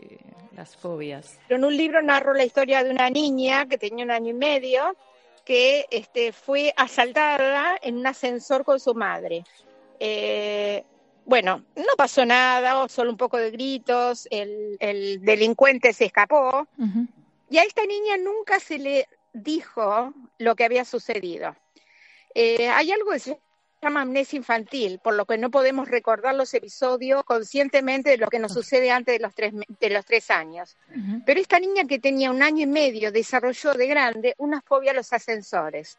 Las 0.55 0.75
fobias. 0.75 1.39
En 1.49 1.63
un 1.63 1.75
libro 1.75 2.01
narro 2.01 2.33
la 2.33 2.43
historia 2.43 2.83
de 2.83 2.91
una 2.91 3.09
niña 3.09 3.65
que 3.67 3.77
tenía 3.77 4.05
un 4.05 4.11
año 4.11 4.29
y 4.29 4.33
medio 4.33 4.95
que 5.45 5.85
este, 5.89 6.31
fue 6.31 6.73
asaltada 6.77 7.77
en 7.81 7.97
un 7.97 8.07
ascensor 8.07 8.63
con 8.63 8.79
su 8.79 8.93
madre. 8.93 9.43
Eh, 9.99 10.83
bueno, 11.25 11.63
no 11.75 11.95
pasó 11.97 12.25
nada, 12.25 12.87
solo 12.89 13.11
un 13.11 13.17
poco 13.17 13.37
de 13.37 13.51
gritos, 13.51 14.27
el, 14.31 14.77
delincuente 15.21 15.93
se 15.93 16.05
escapó 16.05 16.67
y 17.49 17.57
a 17.57 17.63
esta 17.63 17.85
niña 17.85 18.17
nunca 18.17 18.59
se 18.59 18.79
le 18.79 19.07
dijo 19.33 20.13
lo 20.39 20.55
que 20.55 20.65
había 20.65 20.83
sucedido. 20.83 21.55
Eh, 22.33 22.67
hay 22.69 22.91
algo 22.91 23.11
que 23.11 23.19
se 23.19 23.39
llama 23.81 24.01
amnesia 24.01 24.37
infantil, 24.37 24.99
por 24.99 25.15
lo 25.15 25.25
que 25.25 25.37
no 25.37 25.49
podemos 25.49 25.89
recordar 25.89 26.35
los 26.35 26.53
episodios 26.53 27.23
conscientemente 27.23 28.11
de 28.11 28.17
lo 28.17 28.27
que 28.27 28.39
nos 28.39 28.53
sucede 28.53 28.91
antes 28.91 29.15
de 29.15 29.19
los 29.19 29.33
tres, 29.33 29.53
de 29.53 29.89
los 29.89 30.05
tres 30.05 30.29
años. 30.29 30.77
Pero 31.25 31.39
esta 31.39 31.59
niña 31.59 31.85
que 31.85 31.99
tenía 31.99 32.31
un 32.31 32.43
año 32.43 32.63
y 32.63 32.67
medio 32.67 33.11
desarrolló 33.11 33.73
de 33.73 33.87
grande 33.87 34.35
una 34.37 34.61
fobia 34.61 34.91
a 34.91 34.93
los 34.93 35.11
ascensores. 35.13 35.97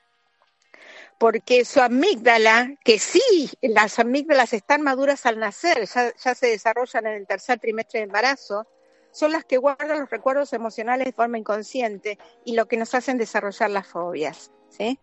Porque 1.18 1.64
su 1.64 1.80
amígdala, 1.80 2.76
que 2.84 2.98
sí, 2.98 3.50
las 3.60 3.98
amígdalas 3.98 4.52
están 4.52 4.82
maduras 4.82 5.26
al 5.26 5.38
nacer, 5.38 5.86
ya, 5.86 6.12
ya 6.16 6.34
se 6.34 6.46
desarrollan 6.48 7.06
en 7.06 7.14
el 7.14 7.26
tercer 7.26 7.58
trimestre 7.58 8.00
de 8.00 8.04
embarazo, 8.04 8.66
son 9.12 9.32
las 9.32 9.44
que 9.44 9.58
guardan 9.58 10.00
los 10.00 10.10
recuerdos 10.10 10.52
emocionales 10.52 11.06
de 11.06 11.12
forma 11.12 11.38
inconsciente 11.38 12.18
y 12.44 12.54
lo 12.54 12.66
que 12.66 12.76
nos 12.76 12.94
hacen 12.94 13.18
desarrollar 13.18 13.70
las 13.70 13.86
fobias. 13.86 14.50
¿sí? 14.70 14.98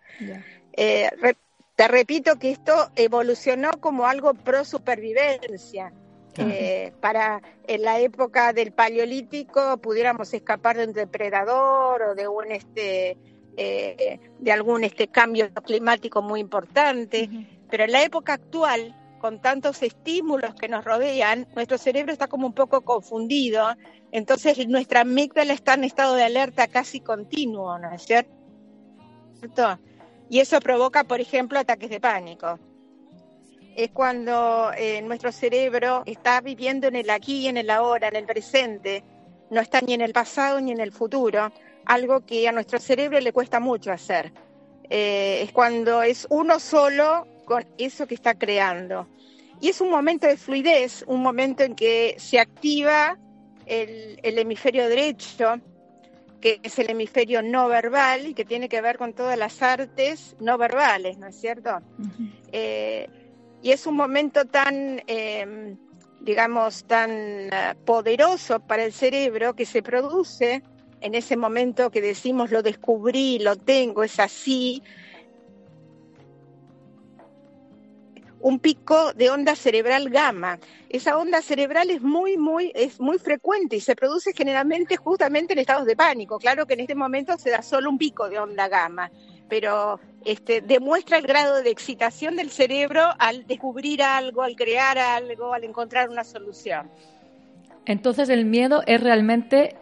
Te 1.79 1.87
repito 1.87 2.35
que 2.35 2.51
esto 2.51 2.91
evolucionó 2.97 3.71
como 3.79 4.05
algo 4.05 4.33
pro 4.33 4.65
supervivencia. 4.65 5.93
Eh, 6.35 6.91
para 6.99 7.41
en 7.67 7.83
la 7.83 7.99
época 7.99 8.51
del 8.51 8.73
paleolítico 8.73 9.77
pudiéramos 9.77 10.33
escapar 10.33 10.75
de 10.75 10.87
un 10.87 10.93
depredador 10.93 12.01
o 12.01 12.15
de 12.15 12.27
un 12.27 12.51
este 12.51 13.17
eh, 13.55 14.19
de 14.39 14.51
algún 14.51 14.83
este 14.83 15.07
cambio 15.07 15.53
climático 15.53 16.21
muy 16.21 16.41
importante, 16.41 17.29
pero 17.69 17.85
en 17.85 17.93
la 17.93 18.03
época 18.03 18.33
actual 18.33 18.93
con 19.19 19.41
tantos 19.41 19.81
estímulos 19.81 20.55
que 20.55 20.67
nos 20.67 20.83
rodean, 20.83 21.47
nuestro 21.55 21.77
cerebro 21.77 22.11
está 22.11 22.27
como 22.27 22.45
un 22.45 22.53
poco 22.53 22.81
confundido, 22.81 23.69
entonces 24.11 24.67
nuestra 24.67 25.01
amígdala 25.01 25.53
está 25.53 25.75
en 25.75 25.85
estado 25.85 26.15
de 26.15 26.23
alerta 26.23 26.67
casi 26.67 26.99
continuo, 26.99 27.79
¿no 27.79 27.89
es 27.93 28.03
cierto? 28.03 28.37
Y 30.29 30.39
eso 30.39 30.59
provoca, 30.59 31.03
por 31.03 31.19
ejemplo, 31.19 31.59
ataques 31.59 31.89
de 31.89 31.99
pánico. 31.99 32.59
Es 33.75 33.89
cuando 33.91 34.71
eh, 34.77 35.01
nuestro 35.01 35.31
cerebro 35.31 36.03
está 36.05 36.41
viviendo 36.41 36.87
en 36.87 36.95
el 36.95 37.09
aquí 37.09 37.41
y 37.41 37.47
en 37.47 37.57
el 37.57 37.69
ahora, 37.69 38.09
en 38.09 38.15
el 38.15 38.25
presente, 38.25 39.03
no 39.49 39.61
está 39.61 39.81
ni 39.81 39.93
en 39.93 40.01
el 40.01 40.13
pasado 40.13 40.59
ni 40.61 40.71
en 40.71 40.79
el 40.79 40.91
futuro, 40.91 41.51
algo 41.85 42.25
que 42.25 42.47
a 42.47 42.51
nuestro 42.51 42.79
cerebro 42.79 43.19
le 43.19 43.33
cuesta 43.33 43.59
mucho 43.59 43.91
hacer. 43.91 44.31
Eh, 44.89 45.41
es 45.43 45.51
cuando 45.51 46.01
es 46.03 46.27
uno 46.29 46.59
solo 46.59 47.27
con 47.45 47.65
eso 47.77 48.05
que 48.05 48.15
está 48.15 48.35
creando. 48.35 49.07
Y 49.61 49.69
es 49.69 49.81
un 49.81 49.89
momento 49.89 50.27
de 50.27 50.37
fluidez, 50.37 51.03
un 51.07 51.21
momento 51.21 51.63
en 51.63 51.75
que 51.75 52.15
se 52.17 52.39
activa 52.39 53.17
el, 53.65 54.19
hemisferio 54.23 54.87
derecho, 54.87 55.59
que 56.41 56.59
es 56.63 56.79
el 56.79 56.89
hemisferio 56.89 57.41
no 57.41 57.67
verbal 57.67 58.27
y 58.27 58.33
que 58.33 58.45
tiene 58.45 58.69
que 58.69 58.81
ver 58.81 58.97
con 58.97 59.13
todas 59.13 59.37
las 59.37 59.61
artes 59.61 60.35
no 60.39 60.57
verbales, 60.57 61.17
¿no 61.17 61.27
es 61.27 61.39
cierto? 61.39 61.79
Eh, 62.51 63.07
y 63.61 63.71
es 63.71 63.85
un 63.85 63.95
momento 63.95 64.45
tan, 64.45 65.01
em, 65.07 65.77
digamos, 66.21 66.85
tan 66.85 67.11
eh, 67.11 67.75
poderoso 67.85 68.59
para 68.59 68.83
el 68.83 68.93
cerebro 68.93 69.53
que 69.53 69.65
se 69.65 69.81
produce 69.81 70.63
en 71.01 71.15
ese 71.15 71.37
momento 71.37 71.91
que 71.91 72.01
decimos 72.01 72.51
lo 72.51 72.61
descubrí, 72.61 73.39
lo 73.39 73.55
tengo, 73.55 74.03
es 74.03 74.19
así, 74.19 74.83
un 78.41 78.59
pico 78.59 79.13
de 79.13 79.29
onda 79.29 79.55
cerebral 79.55 80.09
gamma. 80.09 80.59
Esa 80.89 81.17
onda 81.17 81.41
cerebral 81.41 81.89
es 81.89 82.01
muy, 82.01 82.37
muy, 82.37 82.71
es 82.75 82.99
muy 82.99 83.19
frecuente 83.19 83.75
y 83.75 83.81
se 83.81 83.95
produce 83.95 84.33
generalmente 84.33 84.97
justamente 84.97 85.53
en 85.53 85.59
estados 85.59 85.85
de 85.85 85.95
pánico. 85.95 86.39
Claro 86.39 86.65
que 86.65 86.73
en 86.73 86.81
este 86.81 86.95
momento 86.95 87.37
se 87.37 87.49
da 87.49 87.61
solo 87.61 87.89
un 87.89 87.97
pico 87.97 88.29
de 88.29 88.39
onda 88.39 88.67
gamma, 88.67 89.11
pero 89.47 89.99
este, 90.25 90.61
demuestra 90.61 91.17
el 91.17 91.27
grado 91.27 91.61
de 91.61 91.69
excitación 91.69 92.35
del 92.35 92.49
cerebro 92.49 93.03
al 93.19 93.45
descubrir 93.45 94.01
algo, 94.01 94.41
al 94.41 94.55
crear 94.55 94.97
algo, 94.97 95.53
al 95.53 95.63
encontrar 95.63 96.09
una 96.09 96.23
solución. 96.23 96.89
Entonces 97.85 98.29
el 98.29 98.45
miedo 98.45 98.83
es 98.85 99.01
realmente 99.01 99.75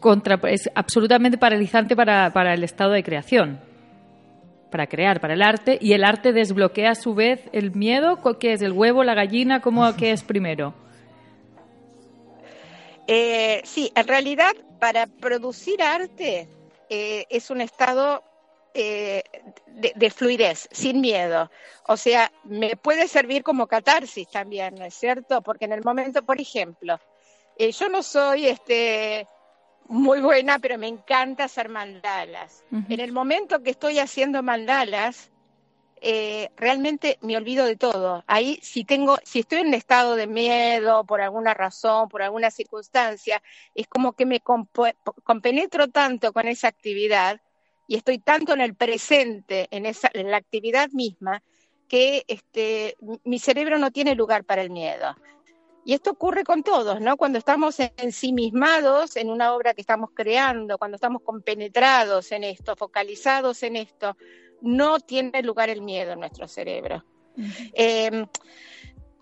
contra, 0.00 0.40
es 0.48 0.70
absolutamente 0.74 1.38
paralizante 1.38 1.96
para, 1.96 2.32
para 2.32 2.54
el 2.54 2.64
estado 2.64 2.92
de 2.92 3.02
creación 3.02 3.69
para 4.70 4.86
crear, 4.86 5.20
para 5.20 5.34
el 5.34 5.42
arte, 5.42 5.78
y 5.80 5.92
el 5.92 6.04
arte 6.04 6.32
desbloquea 6.32 6.92
a 6.92 6.94
su 6.94 7.14
vez 7.14 7.40
el 7.52 7.72
miedo, 7.72 8.18
¿qué 8.38 8.52
es? 8.52 8.62
¿El 8.62 8.72
huevo, 8.72 9.04
la 9.04 9.14
gallina? 9.14 9.60
¿Cómo 9.60 9.94
qué 9.96 10.12
es 10.12 10.22
primero? 10.22 10.74
Eh, 13.12 13.62
sí, 13.64 13.90
en 13.96 14.06
realidad 14.06 14.52
para 14.78 15.08
producir 15.08 15.82
arte 15.82 16.46
eh, 16.88 17.26
es 17.28 17.50
un 17.50 17.60
estado 17.60 18.22
eh, 18.72 19.24
de, 19.66 20.10
fluidez, 20.10 20.68
sin 20.70 21.00
miedo. 21.00 21.50
O 21.88 21.96
sea, 21.96 22.30
me 22.44 22.76
puede 22.76 23.08
servir 23.08 23.42
como 23.42 23.66
catarsis 23.66 24.28
también, 24.30 24.76
¿no 24.76 24.84
es 24.84 24.94
cierto? 24.94 25.42
Porque 25.42 25.64
en 25.64 25.72
el 25.72 25.82
momento, 25.82 26.22
por 26.22 26.40
ejemplo, 26.40 27.00
yo 27.58 27.88
no 27.88 28.04
soy 28.04 28.46
este 28.46 29.26
muy 29.90 30.20
buena, 30.20 30.60
pero 30.60 30.78
me 30.78 30.86
encanta 30.86 31.44
hacer 31.44 31.68
mandalas. 31.68 32.64
En 32.88 33.00
el 33.00 33.12
momento 33.12 33.62
que 33.62 33.70
estoy 33.70 33.98
haciendo 33.98 34.40
mandalas, 34.40 35.32
eh, 36.00 36.48
realmente 36.56 37.18
me 37.22 37.36
olvido 37.36 37.66
de 37.66 37.74
todo. 37.74 38.22
Ahí, 38.28 38.60
si 38.62 38.84
tengo, 38.84 39.18
si 39.24 39.40
estoy 39.40 39.58
en 39.58 39.74
estado 39.74 40.14
de 40.14 40.28
miedo 40.28 41.04
por 41.04 41.20
alguna 41.20 41.54
razón, 41.54 42.08
por 42.08 42.22
alguna 42.22 42.52
circunstancia, 42.52 43.42
es 43.74 43.88
como 43.88 44.12
que 44.12 44.26
me 44.26 44.40
compenetro 44.40 45.88
tanto 45.88 46.32
con 46.32 46.46
esa 46.46 46.68
actividad 46.68 47.40
y 47.88 47.96
estoy 47.96 48.18
tanto 48.18 48.54
en 48.54 48.60
el 48.60 48.76
presente, 48.76 49.66
en 49.72 49.86
esa, 49.86 50.08
en 50.14 50.30
la 50.30 50.36
actividad 50.36 50.88
misma, 50.92 51.42
que 51.88 52.24
este, 52.28 52.96
mi 53.24 53.40
cerebro 53.40 53.76
no 53.76 53.90
tiene 53.90 54.14
lugar 54.14 54.44
para 54.44 54.62
el 54.62 54.70
miedo. 54.70 55.16
Y 55.84 55.94
esto 55.94 56.10
ocurre 56.10 56.44
con 56.44 56.62
todos, 56.62 57.00
¿no? 57.00 57.16
Cuando 57.16 57.38
estamos 57.38 57.76
ensimismados 57.96 59.16
en 59.16 59.30
una 59.30 59.54
obra 59.54 59.74
que 59.74 59.80
estamos 59.80 60.10
creando, 60.14 60.78
cuando 60.78 60.96
estamos 60.96 61.22
compenetrados 61.22 62.32
en 62.32 62.44
esto, 62.44 62.76
focalizados 62.76 63.62
en 63.62 63.76
esto, 63.76 64.16
no 64.60 65.00
tiene 65.00 65.42
lugar 65.42 65.70
el 65.70 65.80
miedo 65.80 66.12
en 66.12 66.20
nuestro 66.20 66.46
cerebro. 66.46 67.04
Em, 67.72 68.26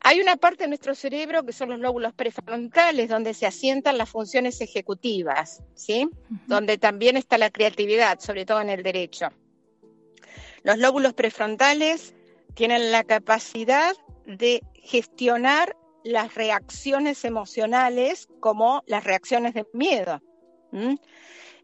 hay 0.01 0.21
una 0.21 0.37
parte 0.37 0.65
de 0.65 0.69
nuestro 0.69 0.95
cerebro 0.95 1.45
que 1.45 1.53
son 1.53 1.71
los 1.71 1.79
lóbulos 1.79 2.13
prefrontales, 2.15 3.09
donde 3.09 3.35
se 3.35 3.47
asientan 3.47 3.99
las 3.99 4.09
funciones 4.09 4.61
ejecutivas, 4.61 5.63
¿sí? 5.75 6.09
Donde 6.47 6.79
también 6.79 7.17
está 7.17 7.39
la 7.39 7.51
creatividad, 7.51 8.19
sobre 8.21 8.45
todo 8.45 8.61
en 8.61 8.71
el 8.71 8.83
derecho. 8.83 9.29
Los 10.63 10.79
lóbulos 10.79 11.15
prefrontales 11.15 12.15
tienen 12.55 12.91
la 12.91 13.05
capacidad 13.05 13.95
de 14.27 14.63
gestionar 14.75 15.77
las 16.05 16.35
reacciones 16.35 17.25
emocionales 17.25 18.29
como 18.41 18.83
las 18.87 19.05
reacciones 19.05 19.55
de 19.55 19.67
miedo. 19.73 20.21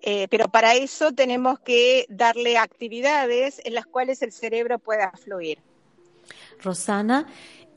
Eh, 0.03 0.29
pero 0.29 0.49
para 0.49 0.75
eso 0.75 1.13
tenemos 1.13 1.59
que 1.61 2.07
darle 2.09 2.59
actividades 2.59 3.61
en 3.65 3.75
las 3.75 3.87
cuales 3.87 4.23
el 4.23 4.33
cerebro 4.33 4.79
pueda 4.79 5.13
fluir. 5.13 5.59
Rosana, 6.63 7.27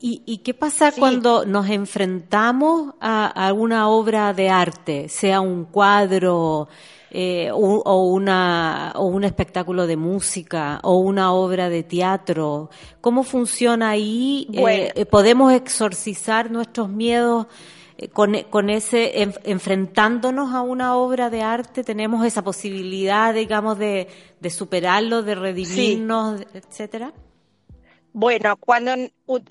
¿y, 0.00 0.38
qué 0.38 0.54
pasa 0.54 0.92
cuando 0.92 1.44
nos 1.44 1.68
enfrentamos 1.68 2.94
a 3.00 3.26
alguna 3.46 3.88
obra 3.88 4.32
de 4.32 4.48
arte, 4.48 5.08
sea 5.08 5.40
un 5.40 5.64
cuadro, 5.64 6.68
eh, 7.10 7.50
o, 7.52 8.04
una, 8.04 8.92
o 8.96 9.06
un 9.06 9.24
espectáculo 9.24 9.86
de 9.86 9.96
música 9.96 10.80
o 10.82 10.98
una 10.98 11.32
obra 11.32 11.68
de 11.68 11.82
teatro? 11.82 12.70
¿Cómo 13.00 13.22
funciona 13.22 13.90
ahí? 13.90 14.48
Eh, 14.52 14.92
eh, 14.94 15.06
¿Podemos 15.06 15.52
exorcizar 15.52 16.50
nuestros 16.50 16.88
miedos 16.88 17.46
con, 18.12 18.36
con 18.50 18.70
ese, 18.70 19.30
enfrentándonos 19.44 20.54
a 20.54 20.62
una 20.62 20.96
obra 20.96 21.30
de 21.30 21.42
arte? 21.42 21.84
¿Tenemos 21.84 22.24
esa 22.26 22.42
posibilidad, 22.42 23.34
digamos, 23.34 23.78
de, 23.78 24.08
de 24.40 24.50
superarlo, 24.50 25.22
de 25.22 25.34
redimirnos, 25.34 26.42
etcétera? 26.52 27.12
Bueno, 28.12 28.56
cuando 28.56 28.92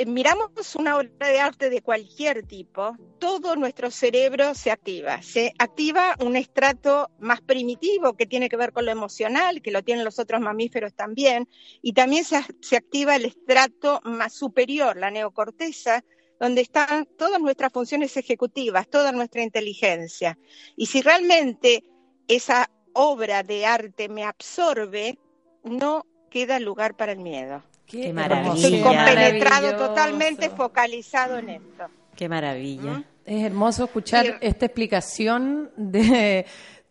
miramos 0.05 0.75
una 0.75 0.97
obra 0.97 1.27
de 1.27 1.39
arte 1.39 1.69
de 1.69 1.81
cualquier 1.81 2.45
tipo, 2.45 2.97
todo 3.19 3.55
nuestro 3.55 3.91
cerebro 3.91 4.55
se 4.55 4.71
activa. 4.71 5.21
Se 5.21 5.53
activa 5.59 6.15
un 6.19 6.35
estrato 6.35 7.09
más 7.19 7.39
primitivo 7.41 8.13
que 8.17 8.25
tiene 8.25 8.49
que 8.49 8.57
ver 8.57 8.73
con 8.73 8.85
lo 8.85 8.91
emocional, 8.91 9.61
que 9.61 9.71
lo 9.71 9.83
tienen 9.83 10.03
los 10.03 10.17
otros 10.17 10.41
mamíferos 10.41 10.93
también, 10.95 11.47
y 11.81 11.93
también 11.93 12.25
se, 12.25 12.35
activa 12.75 13.15
el 13.15 13.25
estrato 13.25 14.01
más 14.03 14.33
superior, 14.33 14.97
la 14.97 15.11
neocorteza, 15.11 16.03
donde 16.39 16.61
están 16.61 17.07
todas 17.17 17.39
nuestras 17.39 17.71
funciones 17.71 18.17
ejecutivas, 18.17 18.89
toda 18.89 19.11
nuestra 19.11 19.43
inteligencia. 19.43 20.37
Y 20.75 20.87
si 20.87 21.01
realmente 21.01 21.83
esa 22.27 22.69
obra 22.93 23.43
de 23.43 23.65
arte 23.67 24.09
me 24.09 24.23
absorbe, 24.23 25.19
no 25.63 26.05
queda 26.31 26.59
lugar 26.59 26.97
para 26.97 27.11
el 27.11 27.19
miedo. 27.19 27.63
Qué, 27.87 28.11
maravilla. 28.11 28.83
Compenetrado, 28.83 29.75
totalmente 29.77 30.49
focalizado 30.49 31.37
en 31.37 31.49
esto. 31.49 31.85
Qué 32.15 32.27
maravilla. 32.27 33.03
Es 33.25 33.43
hermoso 33.43 33.85
escuchar 33.85 34.37
esta 34.41 34.65
explicación 34.65 35.71
de 35.77 36.45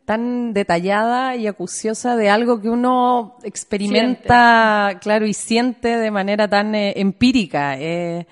tan 0.06 0.54
detallada 0.54 1.34
y 1.34 1.48
acuciosa 1.48 2.16
de 2.16 2.30
algo 2.30 2.62
que 2.62 2.70
uno 2.70 3.36
experimenta, 3.42 4.98
claro, 5.02 5.26
y 5.26 5.34
siente 5.34 5.96
de 5.96 6.10
manera 6.10 6.48
tan 6.48 6.74
eh, 6.74 6.94
empírica. 6.96 7.76
es 7.76 8.26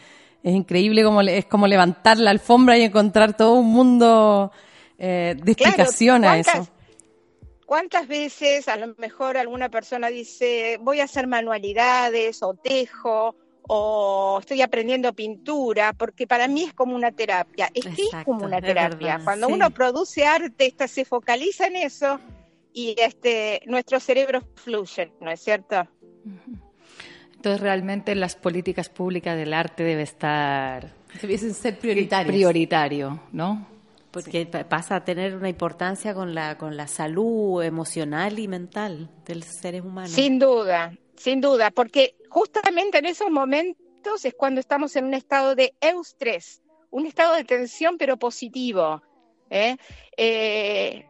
increíble 0.44 1.02
como 1.02 1.20
es 1.20 1.44
como 1.46 1.66
levantar 1.66 2.16
la 2.18 2.30
alfombra 2.30 2.78
y 2.78 2.82
encontrar 2.82 3.36
todo 3.36 3.54
un 3.54 3.72
mundo 3.72 4.52
eh, 4.98 5.34
de 5.42 5.52
explicación 5.52 6.24
a 6.24 6.38
eso. 6.38 6.68
¿Cuántas 7.66 8.08
veces 8.08 8.68
a 8.68 8.76
lo 8.76 8.94
mejor 8.98 9.36
alguna 9.36 9.68
persona 9.68 10.08
dice, 10.08 10.78
voy 10.80 11.00
a 11.00 11.04
hacer 11.04 11.26
manualidades 11.26 12.42
o 12.42 12.54
tejo 12.54 13.36
o 13.62 14.38
estoy 14.40 14.62
aprendiendo 14.62 15.12
pintura? 15.12 15.92
Porque 15.92 16.26
para 16.26 16.46
mí 16.48 16.64
es 16.64 16.74
como 16.74 16.94
una 16.94 17.12
terapia. 17.12 17.70
Es 17.72 17.86
que 17.86 18.02
es 18.02 18.24
como 18.24 18.44
una 18.44 18.60
terapia. 18.60 19.20
Cuando 19.24 19.48
uno 19.48 19.70
produce 19.70 20.26
arte, 20.26 20.74
se 20.86 21.04
focaliza 21.04 21.66
en 21.66 21.76
eso 21.76 22.20
y 22.72 22.94
este, 22.98 23.62
nuestro 23.66 24.00
cerebro 24.00 24.42
fluye, 24.54 25.12
¿no 25.20 25.30
es 25.30 25.40
cierto? 25.40 25.88
Entonces 27.36 27.60
realmente 27.60 28.14
las 28.14 28.36
políticas 28.36 28.88
públicas 28.88 29.36
del 29.36 29.54
arte 29.54 29.84
debe 29.84 30.02
estar 30.02 30.92
Debiesen 31.20 31.54
ser 31.54 31.78
prioritarios. 31.78 32.32
Prioritario, 32.32 33.20
¿no? 33.32 33.73
Porque 34.14 34.46
pasa 34.46 34.96
a 34.96 35.04
tener 35.04 35.34
una 35.34 35.48
importancia 35.48 36.14
con 36.14 36.34
la, 36.34 36.56
con 36.56 36.76
la 36.76 36.86
salud 36.86 37.62
emocional 37.62 38.38
y 38.38 38.46
mental 38.46 39.10
de 39.26 39.34
los 39.34 39.46
seres 39.46 39.82
humanos. 39.82 40.12
Sin 40.12 40.38
duda, 40.38 40.96
sin 41.16 41.40
duda, 41.40 41.72
porque 41.72 42.16
justamente 42.28 42.98
en 42.98 43.06
esos 43.06 43.28
momentos 43.28 44.24
es 44.24 44.32
cuando 44.34 44.60
estamos 44.60 44.94
en 44.94 45.06
un 45.06 45.14
estado 45.14 45.56
de 45.56 45.74
eustrés, 45.80 46.62
un 46.90 47.06
estado 47.06 47.34
de 47.34 47.42
tensión 47.42 47.98
pero 47.98 48.16
positivo. 48.16 49.02
¿eh? 49.50 49.76
Eh, 50.16 51.06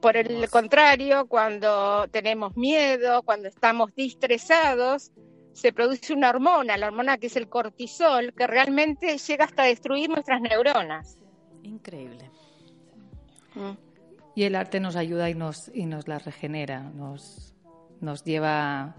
por 0.00 0.16
el 0.16 0.50
contrario, 0.50 1.26
cuando 1.26 2.08
tenemos 2.10 2.56
miedo, 2.56 3.22
cuando 3.22 3.46
estamos 3.46 3.94
distresados, 3.94 5.12
se 5.52 5.72
produce 5.72 6.12
una 6.12 6.30
hormona, 6.30 6.76
la 6.76 6.88
hormona 6.88 7.18
que 7.18 7.28
es 7.28 7.36
el 7.36 7.48
cortisol, 7.48 8.34
que 8.34 8.48
realmente 8.48 9.16
llega 9.18 9.44
hasta 9.44 9.62
destruir 9.62 10.10
nuestras 10.10 10.40
neuronas. 10.40 11.19
Increíble. 11.62 12.30
Y 14.34 14.44
el 14.44 14.54
arte 14.54 14.80
nos 14.80 14.96
ayuda 14.96 15.28
y 15.28 15.34
nos, 15.34 15.70
y 15.74 15.86
nos 15.86 16.08
la 16.08 16.18
regenera, 16.18 16.80
nos, 16.80 17.54
nos 18.00 18.24
lleva 18.24 18.94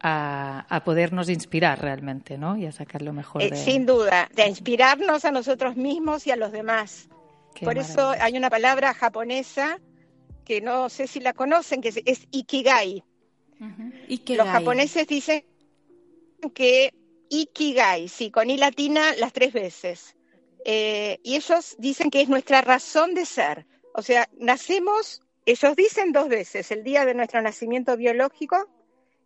a, 0.00 0.66
a, 0.68 0.84
podernos 0.84 1.28
inspirar 1.28 1.80
realmente, 1.80 2.38
¿no? 2.38 2.56
Y 2.56 2.66
a 2.66 2.72
sacar 2.72 3.02
lo 3.02 3.12
mejor 3.12 3.42
eh, 3.42 3.50
de... 3.50 3.56
sin 3.56 3.84
duda, 3.84 4.28
de 4.34 4.46
inspirarnos 4.46 5.24
a 5.24 5.30
nosotros 5.30 5.76
mismos 5.76 6.26
y 6.26 6.30
a 6.30 6.36
los 6.36 6.52
demás. 6.52 7.08
Por 7.62 7.76
eso 7.76 8.10
hay 8.10 8.36
una 8.36 8.50
palabra 8.50 8.94
japonesa 8.94 9.80
que 10.44 10.60
no 10.60 10.88
sé 10.88 11.06
si 11.06 11.20
la 11.20 11.32
conocen, 11.32 11.82
que 11.82 11.88
es, 11.88 12.26
ikigai. 12.30 13.04
Los 14.28 14.46
japoneses 14.46 15.06
dicen 15.06 15.44
que 16.54 16.94
ikigai, 17.28 18.08
sí, 18.08 18.30
con 18.30 18.48
i 18.48 18.56
latina 18.56 19.12
las 19.18 19.32
tres 19.32 19.52
veces. 19.52 20.16
Eh, 20.64 21.18
y 21.22 21.36
ellos 21.36 21.76
dicen 21.78 22.10
que 22.10 22.20
es 22.20 22.28
nuestra 22.28 22.60
razón 22.60 23.14
de 23.14 23.24
ser. 23.26 23.66
O 23.94 24.02
sea, 24.02 24.28
nacemos, 24.38 25.22
ellos 25.46 25.76
dicen 25.76 26.12
dos 26.12 26.28
veces, 26.28 26.70
el 26.70 26.84
día 26.84 27.04
de 27.04 27.14
nuestro 27.14 27.40
nacimiento 27.42 27.96
biológico 27.96 28.68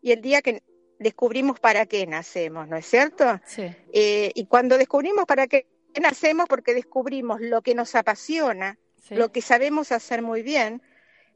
y 0.00 0.12
el 0.12 0.20
día 0.20 0.42
que 0.42 0.62
descubrimos 0.98 1.58
para 1.58 1.86
qué 1.86 2.06
nacemos, 2.06 2.68
¿no 2.68 2.76
es 2.76 2.86
cierto? 2.86 3.40
Sí. 3.46 3.64
Eh, 3.92 4.30
y 4.34 4.46
cuando 4.46 4.78
descubrimos 4.78 5.24
para 5.26 5.46
qué 5.46 5.66
nacemos, 6.00 6.46
porque 6.48 6.74
descubrimos 6.74 7.40
lo 7.40 7.62
que 7.62 7.74
nos 7.74 7.94
apasiona, 7.94 8.78
Sí. 9.02 9.16
lo 9.16 9.32
que 9.32 9.42
sabemos 9.42 9.90
hacer 9.90 10.22
muy 10.22 10.42
bien, 10.42 10.80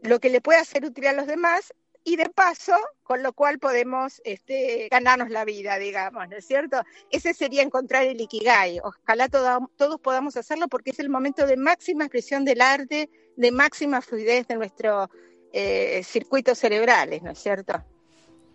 lo 0.00 0.20
que 0.20 0.30
le 0.30 0.40
puede 0.40 0.60
hacer 0.60 0.84
útil 0.84 1.08
a 1.08 1.12
los 1.12 1.26
demás 1.26 1.74
y 2.08 2.14
de 2.16 2.30
paso, 2.30 2.72
con 3.02 3.22
lo 3.22 3.32
cual 3.32 3.58
podemos 3.58 4.22
este, 4.24 4.86
ganarnos 4.90 5.28
la 5.28 5.44
vida, 5.44 5.76
digamos, 5.76 6.28
¿no 6.28 6.36
es 6.36 6.46
cierto? 6.46 6.80
Ese 7.10 7.34
sería 7.34 7.62
encontrar 7.62 8.04
el 8.04 8.20
ikigai. 8.20 8.78
Ojalá 8.82 9.28
toda- 9.28 9.58
todos 9.76 10.00
podamos 10.00 10.36
hacerlo 10.36 10.68
porque 10.68 10.90
es 10.92 11.00
el 11.00 11.10
momento 11.10 11.46
de 11.46 11.56
máxima 11.56 12.04
expresión 12.04 12.44
del 12.44 12.60
arte, 12.60 13.10
de 13.36 13.50
máxima 13.50 14.00
fluidez 14.00 14.46
de 14.46 14.54
nuestros 14.54 15.08
eh, 15.52 16.02
circuitos 16.04 16.58
cerebrales, 16.58 17.22
¿no 17.22 17.32
es 17.32 17.38
cierto? 17.40 17.74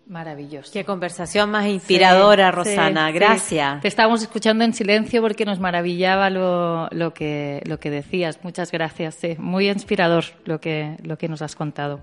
Maravilloso. 0.06 0.72
Qué 0.72 0.84
conversación 0.84 1.50
más 1.50 1.66
inspiradora, 1.66 2.50
Sí, 2.50 2.56
Rosana. 2.56 3.06
sí, 3.08 3.12
sí. 3.12 3.18
Gracias. 3.18 3.80
Te 3.82 3.88
estábamos 3.88 4.22
escuchando 4.22 4.64
en 4.64 4.72
silencio 4.74 5.20
porque 5.22 5.44
nos 5.44 5.60
maravillaba 5.60 6.28
lo, 6.30 6.88
lo, 6.90 7.14
que, 7.14 7.62
lo 7.66 7.78
que 7.78 7.90
decías. 7.90 8.40
Muchas 8.42 8.72
gracias. 8.72 9.14
sí. 9.14 9.36
Muy 9.38 9.68
inspirador 9.68 10.24
lo 10.44 10.60
que, 10.60 10.96
lo 11.02 11.18
que 11.18 11.28
nos 11.28 11.40
has 11.42 11.54
contado. 11.54 12.02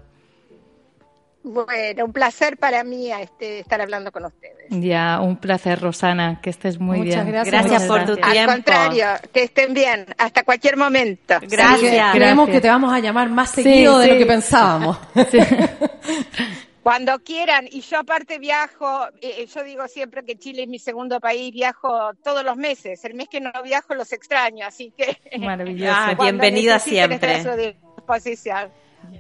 Bueno, 1.42 2.06
un 2.06 2.12
placer 2.14 2.58
para 2.58 2.84
mí 2.84 3.12
este, 3.12 3.60
estar 3.60 3.80
hablando 3.82 4.12
con 4.12 4.26
ustedes. 4.26 4.66
Ya, 4.70 5.20
un 5.22 5.38
placer, 5.38 5.80
Rosana. 5.80 6.42
Que 6.42 6.50
estés 6.50 6.80
muy 6.80 7.00
Muchas 7.00 7.24
bien. 7.26 7.32
gracias, 7.32 7.54
Gracias 7.66 7.84
por 7.88 8.06
tu 8.06 8.12
Al 8.22 8.32
tiempo. 8.34 8.52
contrario, 8.54 9.06
que 9.34 9.44
estén 9.44 9.74
bien, 9.74 10.06
hasta 10.18 10.44
cualquier 10.44 10.76
momento. 10.76 11.36
Gracias. 11.42 12.12
Creemos 12.14 12.46
Gracias. 12.46 12.50
que 12.50 12.62
te 12.62 12.68
vamos 12.68 12.94
a 12.94 13.00
llamar 13.00 13.30
más 13.30 13.52
Sí, 13.52 13.64
seguido 13.64 14.00
de 14.00 14.06
sí. 14.08 14.12
lo 14.14 14.18
que 14.20 14.26
pensábamos. 14.26 14.98
Cuando 16.84 17.20
quieran, 17.20 17.68
y 17.70 17.82
yo 17.82 18.00
aparte 18.00 18.40
viajo, 18.40 19.08
eh, 19.22 19.46
yo 19.54 19.64
digo 19.64 19.88
siempre 19.88 20.24
que 20.24 20.38
Chile 20.38 20.64
es 20.64 20.68
mi 20.70 20.80
segundo 20.80 21.20
país, 21.20 21.54
viajo 21.54 22.14
todos 22.24 22.44
los 22.44 22.56
meses, 22.58 23.04
el 23.06 23.14
mes 23.14 23.28
que 23.30 23.42
no 23.42 23.52
viajo 23.64 23.94
los 23.94 24.12
extraño, 24.12 24.66
así 24.66 24.92
que 24.98 25.18
Maravilloso. 25.40 25.94
Ah, 25.96 26.16
bienvenida 26.20 26.80
siempre. 26.80 27.36
a 27.36 27.44
su 27.44 27.52
disposición. 27.58 28.72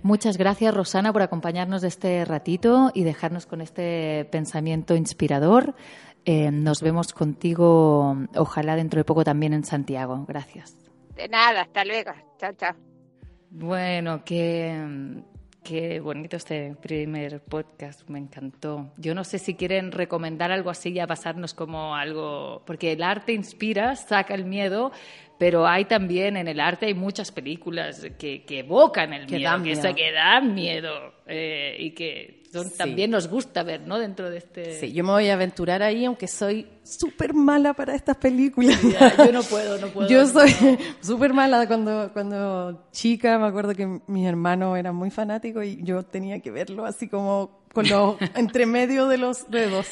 Muchas 0.04 0.38
gracias, 0.38 0.74
Rosana, 0.74 1.12
por 1.12 1.22
acompañarnos 1.22 1.82
de 1.82 1.90
este 1.90 2.26
ratito 2.26 2.92
y 2.94 3.04
dejarnos 3.04 3.46
con 3.46 3.62
este 3.62 4.28
pensamiento 4.32 4.96
inspirador. 4.96 5.76
Eh, 6.26 6.52
nos 6.52 6.82
vemos 6.82 7.14
contigo, 7.14 8.16
ojalá 8.36 8.76
dentro 8.76 9.00
de 9.00 9.04
poco 9.04 9.24
también 9.24 9.54
en 9.54 9.64
Santiago. 9.64 10.26
Gracias. 10.28 10.76
De 11.16 11.28
nada, 11.28 11.62
hasta 11.62 11.84
luego. 11.84 12.12
Chao, 12.38 12.54
chao. 12.54 12.76
Bueno, 13.52 14.24
qué, 14.24 15.24
qué 15.64 16.00
bonito 16.00 16.38
este 16.38 16.76
primer 16.76 17.44
podcast, 17.44 18.08
me 18.08 18.20
encantó. 18.20 18.92
Yo 18.98 19.16
no 19.16 19.24
sé 19.24 19.40
si 19.40 19.56
quieren 19.56 19.92
recomendar 19.92 20.52
algo 20.52 20.70
así 20.70 20.90
y 20.92 21.00
a 21.00 21.08
pasarnos 21.08 21.54
como 21.54 21.96
algo, 21.96 22.64
porque 22.66 22.92
el 22.92 23.04
arte 23.04 23.34
inspira, 23.34 23.96
saca 23.96 24.36
el 24.36 24.46
miedo, 24.46 24.92
pero 25.40 25.66
hay 25.66 25.86
también 25.86 26.38
en 26.38 26.48
el 26.48 26.60
arte 26.60 26.86
hay 26.88 26.94
muchas 26.94 27.32
películas 27.32 28.06
que, 28.20 28.44
que 28.44 28.60
evocan 28.60 29.14
el 29.14 29.26
Que 29.26 29.38
miedo, 29.38 29.50
dan 29.50 29.64
que, 29.64 29.70
miedo. 29.76 29.96
que 29.96 30.12
dan 30.12 30.54
miedo 30.54 31.14
eh, 31.26 31.76
y 31.80 31.92
que 31.92 32.39
Sí. 32.52 32.78
también 32.78 33.12
nos 33.12 33.28
gusta 33.28 33.64
ver, 33.64 33.82
¿no? 33.82 34.00
Dentro 34.00 34.30
de 34.30 34.38
este... 34.39 34.80
Sí, 34.80 34.91
yo 34.91 35.04
me 35.04 35.12
voy 35.12 35.30
a 35.30 35.34
aventurar 35.34 35.84
ahí, 35.84 36.06
aunque 36.06 36.28
soy 36.28 36.68
súper 36.84 37.34
mala 37.34 37.74
para 37.74 37.93
estas 37.93 38.18
películas. 38.18 38.80
Ya, 38.82 39.26
yo 39.26 39.32
no 39.32 39.43
puedo, 39.43 39.78
no 39.78 39.88
puedo. 39.93 40.10
Yo 40.10 40.22
no 40.22 40.28
soy 40.28 40.52
puedo. 40.52 40.78
súper 41.02 41.34
mala 41.34 41.68
cuando, 41.68 42.12
cuando 42.12 42.88
chica, 42.91 43.38
me 43.38 43.47
acuerdo 43.47 43.76
que 43.76 44.02
mis 44.08 44.26
hermanos 44.28 44.78
eran 44.78 44.95
muy 44.95 45.12
fanáticos 45.12 45.64
y 45.66 45.80
yo 45.84 46.04
tenía 46.04 46.39
que 46.39 46.50
verlo 46.52 46.86
así 46.86 47.08
como 47.08 47.60
con 47.74 47.88
los 47.88 48.16
entre 48.36 48.66
medio 48.66 49.08
de 49.08 49.18
los 49.18 49.50
dedos. 49.52 49.88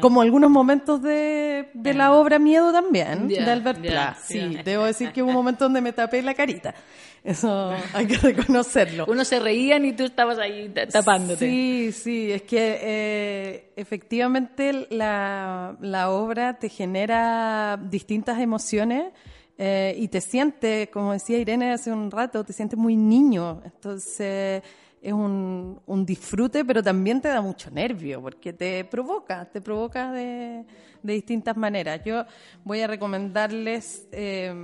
Como 0.00 0.20
algunos 0.22 0.50
momentos 0.50 1.00
de, 1.02 1.70
de 1.74 1.94
la 1.94 2.12
obra 2.12 2.38
Miedo 2.38 2.72
también, 2.72 3.28
de 3.28 3.38
Albert 3.40 3.80
ya, 3.82 3.90
Pla. 3.90 4.18
Sí, 4.22 4.58
debo 4.64 4.84
decir 4.84 5.12
que 5.12 5.22
hubo 5.22 5.30
un 5.30 5.36
momento 5.36 5.64
donde 5.64 5.80
me 5.80 5.92
tapé 5.92 6.22
la 6.22 6.34
carita. 6.34 6.74
Eso 7.22 7.72
hay 7.92 8.06
que 8.06 8.16
reconocerlo. 8.16 9.04
Unos 9.06 9.28
se 9.28 9.38
reían 9.40 9.84
y 9.84 9.92
tú 9.92 10.04
estabas 10.04 10.38
ahí 10.38 10.68
ta- 10.70 10.86
tapándote. 10.86 11.46
Sí, 11.46 11.92
sí, 11.92 12.32
es 12.32 12.42
que 12.42 12.78
eh, 12.80 13.72
efectivamente 13.76 14.86
la, 14.90 15.76
la 15.80 16.10
obra 16.10 16.58
te 16.58 16.68
genera 16.70 17.78
distintas 17.90 18.40
emociones 18.40 19.12
eh, 19.58 19.94
y 19.98 20.08
te 20.08 20.22
sientes, 20.22 20.88
como 20.88 21.12
decía 21.12 21.36
Irene 21.38 21.72
hace 21.72 21.92
un 21.92 22.10
rato, 22.10 22.42
te 22.42 22.54
sientes 22.54 22.78
muy 22.78 22.96
niño. 22.96 23.60
Entonces 23.66 24.62
es 25.02 25.12
un, 25.12 25.78
un 25.86 26.06
disfrute, 26.06 26.64
pero 26.64 26.82
también 26.82 27.20
te 27.20 27.28
da 27.28 27.42
mucho 27.42 27.70
nervio 27.70 28.22
porque 28.22 28.54
te 28.54 28.84
provoca, 28.86 29.44
te 29.44 29.60
provoca 29.60 30.10
de, 30.12 30.64
de 31.02 31.12
distintas 31.12 31.54
maneras. 31.56 32.00
Yo 32.04 32.24
voy 32.64 32.80
a 32.80 32.86
recomendarles 32.86 34.06
eh, 34.12 34.54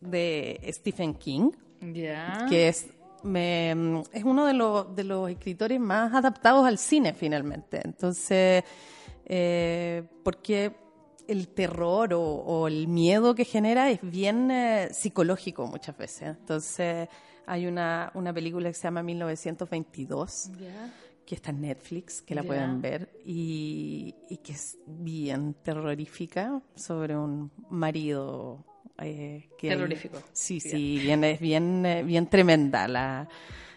de 0.00 0.60
Stephen 0.72 1.14
King 1.14 1.50
Que 2.48 2.68
es, 2.68 2.86
me- 3.22 4.02
es 4.12 4.24
uno 4.24 4.46
de 4.46 4.52
los, 4.54 4.94
de 4.94 5.04
los 5.04 5.30
escritores 5.30 5.78
más 5.80 6.12
adaptados 6.14 6.66
al 6.66 6.78
cine 6.78 7.12
finalmente. 7.14 7.80
Entonces, 7.84 8.64
eh, 9.24 10.04
porque 10.22 10.76
el 11.28 11.48
terror 11.48 12.14
o, 12.14 12.22
o 12.22 12.68
el 12.68 12.86
miedo 12.88 13.34
que 13.34 13.44
genera 13.44 13.90
es 13.90 14.00
bien 14.02 14.50
eh, 14.50 14.88
psicológico 14.92 15.66
muchas 15.66 15.96
veces. 15.98 16.28
Entonces, 16.28 17.08
hay 17.46 17.66
una, 17.66 18.10
una 18.14 18.32
película 18.32 18.68
que 18.68 18.74
se 18.74 18.84
llama 18.84 19.02
1922 19.02 20.50
Ya. 20.58 20.92
que 21.24 21.34
está 21.34 21.50
en 21.50 21.60
Netflix, 21.62 22.22
que 22.22 22.34
la 22.36 22.42
pueden 22.44 22.80
ver, 22.80 23.10
y, 23.24 24.14
y 24.30 24.36
que 24.38 24.52
es 24.52 24.78
bien 24.86 25.54
terrorífica 25.64 26.62
sobre 26.76 27.16
un 27.16 27.50
marido. 27.70 28.64
Eh, 29.00 29.48
que 29.58 29.68
Terrorífico. 29.68 30.22
sí, 30.32 30.60
sí, 30.60 30.98
bien, 31.02 31.24
es 31.24 31.40
bien, 31.40 31.84
eh, 31.84 32.02
bien 32.02 32.26
tremenda 32.28 32.88
la, 32.88 33.28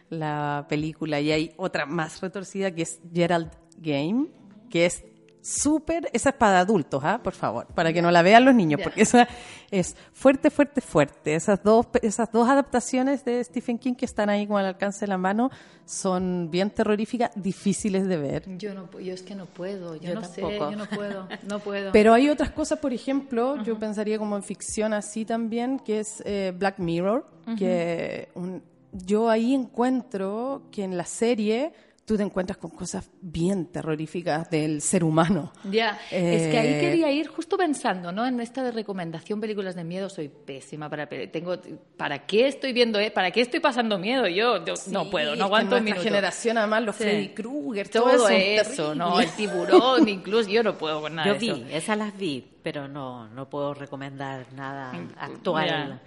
la 0.09 0.65
película. 0.70 1.20
Y 1.20 1.32
hay 1.32 1.53
otra 1.57 1.86
más 1.86 2.22
retorcida 2.22 2.72
que 2.74 2.84
es 2.84 2.99
Gerald 3.13 3.51
Game, 3.78 4.28
que 4.70 4.86
es 4.86 5.03
súper, 5.41 6.09
esa 6.13 6.29
es 6.29 6.35
para 6.35 6.59
adultos, 6.59 7.01
¿ah? 7.03 7.19
por 7.23 7.33
favor, 7.33 7.65
para 7.67 7.93
que 7.93 8.01
no 8.01 8.11
la 8.11 8.21
vean 8.21 8.45
los 8.45 8.53
niños, 8.53 8.81
porque 8.83 9.01
esa 9.03 9.27
es 9.71 9.95
fuerte, 10.13 10.49
fuerte, 10.49 10.81
fuerte. 10.81 11.35
Esas 11.35 11.63
dos, 11.63 11.87
esas 12.01 12.31
dos 12.31 12.49
adaptaciones 12.49 13.23
de 13.25 13.43
Stephen 13.43 13.77
King 13.77 13.93
que 13.95 14.05
están 14.05 14.29
ahí 14.29 14.45
como 14.45 14.57
al 14.57 14.65
alcance 14.65 15.01
de 15.01 15.07
la 15.07 15.17
mano 15.17 15.49
son 15.85 16.49
bien 16.51 16.69
terroríficas, 16.69 17.31
difíciles 17.35 18.07
de 18.07 18.17
ver. 18.17 18.43
Yo 18.57 18.73
no, 18.73 18.89
yo 18.99 19.13
es 19.13 19.21
que 19.23 19.33
no 19.35 19.45
puedo, 19.45 19.95
yo, 19.95 20.09
Yo 20.09 20.15
no 20.15 20.23
sé, 20.23 20.41
tampoco. 20.41 20.71
yo 20.71 20.77
no 20.77 20.85
puedo, 20.85 21.27
no 21.47 21.59
puedo. 21.59 21.91
Pero 21.91 22.13
hay 22.13 22.29
otras 22.29 22.51
cosas, 22.51 22.79
por 22.79 22.93
ejemplo, 22.93 23.63
yo 23.63 23.79
pensaría 23.79 24.17
como 24.19 24.35
en 24.35 24.43
ficción 24.43 24.93
así 24.93 25.25
también, 25.25 25.79
que 25.79 25.99
es 26.01 26.21
eh, 26.25 26.53
Black 26.55 26.79
Mirror, 26.79 27.25
que 27.57 28.29
un- 28.35 28.61
yo 28.91 29.29
ahí 29.29 29.53
encuentro 29.53 30.63
que 30.71 30.83
en 30.83 30.97
la 30.97 31.05
serie 31.05 31.73
tú 32.10 32.18
te 32.18 32.24
encuentras 32.24 32.57
con 32.57 32.72
cosas 32.72 33.07
bien 33.22 33.68
terroríficas 33.68 34.49
del 34.49 34.82
ser 34.82 35.03
humano. 35.03 35.53
Ya, 35.70 35.91
es 36.10 36.47
que 36.47 36.57
ahí 36.57 36.74
Eh, 36.74 36.80
quería 36.82 37.12
ir 37.12 37.28
justo 37.28 37.55
pensando, 37.55 38.12
¿no? 38.12 38.26
En 38.26 38.39
esta 38.39 38.64
de 38.64 38.72
recomendación 38.72 39.39
películas 39.39 39.76
de 39.76 39.84
miedo 39.84 40.10
soy 40.10 40.28
pésima 40.28 40.89
para 40.89 41.07
tengo 41.07 41.55
¿para 41.97 42.26
qué 42.26 42.47
estoy 42.47 42.74
viendo, 42.74 42.99
eh? 42.99 43.12
¿Para 43.12 43.30
qué 43.30 43.41
estoy 43.41 43.60
pasando 43.60 43.99
miedo? 43.99 44.28
Yo, 44.28 44.66
yo 44.66 44.74
no 44.88 45.10
puedo, 45.12 45.36
no 45.36 45.45
aguanto 45.45 45.70
nuestra 45.76 45.84
minuto. 45.84 46.01
generación, 46.03 46.57
además, 46.57 46.82
los 46.84 46.95
Sí. 46.95 47.03
Freddy 47.03 47.30
Krueger, 47.30 47.89
todo, 47.89 48.10
todo, 48.12 48.30
eso, 48.30 48.95
¿no? 48.95 49.20
El 49.20 49.30
tiburón, 49.34 50.10
incluso 50.10 50.49
yo 50.49 50.64
no 50.64 50.78
puedo 50.80 51.01
con 51.01 51.14
nada 51.16 51.28
Yo 51.28 51.34
de 51.36 51.39
vi, 51.39 51.49
eso. 51.51 51.66
esas 51.72 51.97
las 51.99 52.18
vi, 52.18 52.43
pero 52.62 52.88
no, 52.88 53.28
no 53.30 53.49
puedo 53.49 53.74
recomendar 53.74 54.45
nada 54.53 54.91
actual. 55.18 56.01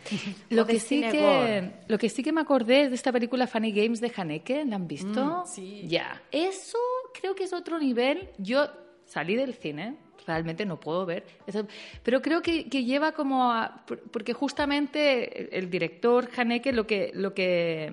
Lo 0.51 0.67
que 0.67 0.79
sí 0.81 1.01
que 1.13 1.73
lo 1.89 1.99
que 1.99 2.09
sí 2.09 2.23
que 2.23 2.33
me 2.33 2.41
acordé 2.41 2.83
es 2.83 2.89
de 2.91 2.95
esta 2.97 3.13
película 3.13 3.47
Funny 3.47 3.73
Games 3.73 4.01
de 4.01 4.13
Haneke, 4.17 4.65
¿la 4.65 4.77
han 4.77 4.87
visto? 4.89 5.43
Mm, 5.45 5.47
sí. 5.47 5.83
Ya. 5.89 6.21
Eso 6.31 6.79
creo 7.19 7.35
que 7.35 7.45
es 7.45 7.53
otro 7.53 7.79
nivel. 7.79 8.29
Yo 8.39 8.67
salí 9.07 9.37
del 9.37 9.55
cine, 9.55 9.97
realmente 10.27 10.65
no 10.65 10.79
puedo 10.79 11.05
ver, 11.05 11.27
eso- 11.47 11.67
pero 12.03 12.23
creo 12.23 12.41
que, 12.43 12.69
que 12.69 12.85
lleva 12.85 13.13
como 13.13 13.51
a, 13.53 13.85
por- 13.87 14.01
porque 14.11 14.33
justamente 14.33 15.57
el 15.59 15.69
director 15.71 16.29
Haneke 16.37 16.73
lo 16.73 16.87
que 16.87 17.11
lo 17.15 17.35
que 17.35 17.93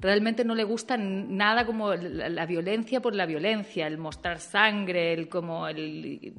realmente 0.00 0.44
no 0.44 0.54
le 0.54 0.64
gusta 0.64 0.96
nada 0.96 1.64
como 1.66 1.94
la, 1.94 2.28
la 2.28 2.46
violencia 2.46 3.00
por 3.00 3.14
la 3.14 3.26
violencia, 3.26 3.86
el 3.86 3.98
mostrar 3.98 4.40
sangre, 4.40 5.12
el 5.12 5.28
como 5.28 5.66
el 5.68 6.34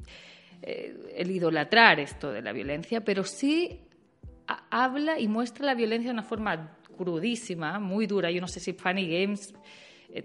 eh, 0.62 1.14
el 1.16 1.30
idolatrar 1.30 2.00
esto 2.00 2.30
de 2.32 2.42
la 2.42 2.52
violencia, 2.52 3.02
pero 3.02 3.24
sí 3.24 3.80
ha- 4.46 4.66
habla 4.70 5.18
y 5.18 5.28
muestra 5.28 5.66
la 5.66 5.74
violencia 5.74 6.08
de 6.10 6.14
una 6.14 6.22
forma 6.22 6.76
crudísima, 6.96 7.78
muy 7.78 8.06
dura. 8.06 8.30
Yo 8.30 8.40
no 8.40 8.48
sé 8.48 8.60
si 8.60 8.72
Funny 8.72 9.08
Games, 9.08 9.54
eh, 10.10 10.24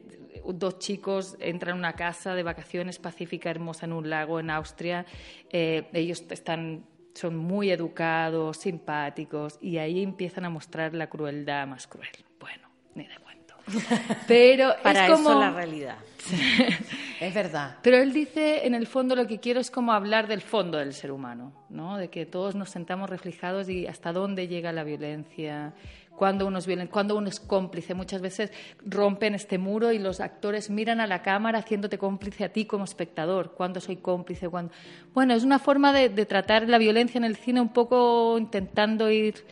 dos 0.53 0.79
chicos 0.79 1.37
entran 1.39 1.75
a 1.75 1.79
una 1.79 1.93
casa 1.93 2.35
de 2.35 2.43
vacaciones 2.43 2.99
pacífica, 2.99 3.49
hermosa, 3.49 3.85
en 3.85 3.93
un 3.93 4.09
lago 4.09 4.39
en 4.39 4.49
Austria. 4.49 5.05
Eh, 5.49 5.87
ellos 5.93 6.23
están, 6.29 6.85
son 7.13 7.35
muy 7.37 7.71
educados, 7.71 8.57
simpáticos, 8.57 9.57
y 9.61 9.77
ahí 9.77 10.03
empiezan 10.03 10.45
a 10.45 10.49
mostrar 10.49 10.93
la 10.93 11.07
crueldad 11.07 11.65
más 11.67 11.87
cruel. 11.87 12.09
Bueno, 12.39 12.67
ni 12.93 13.03
de. 13.07 13.24
Pero 14.27 14.75
Para 14.83 15.05
es 15.05 15.11
como... 15.11 15.29
eso 15.29 15.39
la 15.39 15.51
realidad. 15.51 15.97
Es 17.19 17.33
verdad. 17.33 17.77
Pero 17.81 17.97
él 17.97 18.11
dice, 18.11 18.67
en 18.67 18.75
el 18.75 18.87
fondo, 18.87 19.15
lo 19.15 19.25
que 19.25 19.39
quiero 19.39 19.61
es 19.61 19.71
como 19.71 19.93
hablar 19.93 20.27
del 20.27 20.41
fondo 20.41 20.77
del 20.77 20.93
ser 20.93 21.11
humano, 21.11 21.53
¿no? 21.69 21.97
De 21.97 22.09
que 22.09 22.25
todos 22.25 22.55
nos 22.55 22.69
sentamos 22.69 23.09
reflejados 23.09 23.69
y 23.69 23.87
hasta 23.87 24.11
dónde 24.11 24.49
llega 24.49 24.73
la 24.73 24.83
violencia, 24.83 25.73
cuando 26.15 26.45
uno 26.45 26.59
es 26.59 26.67
violento, 26.67 26.91
cuando 26.91 27.15
uno 27.15 27.29
es 27.29 27.39
cómplice. 27.39 27.93
Muchas 27.93 28.21
veces 28.21 28.51
rompen 28.85 29.35
este 29.35 29.57
muro 29.57 29.91
y 29.91 29.99
los 29.99 30.19
actores 30.19 30.69
miran 30.69 30.99
a 30.99 31.07
la 31.07 31.21
cámara 31.21 31.59
haciéndote 31.59 31.97
cómplice 31.97 32.43
a 32.43 32.49
ti 32.49 32.65
como 32.65 32.83
espectador. 32.83 33.53
¿Cuándo 33.53 33.79
soy 33.79 33.97
cómplice? 33.97 34.49
¿Cuándo? 34.49 34.73
Bueno, 35.13 35.33
es 35.33 35.43
una 35.43 35.59
forma 35.59 35.93
de, 35.93 36.09
de 36.09 36.25
tratar 36.25 36.67
la 36.67 36.77
violencia 36.77 37.17
en 37.17 37.25
el 37.25 37.35
cine 37.35 37.61
un 37.61 37.69
poco 37.69 38.37
intentando 38.37 39.09
ir 39.09 39.45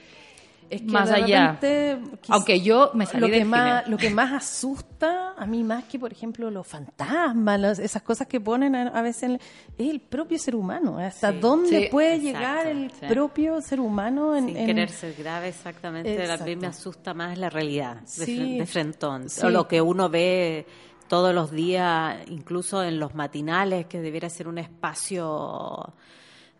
Es 0.74 0.82
que 0.82 0.88
más 0.88 1.10
de 1.10 1.16
allá. 1.16 1.52
repente, 1.62 2.18
quizá- 2.22 2.34
Aunque 2.34 2.62
yo 2.62 2.92
me 2.94 3.06
salí 3.06 3.22
lo 3.22 3.28
que 3.28 3.34
del 3.40 3.46
más 3.46 3.84
cine. 3.84 3.92
lo 3.92 3.98
que 3.98 4.10
más 4.10 4.32
asusta 4.34 5.34
a 5.38 5.46
mí 5.46 5.64
más 5.64 5.84
que 5.86 6.00
por 6.00 6.12
ejemplo 6.12 6.50
los 6.52 6.66
fantasmas 6.66 7.60
las- 7.60 7.80
esas 7.80 8.02
cosas 8.02 8.28
que 8.28 8.40
ponen 8.40 8.76
a, 8.76 8.88
a 8.88 9.02
veces 9.02 9.24
en- 9.24 9.34
es 9.78 9.90
el 9.90 10.00
propio 10.02 10.38
ser 10.38 10.56
humano 10.56 10.98
hasta 10.98 11.32
Sí. 11.32 11.40
dónde 11.40 11.80
Sí, 11.84 11.88
puede 11.92 12.16
exacto, 12.16 12.28
llegar 12.40 12.68
el 12.68 12.92
sí. 12.92 13.06
propio 13.08 13.62
ser 13.62 13.80
humano 13.80 14.36
en, 14.36 14.48
Sin 14.48 14.58
en- 14.58 14.66
querer 14.66 14.90
ser 14.90 15.14
grave, 15.16 15.50
exactamente. 15.50 16.10
A 16.12 16.16
mí 16.16 16.22
Exacto. 16.32 16.58
me 16.62 16.68
asusta 16.68 17.14
más 17.14 17.38
la 17.38 17.50
realidad, 17.50 18.02
de, 18.18 18.26
de 18.26 18.66
frentón. 18.66 19.30
Sí. 19.30 19.46
O 19.46 19.50
lo 19.50 19.68
que 19.68 19.82
uno 19.82 20.10
ve 20.10 20.66
todos 21.08 21.34
los 21.36 21.52
días, 21.52 22.18
incluso 22.30 22.84
en 22.84 23.00
los 23.00 23.14
matinales, 23.14 23.86
que 23.86 24.00
debiera 24.02 24.30
ser 24.30 24.48
un 24.48 24.58
espacio 24.58 25.94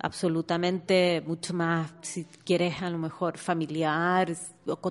absolutamente 0.04 1.24
mucho 1.26 1.54
más, 1.54 1.92
si 2.02 2.26
quieres, 2.46 2.82
a 2.82 2.90
lo 2.90 2.98
mejor 2.98 3.38
familiar, 3.38 4.32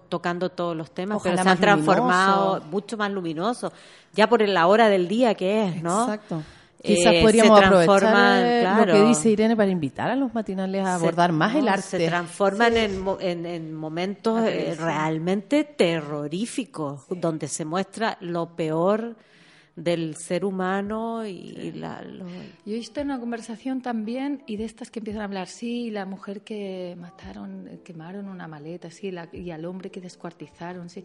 tocando 0.09 0.51
todos 0.51 0.77
los 0.77 0.91
temas, 0.91 1.17
Ojalá 1.19 1.35
pero 1.37 1.43
se 1.45 1.49
han 1.51 1.59
transformado 1.61 2.49
luminoso. 2.55 2.71
mucho 2.71 2.97
más 2.97 3.11
luminoso, 3.13 3.73
ya 4.15 4.29
por 4.29 4.41
la 4.47 4.67
hora 4.67 4.89
del 4.89 5.07
día 5.09 5.35
que 5.35 5.67
es, 5.67 5.83
¿no? 5.83 6.03
Exacto. 6.05 6.43
Eh, 6.85 6.97
Quizás 6.97 7.15
podríamos 7.23 7.63
aprovechar 7.63 8.45
eh, 8.45 8.63
lo 8.65 8.75
claro. 8.85 8.93
que 8.95 9.05
dice 9.05 9.31
Irene 9.31 9.55
para 9.57 9.71
invitar 9.71 10.11
a 10.11 10.17
los 10.17 10.35
matinales 10.35 10.83
a 10.85 10.99
se- 10.99 11.05
abordar 11.05 11.31
más 11.31 11.55
el 11.55 11.69
arte. 11.69 11.83
Se 11.83 12.09
transforman 12.09 12.77
en, 12.77 13.01
mo- 13.01 13.19
en, 13.21 13.47
en 13.47 13.73
momentos 13.73 14.41
eh, 14.45 14.73
sí. 14.77 14.83
realmente 14.83 15.63
terroríficos, 15.63 17.03
donde 17.09 17.47
se 17.47 17.65
muestra 17.65 18.17
lo 18.21 18.57
peor 18.57 19.15
del 19.75 20.17
ser 20.17 20.45
humano 20.45 21.25
y 21.27 21.73
la, 21.73 22.03
lo- 22.03 22.27
Yo 22.27 22.73
he 22.73 22.75
visto 22.75 23.01
en 23.01 23.07
una 23.07 23.19
conversación 23.19 23.81
también, 23.81 24.43
y 24.47 24.57
de 24.57 24.65
estas 24.65 24.91
que 24.91 24.99
empiezan 25.01 25.23
a 25.23 25.25
hablar, 25.25 25.49
sí, 25.49 25.91
la 25.91 26.05
mujer 26.05 26.43
que 26.43 26.95
mataron, 27.01 27.69
eh, 27.69 27.81
quemaron 27.83 28.29
una 28.29 28.47
maleta, 28.49 28.91
sí, 28.91 29.11
la- 29.11 29.29
y 29.33 29.51
al 29.51 29.65
hombre 29.65 29.91
que 29.91 30.01
descuartizaron, 30.03 30.91
sí. 30.91 31.03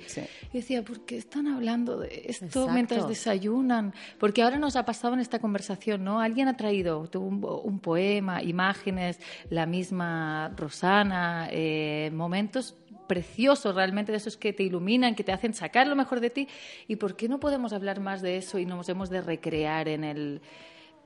Y 0.52 0.58
decía, 0.58 0.84
¿por 0.84 1.06
qué 1.06 1.18
están 1.18 1.48
hablando 1.48 2.00
de 2.00 2.24
esto 2.28 2.46
Exacto. 2.46 2.70
mientras 2.74 3.08
desayunan? 3.08 3.94
Porque 4.20 4.42
ahora 4.44 4.60
nos 4.60 4.76
ha 4.76 4.84
pasado 4.86 5.14
en 5.14 5.22
esta 5.22 5.40
conversación, 5.40 6.04
¿no? 6.04 6.20
Alguien 6.20 6.50
ha 6.50 6.58
traído 6.58 7.08
un, 7.16 7.46
un 7.64 7.80
poema, 7.80 8.44
imágenes, 8.44 9.20
la 9.50 9.66
misma 9.66 10.50
Rosana, 10.58 11.48
eh, 11.52 12.12
momentos 12.14 12.76
preciosos 13.08 13.74
realmente 13.76 14.12
de 14.12 14.18
esos 14.20 14.38
que 14.38 14.54
te 14.54 14.64
iluminan, 14.64 15.16
que 15.16 15.24
te 15.24 15.32
hacen 15.32 15.54
sacar 15.54 15.88
lo 15.88 15.96
mejor 15.96 16.20
de 16.20 16.30
ti. 16.30 16.48
¿Y 16.88 16.98
por 16.98 17.16
qué 17.16 17.28
no 17.30 17.40
podemos 17.40 17.74
hablar 17.74 18.00
más 18.00 18.22
de 18.22 18.38
eso 18.38 18.60
y 18.60 18.66
nos 18.66 18.88
hemos 18.90 19.10
de 19.10 19.22
recrear 19.22 19.88
en 19.88 20.04
el 20.04 20.42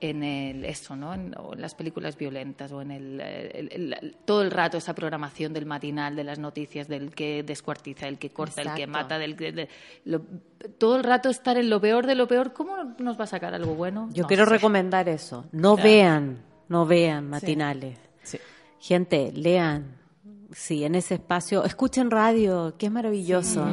en 0.04 0.24
el 0.24 0.66
eso, 0.66 0.96
¿no? 0.96 1.14
En, 1.14 1.36
o 1.38 1.54
en 1.54 1.62
las 1.62 1.76
películas 1.76 2.18
violentas 2.18 2.72
o 2.72 2.82
en 2.82 2.90
el, 2.90 3.22
el- 3.22 3.70
el- 3.72 3.94
el- 3.94 4.18
todo 4.26 4.42
el 4.42 4.50
rato 4.50 4.76
esa 4.80 4.96
programación 4.96 5.54
del 5.54 5.68
matinal, 5.68 6.16
de 6.16 6.24
las 6.24 6.40
noticias, 6.40 6.88
del 6.88 7.14
que 7.14 7.44
descuartiza, 7.44 8.08
el 8.08 8.18
que 8.18 8.32
corta, 8.32 8.64
el 8.64 8.74
que 8.74 8.88
mata, 8.88 9.20
del 9.20 9.36
que 9.36 9.52
de- 9.52 9.70
lo- 10.06 10.24
todo 10.80 10.96
el 10.96 11.04
rato 11.04 11.30
estar 11.30 11.56
en 11.60 11.70
lo 11.70 11.80
peor 11.80 12.08
de 12.08 12.16
lo 12.16 12.28
peor. 12.28 12.52
¿Cómo 12.52 12.96
nos 12.98 13.20
va 13.20 13.26
a 13.26 13.28
sacar 13.28 13.54
algo 13.54 13.76
bueno? 13.76 14.10
Yo 14.12 14.24
No 14.24 14.28
quiero 14.28 14.46
sé. 14.46 14.50
recomendar 14.54 15.08
eso. 15.08 15.46
No 15.52 15.76
Claro. 15.76 15.88
vean, 15.90 16.38
no 16.68 16.88
vean 16.88 17.30
matinales. 17.30 18.00
Sí. 18.24 18.40
Gente, 18.80 19.32
lean. 19.36 20.01
Sí, 20.54 20.84
en 20.84 20.96
ese 20.96 21.16
espacio. 21.16 21.64
Escuchen 21.64 22.12
radio, 22.12 22.76
que 22.78 22.88
es 22.88 22.92
maravilloso. 22.92 23.66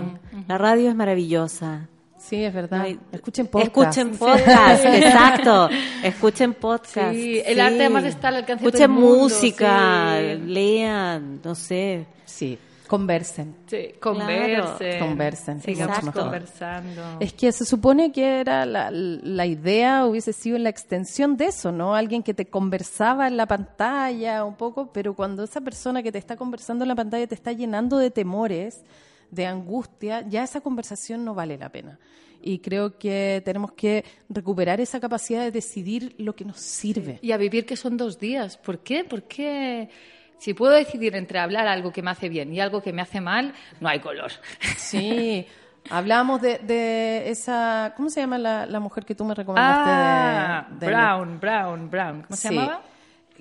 La 0.47 0.59
radio 0.59 0.89
es 0.91 0.95
maravillosa. 0.95 1.89
Sí, 2.19 2.43
es 2.45 2.53
verdad. 2.53 2.87
Escuchen 3.13 3.47
podcast. 3.47 3.97
Escuchen 3.99 4.19
podcast, 4.19 4.85
exacto. 4.87 5.69
Escuchen 6.03 6.55
podcast. 6.55 7.13
Sí, 7.13 7.41
el 7.45 7.61
arte 7.61 7.81
además 7.81 8.05
está 8.05 8.29
al 8.29 8.37
alcance 8.37 8.65
de 8.65 8.71
todo 8.71 8.83
Escuchen 8.83 8.97
el 8.97 9.03
mundo, 9.03 9.25
música, 9.25 10.21
lean, 10.21 11.41
no 11.43 11.55
sé. 11.55 12.07
Sí, 12.25 12.59
conversen. 12.89 13.55
Sí, 13.67 13.91
conversen. 14.01 14.99
Conversen, 14.99 15.63
Sigamos 15.63 15.97
mucho 15.99 16.07
mejor. 16.07 16.23
conversando. 16.23 17.03
Es 17.21 17.33
que 17.33 17.53
se 17.53 17.65
supone 17.65 18.11
que 18.11 18.41
era 18.41 18.67
la, 18.67 18.91
la 18.91 19.47
idea 19.47 20.05
hubiese 20.07 20.33
sido 20.33 20.59
la 20.59 20.71
extensión 20.71 21.37
de 21.37 21.47
eso, 21.47 21.71
¿no? 21.71 21.95
Alguien 21.95 22.25
que 22.25 22.35
te 22.35 22.47
conversaba 22.47 23.29
en 23.29 23.37
la 23.37 23.47
pantalla 23.47 24.45
un 24.45 24.57
poco, 24.57 24.91
pero 24.93 25.15
cuando 25.15 25.45
esa 25.45 25.61
persona 25.61 26.03
que 26.03 26.11
te 26.11 26.19
está 26.19 26.37
conversando 26.37 26.83
en 26.85 26.89
la 26.89 26.97
pantalla 26.97 27.27
te 27.27 27.37
está 27.37 27.53
llenando 27.53 27.99
de 27.99 28.11
temores, 28.11 28.83
de 29.31 29.47
angustia, 29.47 30.27
ya 30.29 30.43
esa 30.43 30.61
conversación 30.61 31.25
no 31.25 31.35
vale 31.35 31.57
la 31.59 31.69
pena. 31.69 31.99
Y 32.41 32.61
creo 32.61 32.97
que 32.99 33.43
tenemos 33.45 33.73
que 33.73 34.05
recuperar 34.29 34.81
esa 34.81 35.01
capacidad 35.01 35.43
de 35.43 35.51
decidir 35.51 36.15
lo 36.19 36.35
que 36.37 36.45
nos 36.45 36.59
sirve. 36.59 37.19
Y 37.21 37.33
a 37.33 37.37
vivir 37.37 37.67
que 37.67 37.77
son 37.77 37.97
dos 37.97 38.19
días. 38.19 38.57
¿Por 38.57 38.79
qué? 38.79 39.05
Porque 39.05 39.91
si 40.39 40.55
puedo 40.55 40.73
decidir 40.73 41.15
entre 41.17 41.39
hablar 41.39 41.67
algo 41.69 41.93
que 41.93 42.03
me 42.03 42.11
hace 42.11 42.29
bien 42.29 42.53
y 42.55 42.61
algo 42.61 42.83
que 42.83 42.93
me 42.93 43.03
hace 43.03 43.21
mal, 43.21 43.53
no 43.81 43.89
hay 43.89 44.01
color. 44.01 44.31
Sí, 44.77 45.47
hablábamos 45.91 46.41
de, 46.41 46.59
de 46.59 47.29
esa, 47.31 47.93
¿cómo 47.97 48.09
se 48.11 48.21
llama 48.21 48.39
la, 48.39 48.67
la 48.67 48.81
mujer 48.81 49.05
que 49.05 49.15
tú 49.15 49.25
me 49.25 49.35
recomendaste? 49.35 49.83
Ah, 49.91 50.67
de, 50.71 50.87
de- 50.87 50.93
Brown, 50.93 51.41
Brown, 51.41 51.91
Brown. 51.91 52.23
¿Cómo 52.23 52.37
se 52.37 52.49
llamaba? 52.55 52.83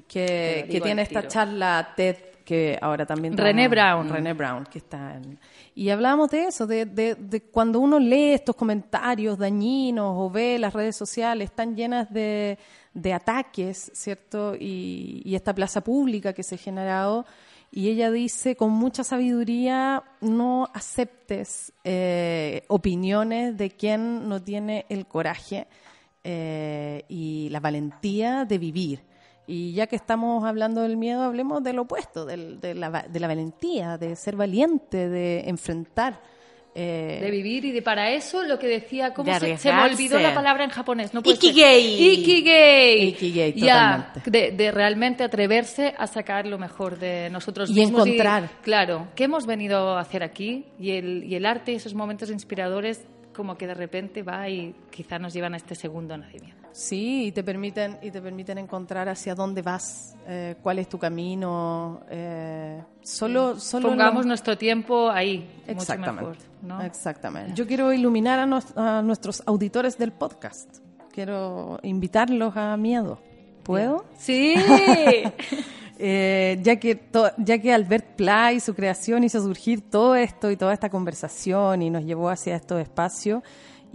Que, 0.07 0.67
tiene 0.83 1.01
esta 1.01 1.27
charla 1.27 1.93
TED 1.95 2.15
que 2.45 2.77
ahora 2.81 3.05
también... 3.05 3.35
René 3.37 3.67
Brown. 3.67 4.07
René 4.09 4.31
Brown, 4.33 4.63
que 4.71 4.77
está 4.77 5.15
en- 5.15 5.37
Y 5.75 5.89
hablábamos 5.89 6.31
de 6.31 6.45
eso, 6.45 6.65
de, 6.65 6.85
de, 6.85 7.15
de 7.15 7.41
cuando 7.41 7.79
uno 7.81 7.99
lee 7.99 8.31
estos 8.31 8.55
comentarios 8.55 9.37
dañinos 9.37 10.13
o 10.15 10.29
ve 10.29 10.57
las 10.57 10.73
redes 10.73 10.95
sociales 10.95 11.51
tan 11.51 11.75
llenas 11.75 12.09
de, 12.13 12.57
de 12.97 13.13
ataques, 13.13 13.91
¿cierto? 13.93 14.55
Y, 14.59 15.21
esta 15.35 15.53
plaza 15.53 15.81
pública 15.81 16.33
que 16.33 16.41
se 16.43 16.55
ha 16.55 16.57
generado. 16.57 17.25
Y 17.71 17.89
ella 17.89 18.09
dice 18.11 18.55
con 18.55 18.71
mucha 18.71 19.03
sabiduría, 19.03 20.03
no 20.19 20.67
aceptes 20.73 21.73
eh, 21.83 22.63
opiniones 22.69 23.55
de 23.57 23.69
quien 23.69 24.27
no 24.27 24.41
tiene 24.41 24.85
el 24.89 25.05
coraje 25.05 25.67
eh, 26.23 27.03
y 27.07 27.49
la 27.51 27.59
valentía 27.59 28.45
de 28.45 28.57
vivir. 28.57 29.01
Y 29.45 29.73
ya 29.73 29.85
que 29.87 29.95
estamos 29.95 30.43
hablando 30.43 30.81
del 30.81 30.97
miedo, 30.97 31.21
hablemos 31.21 31.61
del 31.63 31.79
opuesto, 31.79 32.25
del- 32.25 32.59
de, 32.59 32.73
la, 32.73 32.89
de 33.07 33.19
la 33.19 33.27
valentía, 33.27 33.97
de 33.97 34.15
ser 34.15 34.35
valiente, 34.35 35.07
de 35.07 35.47
enfrentar 35.47 36.19
Eh, 36.79 37.17
de 37.19 37.31
vivir 37.31 37.65
y 37.65 37.71
de 37.71 37.81
para 37.81 38.11
eso 38.11 38.43
lo 38.43 38.59
que 38.59 38.67
decía, 38.67 39.11
¿cómo 39.11 39.33
se, 39.39 39.57
se 39.57 39.73
me 39.73 39.81
olvidó 39.81 40.19
la 40.19 40.35
palabra 40.35 40.63
en 40.63 40.69
japonés? 40.69 41.11
No 41.11 41.23
puede 41.23 41.37
ser. 41.37 41.49
Ikigei. 41.49 42.11
Ikigei. 42.21 43.07
Ikigei, 43.09 43.53
Ya, 43.53 44.13
de, 44.25 44.51
de 44.51 44.71
realmente 44.71 45.23
atreverse 45.23 45.95
a 45.97 46.05
sacar 46.05 46.45
lo 46.45 46.59
mejor 46.59 46.99
de 46.99 47.31
nosotros 47.31 47.71
Y 47.71 47.73
mismos. 47.73 48.05
encontrar. 48.05 48.49
claro, 48.61 49.07
¿qué 49.15 49.23
hemos 49.23 49.47
venido 49.47 49.97
a 49.97 50.01
hacer 50.01 50.21
aquí? 50.21 50.65
Y 50.79 50.91
el, 50.91 51.23
y 51.23 51.33
el 51.33 51.47
arte 51.47 51.71
y 51.71 51.75
esos 51.77 51.95
momentos 51.95 52.29
inspiradores 52.29 53.07
como 53.35 53.57
que 53.57 53.65
de 53.65 53.73
repente 53.73 54.21
va 54.21 54.47
y 54.47 54.75
quizá 54.91 55.17
nos 55.17 55.33
llevan 55.33 55.55
a 55.55 55.57
este 55.57 55.73
segundo 55.73 56.15
nacimiento. 56.15 56.66
Sí, 56.71 57.25
y 57.27 57.31
te 57.31 57.43
permiten, 57.43 57.97
y 58.01 58.11
te 58.11 58.21
permiten 58.21 58.57
encontrar 58.59 59.09
hacia 59.09 59.33
dónde 59.35 59.61
vas, 59.61 60.15
eh, 60.27 60.55
cuál 60.61 60.79
es 60.79 60.87
tu 60.89 60.97
camino. 60.99 62.01
eh, 62.09 62.81
solo, 63.01 63.59
solo 63.59 63.89
Pongamos 63.89 64.23
lo- 64.23 64.29
nuestro 64.29 64.57
tiempo 64.57 65.09
ahí, 65.09 65.49
Exactamente. 65.67 66.25
mucho 66.25 66.29
mejor. 66.29 66.37
¿no? 66.61 66.81
Exactamente. 66.83 67.53
Yo 67.55 67.65
quiero 67.67 67.91
iluminar 67.93 68.39
a, 68.39 68.45
nos- 68.45 68.75
a 68.77 69.01
nuestros 69.01 69.41
auditores 69.45 69.97
del 69.97 70.11
podcast. 70.11 70.77
Quiero 71.11 71.79
invitarlos 71.83 72.55
a 72.57 72.77
miedo. 72.77 73.19
¿Puedo? 73.63 74.05
Sí. 74.17 74.55
Eh, 75.99 76.59
ya, 76.61 76.75
que 76.75 76.93
to- 76.93 77.31
ya 77.39 77.57
que 77.57 77.73
Albert 77.73 78.05
Pla 78.17 78.53
y 78.53 78.59
su 78.59 78.75
creación 78.75 79.23
hizo 79.23 79.41
surgir 79.41 79.81
todo 79.89 80.15
esto 80.15 80.51
y 80.51 80.55
toda 80.55 80.71
esta 80.71 80.89
conversación 80.91 81.81
y 81.81 81.89
nos 81.89 82.03
llevó 82.03 82.29
hacia 82.29 82.55
estos 82.55 82.79
espacios, 82.79 83.41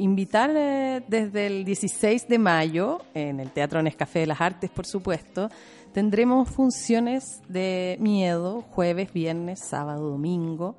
invitar 0.03 0.51
eh, 0.55 1.03
desde 1.07 1.47
el 1.47 1.65
16 1.65 2.29
de 2.29 2.39
mayo 2.39 3.03
en 3.15 3.41
el 3.41 3.51
Teatro 3.51 3.83
Nescafé 3.83 4.21
de 4.21 4.27
las 4.27 4.41
Artes, 4.41 4.71
por 4.71 4.85
supuesto, 4.85 5.49
tendremos 5.93 6.51
funciones 6.51 7.41
de 7.49 7.97
miedo 8.01 8.63
jueves, 8.71 9.13
viernes, 9.13 9.61
sábado, 9.61 10.11
domingo, 10.11 10.77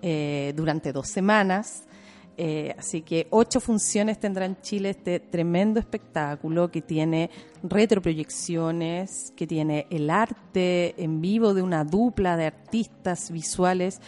eh, 0.00 0.52
durante 0.56 0.92
dos 0.92 1.08
semanas. 1.08 1.84
Eh, 2.38 2.74
así 2.78 3.02
que 3.02 3.26
ocho 3.28 3.60
funciones 3.60 4.18
tendrá 4.18 4.46
en 4.46 4.58
Chile 4.62 4.90
este 4.90 5.20
tremendo 5.20 5.78
espectáculo 5.78 6.70
que 6.70 6.80
tiene 6.80 7.28
retroproyecciones, 7.62 9.34
que 9.36 9.46
tiene 9.46 9.86
el 9.90 10.08
arte 10.08 10.94
en 10.96 11.20
vivo 11.20 11.52
de 11.52 11.60
una 11.60 11.84
dupla 11.84 12.38
de 12.38 12.46
artistas 12.46 13.30
visuales 13.30 14.00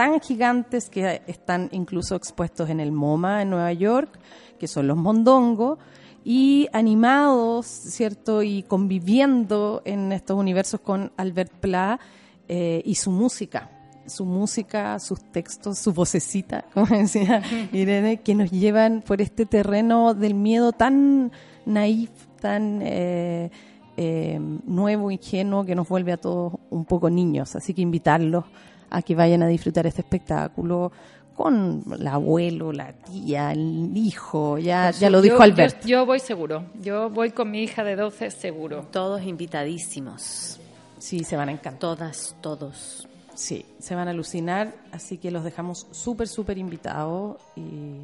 tan 0.00 0.18
gigantes 0.18 0.88
que 0.88 1.20
están 1.26 1.68
incluso 1.72 2.16
expuestos 2.16 2.70
en 2.70 2.80
el 2.80 2.90
MoMA 2.90 3.42
en 3.42 3.50
Nueva 3.50 3.70
York, 3.74 4.18
que 4.58 4.66
son 4.66 4.86
los 4.86 4.96
Mondongo, 4.96 5.78
y 6.24 6.68
animados, 6.72 7.66
¿cierto? 7.66 8.42
Y 8.42 8.62
conviviendo 8.62 9.82
en 9.84 10.10
estos 10.12 10.38
universos 10.38 10.80
con 10.80 11.12
Albert 11.18 11.52
Pla 11.52 12.00
eh, 12.48 12.80
y 12.82 12.94
su 12.94 13.10
música 13.10 13.76
su 14.06 14.24
música, 14.24 14.98
sus 14.98 15.20
textos, 15.20 15.78
su 15.78 15.92
vocecita, 15.92 16.64
como 16.74 16.86
decía 16.86 17.42
Irene, 17.70 18.22
que 18.22 18.34
nos 18.34 18.50
llevan 18.50 19.02
por 19.02 19.20
este 19.20 19.44
terreno 19.44 20.14
del 20.14 20.32
miedo 20.32 20.72
tan 20.72 21.30
naif, 21.66 22.10
tan 22.40 22.80
eh, 22.82 23.50
eh, 23.98 24.40
nuevo, 24.64 25.10
ingenuo, 25.10 25.66
que 25.66 25.74
nos 25.74 25.86
vuelve 25.86 26.12
a 26.12 26.16
todos 26.16 26.54
un 26.70 26.86
poco 26.86 27.10
niños. 27.10 27.54
Así 27.54 27.74
que 27.74 27.82
invitarlos 27.82 28.46
a 28.90 29.02
que 29.02 29.14
vayan 29.14 29.42
a 29.42 29.46
disfrutar 29.46 29.86
este 29.86 30.02
espectáculo 30.02 30.90
con 31.34 31.82
el 31.98 32.06
abuelo, 32.06 32.72
la 32.72 32.92
tía, 32.92 33.52
el 33.52 33.96
hijo, 33.96 34.58
ya, 34.58 34.90
ya 34.90 35.08
lo 35.08 35.22
dijo 35.22 35.36
Yo- 35.38 35.42
Albert. 35.42 35.80
Yo, 35.82 35.88
yo 35.88 36.06
voy 36.06 36.18
seguro. 36.20 36.64
Yo 36.82 37.08
voy 37.08 37.30
con 37.30 37.50
mi 37.50 37.62
hija 37.62 37.82
de 37.84 37.96
12 37.96 38.30
seguro. 38.30 38.86
Todos 38.90 39.22
invitadísimos. 39.22 40.58
Sí, 40.98 41.24
se 41.24 41.36
van 41.36 41.48
a 41.48 41.52
encantar. 41.52 41.78
Todas, 41.78 42.36
todos. 42.42 43.08
Sí, 43.34 43.64
se 43.78 43.94
van 43.94 44.08
a 44.08 44.10
alucinar, 44.10 44.74
así 44.92 45.16
que 45.16 45.30
los 45.30 45.42
dejamos 45.44 45.86
súper, 45.92 46.28
súper 46.28 46.58
invitados 46.58 47.38
y 47.56 48.00